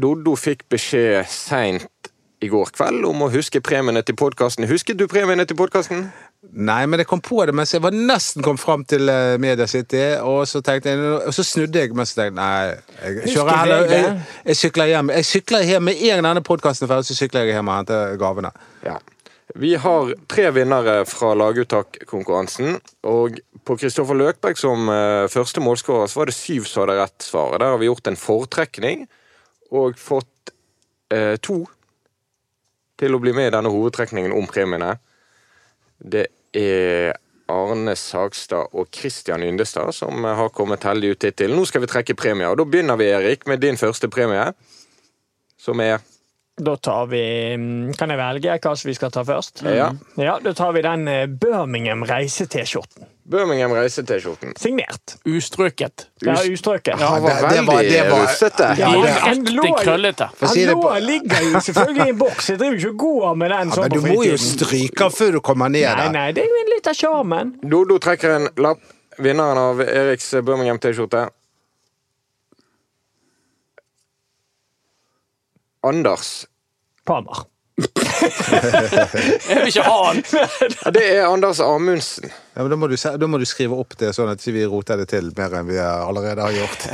Doddo 0.00 0.36
fikk 0.38 0.64
beskjed 0.70 1.28
seint 1.28 2.10
i 2.40 2.48
går 2.48 2.72
kveld 2.72 3.04
om 3.04 3.26
å 3.26 3.30
huske 3.32 3.60
premiene 3.60 4.00
til 4.06 4.16
podkasten. 4.16 4.64
Husket 4.70 4.96
du 4.96 5.06
premiene 5.10 5.44
til 5.44 5.58
podkasten? 5.58 6.06
Nei, 6.40 6.86
men 6.88 7.02
jeg 7.02 7.06
kom 7.10 7.20
på 7.20 7.42
det 7.44 7.52
mens 7.52 7.74
jeg 7.74 7.82
var 7.84 7.92
nesten 7.92 8.40
kom 8.44 8.56
fram 8.58 8.80
til 8.88 9.10
eh, 9.12 9.34
Media 9.42 9.66
City, 9.68 10.00
og 10.24 10.46
så 10.48 10.62
jeg, 10.64 10.96
og 11.20 11.34
så 11.36 11.44
snudde 11.44 11.82
jeg 11.82 11.92
mens 11.92 12.14
jeg 12.14 12.30
tenkte 12.30 12.40
nei, 12.40 12.78
jeg 13.02 13.34
kjører 13.34 13.58
heller 13.58 13.84
jeg 13.84 13.98
jeg, 14.06 14.14
jeg 14.46 14.60
sykler 14.62 14.88
hjem. 14.88 15.12
Jeg 15.18 15.28
sykler 15.28 15.66
hjem 15.68 15.84
med 15.90 16.00
en 16.00 16.14
gang 16.14 16.28
denne 16.30 16.42
podkasten 16.46 16.86
er 16.86 16.92
ferdig, 16.94 17.10
så 17.10 17.16
sykler 17.18 17.44
jeg 17.44 17.58
hjem 17.58 17.68
og 17.68 17.76
henter 17.76 18.16
gavene. 18.22 18.52
Ja. 18.86 18.96
Vi 19.60 19.74
har 19.82 20.14
tre 20.30 20.46
vinnere 20.54 21.02
fra 21.10 21.34
laguttak-konkurransen. 21.34 22.78
Og 23.10 23.40
på 23.66 23.76
Kristoffer 23.82 24.16
Løkberg 24.16 24.58
som 24.58 24.88
uh, 24.88 25.26
første 25.28 25.60
målskårer 25.60 26.08
så 26.08 26.22
var 26.22 26.30
det 26.30 26.36
syv 26.38 26.68
som 26.70 26.84
hadde 26.84 27.00
rett 27.02 27.26
svar. 27.26 27.58
Der 27.58 27.74
har 27.74 27.82
vi 27.82 27.90
gjort 27.90 28.08
en 28.08 28.18
fortrekning 28.18 29.04
og 29.74 29.98
fått 30.00 30.54
uh, 31.12 31.34
to 31.42 31.64
til 33.00 33.16
å 33.16 33.20
bli 33.22 33.34
med 33.36 33.50
i 33.50 33.54
denne 33.56 33.72
hovedtrekningen 33.72 34.32
om 34.36 34.48
premiene. 34.50 34.94
Det 36.00 36.26
er 36.56 37.16
Arne 37.50 37.96
Sagstad 37.98 38.70
og 38.72 38.88
Christian 38.94 39.42
Yndestad 39.42 39.92
som 39.94 40.24
har 40.24 40.52
kommet 40.54 40.84
heldig 40.86 41.14
ut 41.14 41.26
hittil. 41.26 41.54
Nå 41.56 41.66
skal 41.68 41.84
vi 41.84 41.90
trekke 41.90 42.16
premier, 42.18 42.54
da 42.56 42.66
begynner 42.66 42.98
vi, 43.00 43.10
Erik, 43.10 43.46
med 43.50 43.62
din 43.62 43.78
første 43.80 44.08
premie. 44.12 44.52
Som 45.60 45.80
er 45.84 46.00
Da 46.60 46.76
tar 46.76 47.06
vi 47.10 47.20
mm, 47.56 47.92
Kan 47.96 48.10
jeg 48.10 48.18
velge 48.20 48.54
hva 48.64 48.72
vi 48.84 48.94
skal 48.96 49.10
ta 49.12 49.24
først? 49.24 49.62
Ja. 49.64 49.90
Ja, 50.16 50.38
Da 50.40 50.52
tar 50.56 50.72
vi 50.72 50.82
den 50.84 51.08
eh, 51.08 51.26
Birmingham 51.26 52.04
reise-T-skjorten. 52.08 53.04
Birmingham 53.30 53.72
reise-T-skjorten. 53.72 54.54
Signert. 54.58 55.14
Ustrøket. 55.24 56.06
Ja, 56.26 56.34
ustrøket. 56.50 56.98
Han 56.98 57.22
var 57.22 57.30
det- 57.30 57.50
det 57.50 57.66
var- 57.66 57.76
veldig 57.76 57.90
det 57.90 58.10
var- 58.10 58.26
russete. 58.26 58.66
Ja, 58.78 58.90
De 58.90 58.98
men 59.02 59.44
den 59.44 59.54
lå 59.56 59.62
ekte 59.62 59.68
jo- 59.68 59.84
krøllete. 59.84 60.28
Han 60.40 60.56
lå, 60.56 60.82
på- 60.82 60.98
ligger 61.06 61.40
jo 61.52 61.60
selvfølgelig 61.60 62.06
i 62.06 62.08
en 62.10 62.18
boks. 62.18 62.48
Jeg 62.48 62.58
driver 62.58 62.72
jo 62.76 62.78
ikke 62.78 62.90
og 62.90 62.98
går 62.98 63.34
med 63.36 63.50
den 63.50 63.68
Ja, 63.68 63.74
sånn 63.74 63.80
men 63.80 63.90
du 63.90 64.00
må 64.00 64.24
jo 64.26 64.36
stryke 64.36 64.98
den 64.98 65.10
før 65.10 65.32
du 65.32 65.40
kommer 65.40 65.68
ned 65.70 65.86
Nei, 65.86 65.94
der. 66.04 66.10
nei, 66.12 66.32
det 66.32 66.42
er 66.44 66.48
jo 66.48 66.54
en 66.64 66.70
litt 66.74 66.86
av 66.86 66.94
sjarmen. 66.94 67.54
Dodo 67.70 67.98
trekker 67.98 68.36
en 68.36 68.48
lapp. 68.56 68.78
Vinneren 69.18 69.58
av 69.58 69.80
Eriks 69.80 70.30
Birmingham 70.44 70.78
T-skjorte. 70.78 71.28
Anders. 75.82 76.46
Palmer. 77.06 77.44
Jeg 77.80 79.56
vil 79.56 79.66
ikke 79.70 79.82
ha 79.86 79.98
han! 80.10 80.18
Det 80.96 81.04
er 81.16 81.26
Anders 81.30 81.60
Amundsen. 81.64 82.30
Ja, 82.54 82.62
men 82.62 82.70
da, 82.70 82.76
må 82.76 82.86
du, 82.90 82.96
da 82.96 83.26
må 83.30 83.38
du 83.38 83.44
skrive 83.46 83.76
opp 83.78 83.94
det, 84.00 84.10
sånn 84.16 84.28
at 84.32 84.40
ikke 84.42 84.56
vi 84.56 84.62
roter 84.66 84.98
det 84.98 85.06
til 85.12 85.28
mer 85.36 85.52
enn 85.54 85.68
vi 85.68 85.76
allerede 85.78 86.42
har 86.42 86.56
gjort. 86.56 86.86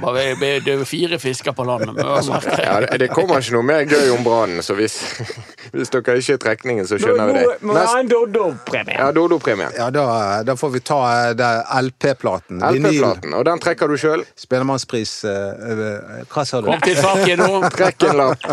Bare, 0.00 0.22
det 0.40 0.72
er 0.72 0.84
fire 0.88 1.18
fisker 1.20 1.52
på 1.52 1.66
landet. 1.68 1.98
Ja, 2.00 2.80
det, 2.96 3.10
kommer 3.12 3.42
ikke 3.42 3.58
noe 3.58 3.66
mer 3.68 3.84
gøy 3.84 4.08
om 4.14 4.24
brannen, 4.24 4.62
så 4.64 4.72
hvis, 4.78 4.96
hvis 5.76 5.92
dere 5.92 6.16
ikke 6.22 6.38
er 6.38 6.40
trekningen, 6.46 6.88
så 6.88 6.96
skjønner 7.02 7.28
vi 7.28 7.42
det. 7.42 7.58
må 7.68 7.76
ha 7.76 7.98
en 8.00 8.08
Dodo-premie. 8.08 8.96
ja, 8.96 9.10
Dodo-premie. 9.12 9.68
Ja, 9.76 9.90
da, 9.92 10.06
da 10.48 10.56
får 10.56 10.72
vi 10.78 10.82
ta 10.88 11.00
eh, 11.34 11.82
LP-platen. 11.84 12.64
LP-platen. 12.70 13.36
Og 13.36 13.44
den 13.44 13.60
trekker 13.60 13.92
du 13.92 13.98
sjøl. 14.00 14.24
Spellemannspris 14.40 15.14
eh, 15.28 16.24
Hva 16.32 16.46
sa 16.48 16.62
du? 16.64 16.72
Kom 16.72 16.80
til 16.86 16.96
saken 16.96 17.44
nå. 17.44 17.60
Trekk 17.76 18.08
en 18.08 18.22
lapp. 18.22 18.48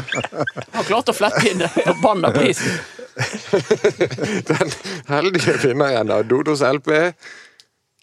Har 0.76 0.92
klart 0.92 1.16
å 1.16 1.16
flette 1.16 1.48
inn 1.54 1.64
forbanna 1.80 2.36
prisen. 2.36 2.76
Den 4.50 4.72
heldige 5.08 5.58
vinneren 5.64 6.12
av 6.12 6.26
Dodos 6.28 6.62
LP, 6.62 7.14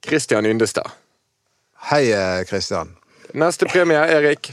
Christian 0.07 0.47
Yndestad. 0.47 0.91
Hei, 1.91 2.05
Christian. 2.11 2.45
Kristian. 2.49 2.97
Neste 3.33 3.67
premie, 3.67 3.97
Erik. 3.97 4.53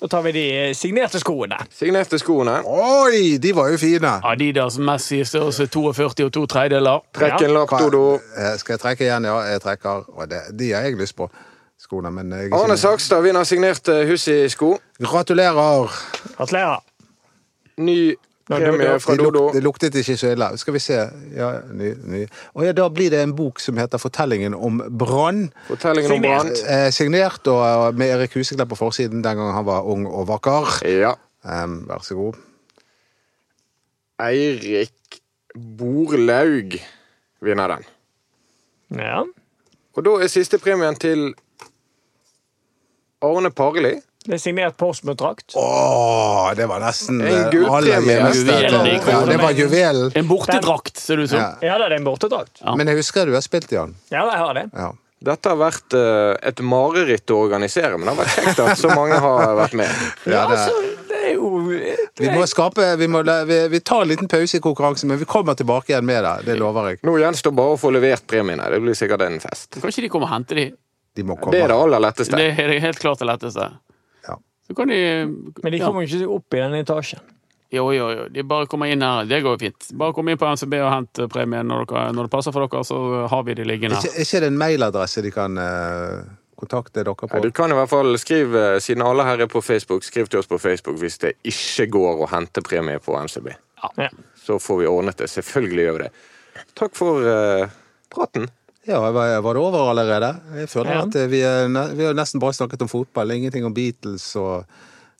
Da 0.00 0.08
tar 0.08 0.22
vi 0.22 0.32
de 0.32 0.68
eh, 0.68 0.74
signerte 0.74 1.20
skoene. 1.20 1.56
Signerte 1.72 2.18
skoene. 2.20 2.58
Oi, 2.68 3.38
de 3.40 3.52
var 3.56 3.70
jo 3.72 3.78
fine! 3.80 4.10
Adidas 4.28 4.76
Messi 4.78 5.22
størrelse 5.24 5.66
42 5.72 6.26
og 6.26 6.32
to 6.36 6.44
tredjedeler. 6.52 7.00
Trekk 7.16 7.46
en 7.46 7.54
lapp, 7.56 7.72
Dodo. 7.80 8.02
Eh, 8.36 8.54
Skal 8.60 8.76
jeg 8.76 8.82
trekke 8.82 9.06
igjen? 9.06 9.28
Ja, 9.28 9.38
jeg 9.48 9.62
trekker. 9.64 10.04
De 10.52 10.72
har 10.74 10.84
jeg 10.88 10.98
lyst 11.00 11.16
på. 11.16 11.30
Skoene, 11.80 12.08
men 12.08 12.30
jeg 12.32 12.48
er 12.48 12.54
Arne 12.56 12.76
Sakstad 12.80 13.20
vinner 13.24 13.44
signerte 13.44 13.98
Hussi-sko. 14.08 14.78
Gratulerer! 15.00 15.92
Gratulerer. 16.38 16.80
Ny 17.84 17.98
premie 18.46 18.98
fra 19.02 19.16
Det, 19.16 19.22
luk, 19.22 19.52
det 19.54 19.62
luktet 19.64 19.94
ikke 20.00 20.16
så 20.16 20.32
ille. 20.34 20.48
Skal 20.60 20.76
vi 20.76 20.82
se 20.82 20.98
ja, 21.34 21.50
ny, 21.72 21.92
ny. 22.06 22.22
Og 22.54 22.66
ja, 22.66 22.72
Da 22.76 22.88
blir 22.88 23.10
det 23.10 23.22
en 23.22 23.34
bok 23.36 23.60
som 23.60 23.76
heter 23.76 23.98
'Fortellingen 23.98 24.54
om 24.54 24.80
brann'. 24.82 25.50
Fortellingen 25.68 26.12
om 26.12 26.22
brann. 26.22 26.52
Eh, 26.68 26.90
signert 26.90 27.46
og 27.46 27.94
med 27.94 28.14
Erik 28.14 28.34
Huseklepp 28.34 28.68
på 28.68 28.78
forsiden 28.78 29.22
den 29.24 29.36
gangen 29.36 29.54
han 29.54 29.66
var 29.66 29.82
ung 29.82 30.06
og 30.06 30.28
vakker. 30.28 30.86
Ja. 30.86 31.14
Em, 31.44 31.88
vær 31.88 32.02
så 32.02 32.14
god. 32.14 32.34
Eirik 34.22 35.20
Borlaug 35.78 36.78
vinner 37.40 37.68
den. 37.68 37.84
Ja. 38.98 39.22
Og 39.96 40.04
da 40.04 40.10
er 40.22 40.28
siste 40.28 40.58
premien 40.58 40.94
til 40.94 41.34
Arne 43.24 43.50
Parli. 43.50 43.96
Det 44.26 44.34
er 44.34 44.42
signert 44.42 44.76
Portsmouth-drakt. 44.80 45.54
Åh, 45.60 46.52
det 46.58 46.66
var 46.66 46.82
nesten 46.82 47.20
En 47.22 47.30
eh, 47.30 47.48
gullpremie. 47.54 48.18
Ja, 49.06 49.24
det 49.30 49.40
var 49.40 49.56
juvelen. 49.56 50.12
En 50.18 50.28
bortedrakt, 50.28 50.96
ser 50.98 51.20
det 51.20 51.28
ut 51.28 51.34
som. 51.34 51.40
Ja. 51.42 51.50
Ja, 51.62 51.78
det 51.78 51.90
er 51.92 51.98
en 52.00 52.06
bortedrakt. 52.06 52.62
Men 52.76 52.90
jeg 52.90 53.02
husker 53.02 53.26
du 53.26 53.36
har 53.38 53.44
spilt 53.46 53.70
i 53.72 53.78
den. 53.78 53.94
Ja, 54.10 54.26
jeg 54.26 54.40
har 54.42 54.54
det. 54.58 54.68
Ja. 54.74 54.92
Dette 55.26 55.48
har 55.48 55.56
vært 55.56 55.94
uh, 55.96 56.34
et 56.44 56.60
mareritt 56.60 57.32
å 57.32 57.38
organisere, 57.46 57.96
men 57.96 58.04
det 58.04 58.12
har 58.12 58.18
vært 58.20 58.34
kjekt 58.36 58.60
at 58.66 58.80
så 58.82 58.90
mange 58.92 59.16
har 59.24 59.54
vært 59.56 59.76
med. 59.80 60.02
Ja, 60.28 60.42
det, 60.50 60.58
Altså, 60.58 60.82
det 61.08 61.20
er 61.22 61.32
jo 61.38 61.48
vi 62.20 62.28
må 62.32 62.44
skape 62.48 62.84
vi, 63.00 63.08
må, 63.10 63.22
vi, 63.48 63.56
vi 63.72 63.80
tar 63.80 64.04
en 64.04 64.10
liten 64.12 64.28
pause 64.28 64.58
i 64.58 64.62
konkurransen, 64.62 65.08
men 65.08 65.20
vi 65.20 65.28
kommer 65.28 65.56
tilbake 65.56 65.92
igjen 65.94 66.06
med 66.06 66.22
det. 66.24 66.34
Det 66.50 66.58
lover 66.60 66.92
jeg. 66.92 67.00
Nå 67.08 67.16
gjenstår 67.20 67.56
bare 67.56 67.76
å 67.76 67.80
få 67.80 67.92
levert 67.96 68.26
premiene. 68.28 68.68
Det 68.72 68.82
blir 68.84 68.96
sikkert 68.98 69.24
en 69.26 69.40
fest. 69.42 69.80
Kan 69.80 69.92
ikke 69.92 70.04
de 70.04 70.12
komme 70.12 70.28
og 70.28 70.34
hente 70.34 70.58
de? 70.58 70.66
De 71.16 71.24
må 71.24 71.38
Det 71.48 71.62
er 71.64 71.72
det 71.72 71.76
aller 71.80 72.02
letteste. 72.04 72.36
Det 72.36 72.52
er 72.52 72.80
helt 72.84 73.00
klart 73.00 73.22
det 73.22 73.28
letteste. 73.30 73.70
Ja. 74.66 74.72
Så 74.72 74.74
kan 74.74 74.90
de 74.90 75.00
Men 75.62 75.72
de 75.72 75.78
kommer 75.78 76.02
jo 76.02 76.10
ikke 76.10 76.36
opp 76.36 76.54
i 76.54 76.62
den 76.62 76.78
etasjen. 76.80 77.20
Jo, 77.70 77.92
jo, 77.92 78.06
jo. 78.14 78.24
De 78.30 78.42
bare 78.46 78.66
kommer 78.70 78.90
inn 78.90 79.02
her. 79.02 79.26
Det 79.26 79.40
går 79.42 79.56
jo 79.56 79.58
fint. 79.58 79.88
Bare 79.98 80.14
kom 80.14 80.28
inn 80.30 80.38
på 80.38 80.46
NCB 80.46 80.74
og 80.78 80.90
hent 80.92 81.20
premien 81.32 81.66
når, 81.66 81.86
dere, 81.90 82.10
når 82.14 82.28
det 82.28 82.32
passer 82.32 82.54
for 82.54 82.66
dere, 82.66 82.82
så 82.86 82.98
har 83.30 83.46
vi 83.46 83.56
de 83.58 83.66
liggende 83.66 83.98
Ikke, 83.98 84.12
her. 84.14 84.26
ikke 84.26 84.42
det 84.44 84.50
en 84.52 84.60
mailadresse 84.60 85.24
de 85.24 85.32
kan 85.34 85.58
eh, 85.58 86.20
kontakte 86.58 87.02
dere 87.02 87.14
på? 87.18 87.30
Ja, 87.32 87.42
du 87.42 87.50
kan 87.54 87.74
i 87.74 87.78
hvert 87.78 87.90
fall 87.90 88.14
skrive, 88.22 88.64
siden 88.84 89.02
alle 89.06 89.26
her 89.26 89.42
er 89.44 89.50
på 89.50 89.62
Facebook, 89.64 90.06
skriv 90.06 90.30
til 90.30 90.40
oss 90.40 90.50
på 90.50 90.60
Facebook 90.62 91.00
hvis 91.02 91.18
det 91.24 91.34
ikke 91.46 91.88
går 91.98 92.22
å 92.22 92.30
hente 92.30 92.62
premie 92.66 93.02
på 93.02 93.18
NCB. 93.18 93.50
Ja. 93.98 94.10
Så 94.46 94.60
får 94.62 94.80
vi 94.84 94.88
ordnet 94.90 95.18
det. 95.18 95.28
Selvfølgelig 95.34 95.88
gjør 95.88 95.98
vi 95.98 96.06
det. 96.06 96.12
Takk 96.78 96.94
for 96.96 97.26
uh, 97.26 97.66
praten. 98.14 98.46
Ja, 98.86 99.00
var, 99.10 99.40
var 99.42 99.54
det 99.54 99.60
over 99.62 99.90
allerede? 99.90 100.28
Jeg 100.60 100.68
føler 100.70 100.92
Ja. 100.94 101.02
at 101.06 101.14
eh, 101.18 101.26
vi, 101.32 101.40
er, 101.42 101.66
vi 101.98 102.04
har 102.06 102.14
nesten 102.14 102.40
bare 102.42 102.54
snakket 102.54 102.82
om 102.86 102.88
fotball. 102.90 103.30
Ingenting 103.34 103.64
om 103.66 103.74
Beatles 103.74 104.28
og, 104.38 104.64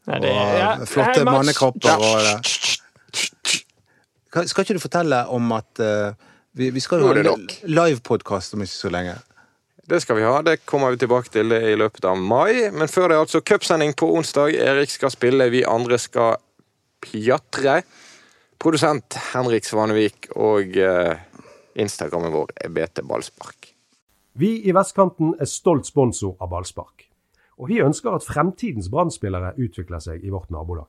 Nei, 0.07 0.21
det- 0.23 0.31
og 0.31 0.59
ja. 0.61 0.69
flotte 0.87 1.19
Hei, 1.19 1.25
Mats. 1.27 1.37
mannekropper. 1.41 1.97
Og, 1.99 2.21
skal 4.47 4.63
ikke 4.67 4.77
du 4.77 4.83
fortelle 4.83 5.23
om 5.33 5.53
at 5.57 5.81
uh, 5.81 6.13
vi, 6.57 6.71
vi 6.75 6.81
skal 6.85 7.01
jo 7.01 7.09
ha 7.09 7.15
en 7.23 7.47
livepodkast 7.67 8.55
om 8.55 8.63
ikke 8.63 8.75
så 8.77 8.91
lenge? 8.93 9.15
Det 9.87 10.01
skal 10.03 10.19
vi 10.19 10.25
ha. 10.27 10.41
Det 10.43 10.59
kommer 10.67 10.91
vi 10.95 10.99
tilbake 11.03 11.31
til 11.33 11.53
i 11.55 11.75
løpet 11.79 12.05
av 12.11 12.19
mai. 12.19 12.71
Men 12.75 12.91
før 12.91 13.09
det 13.09 13.17
er 13.17 13.23
altså 13.23 13.41
cupsending 13.47 13.95
på 13.99 14.09
onsdag. 14.19 14.55
Erik 14.59 14.91
skal 14.91 15.11
spille, 15.15 15.47
vi 15.53 15.63
andre 15.67 15.99
skal 16.03 16.37
pjatre. 17.07 17.81
Produsent 18.59 19.15
Henrik 19.33 19.65
Svanevik 19.69 20.27
og 20.35 20.75
eh, 20.81 21.15
Instagrammen 21.77 22.33
vår 22.33 22.55
er 22.57 22.73
BT 22.73 23.03
Ballspark. 23.05 23.73
Vi 24.37 24.51
i 24.69 24.73
Vestkanten 24.77 25.35
er 25.41 25.49
stolt 25.49 25.89
sponsor 25.89 26.37
av 26.41 26.51
ballspark. 26.53 27.07
Og 27.61 27.71
vi 27.71 27.83
ønsker 27.85 28.17
at 28.17 28.25
fremtidens 28.25 28.89
Brann-spillere 28.93 29.55
utvikler 29.61 30.01
seg 30.01 30.25
i 30.25 30.33
vårt 30.33 30.53
nabolag. 30.53 30.89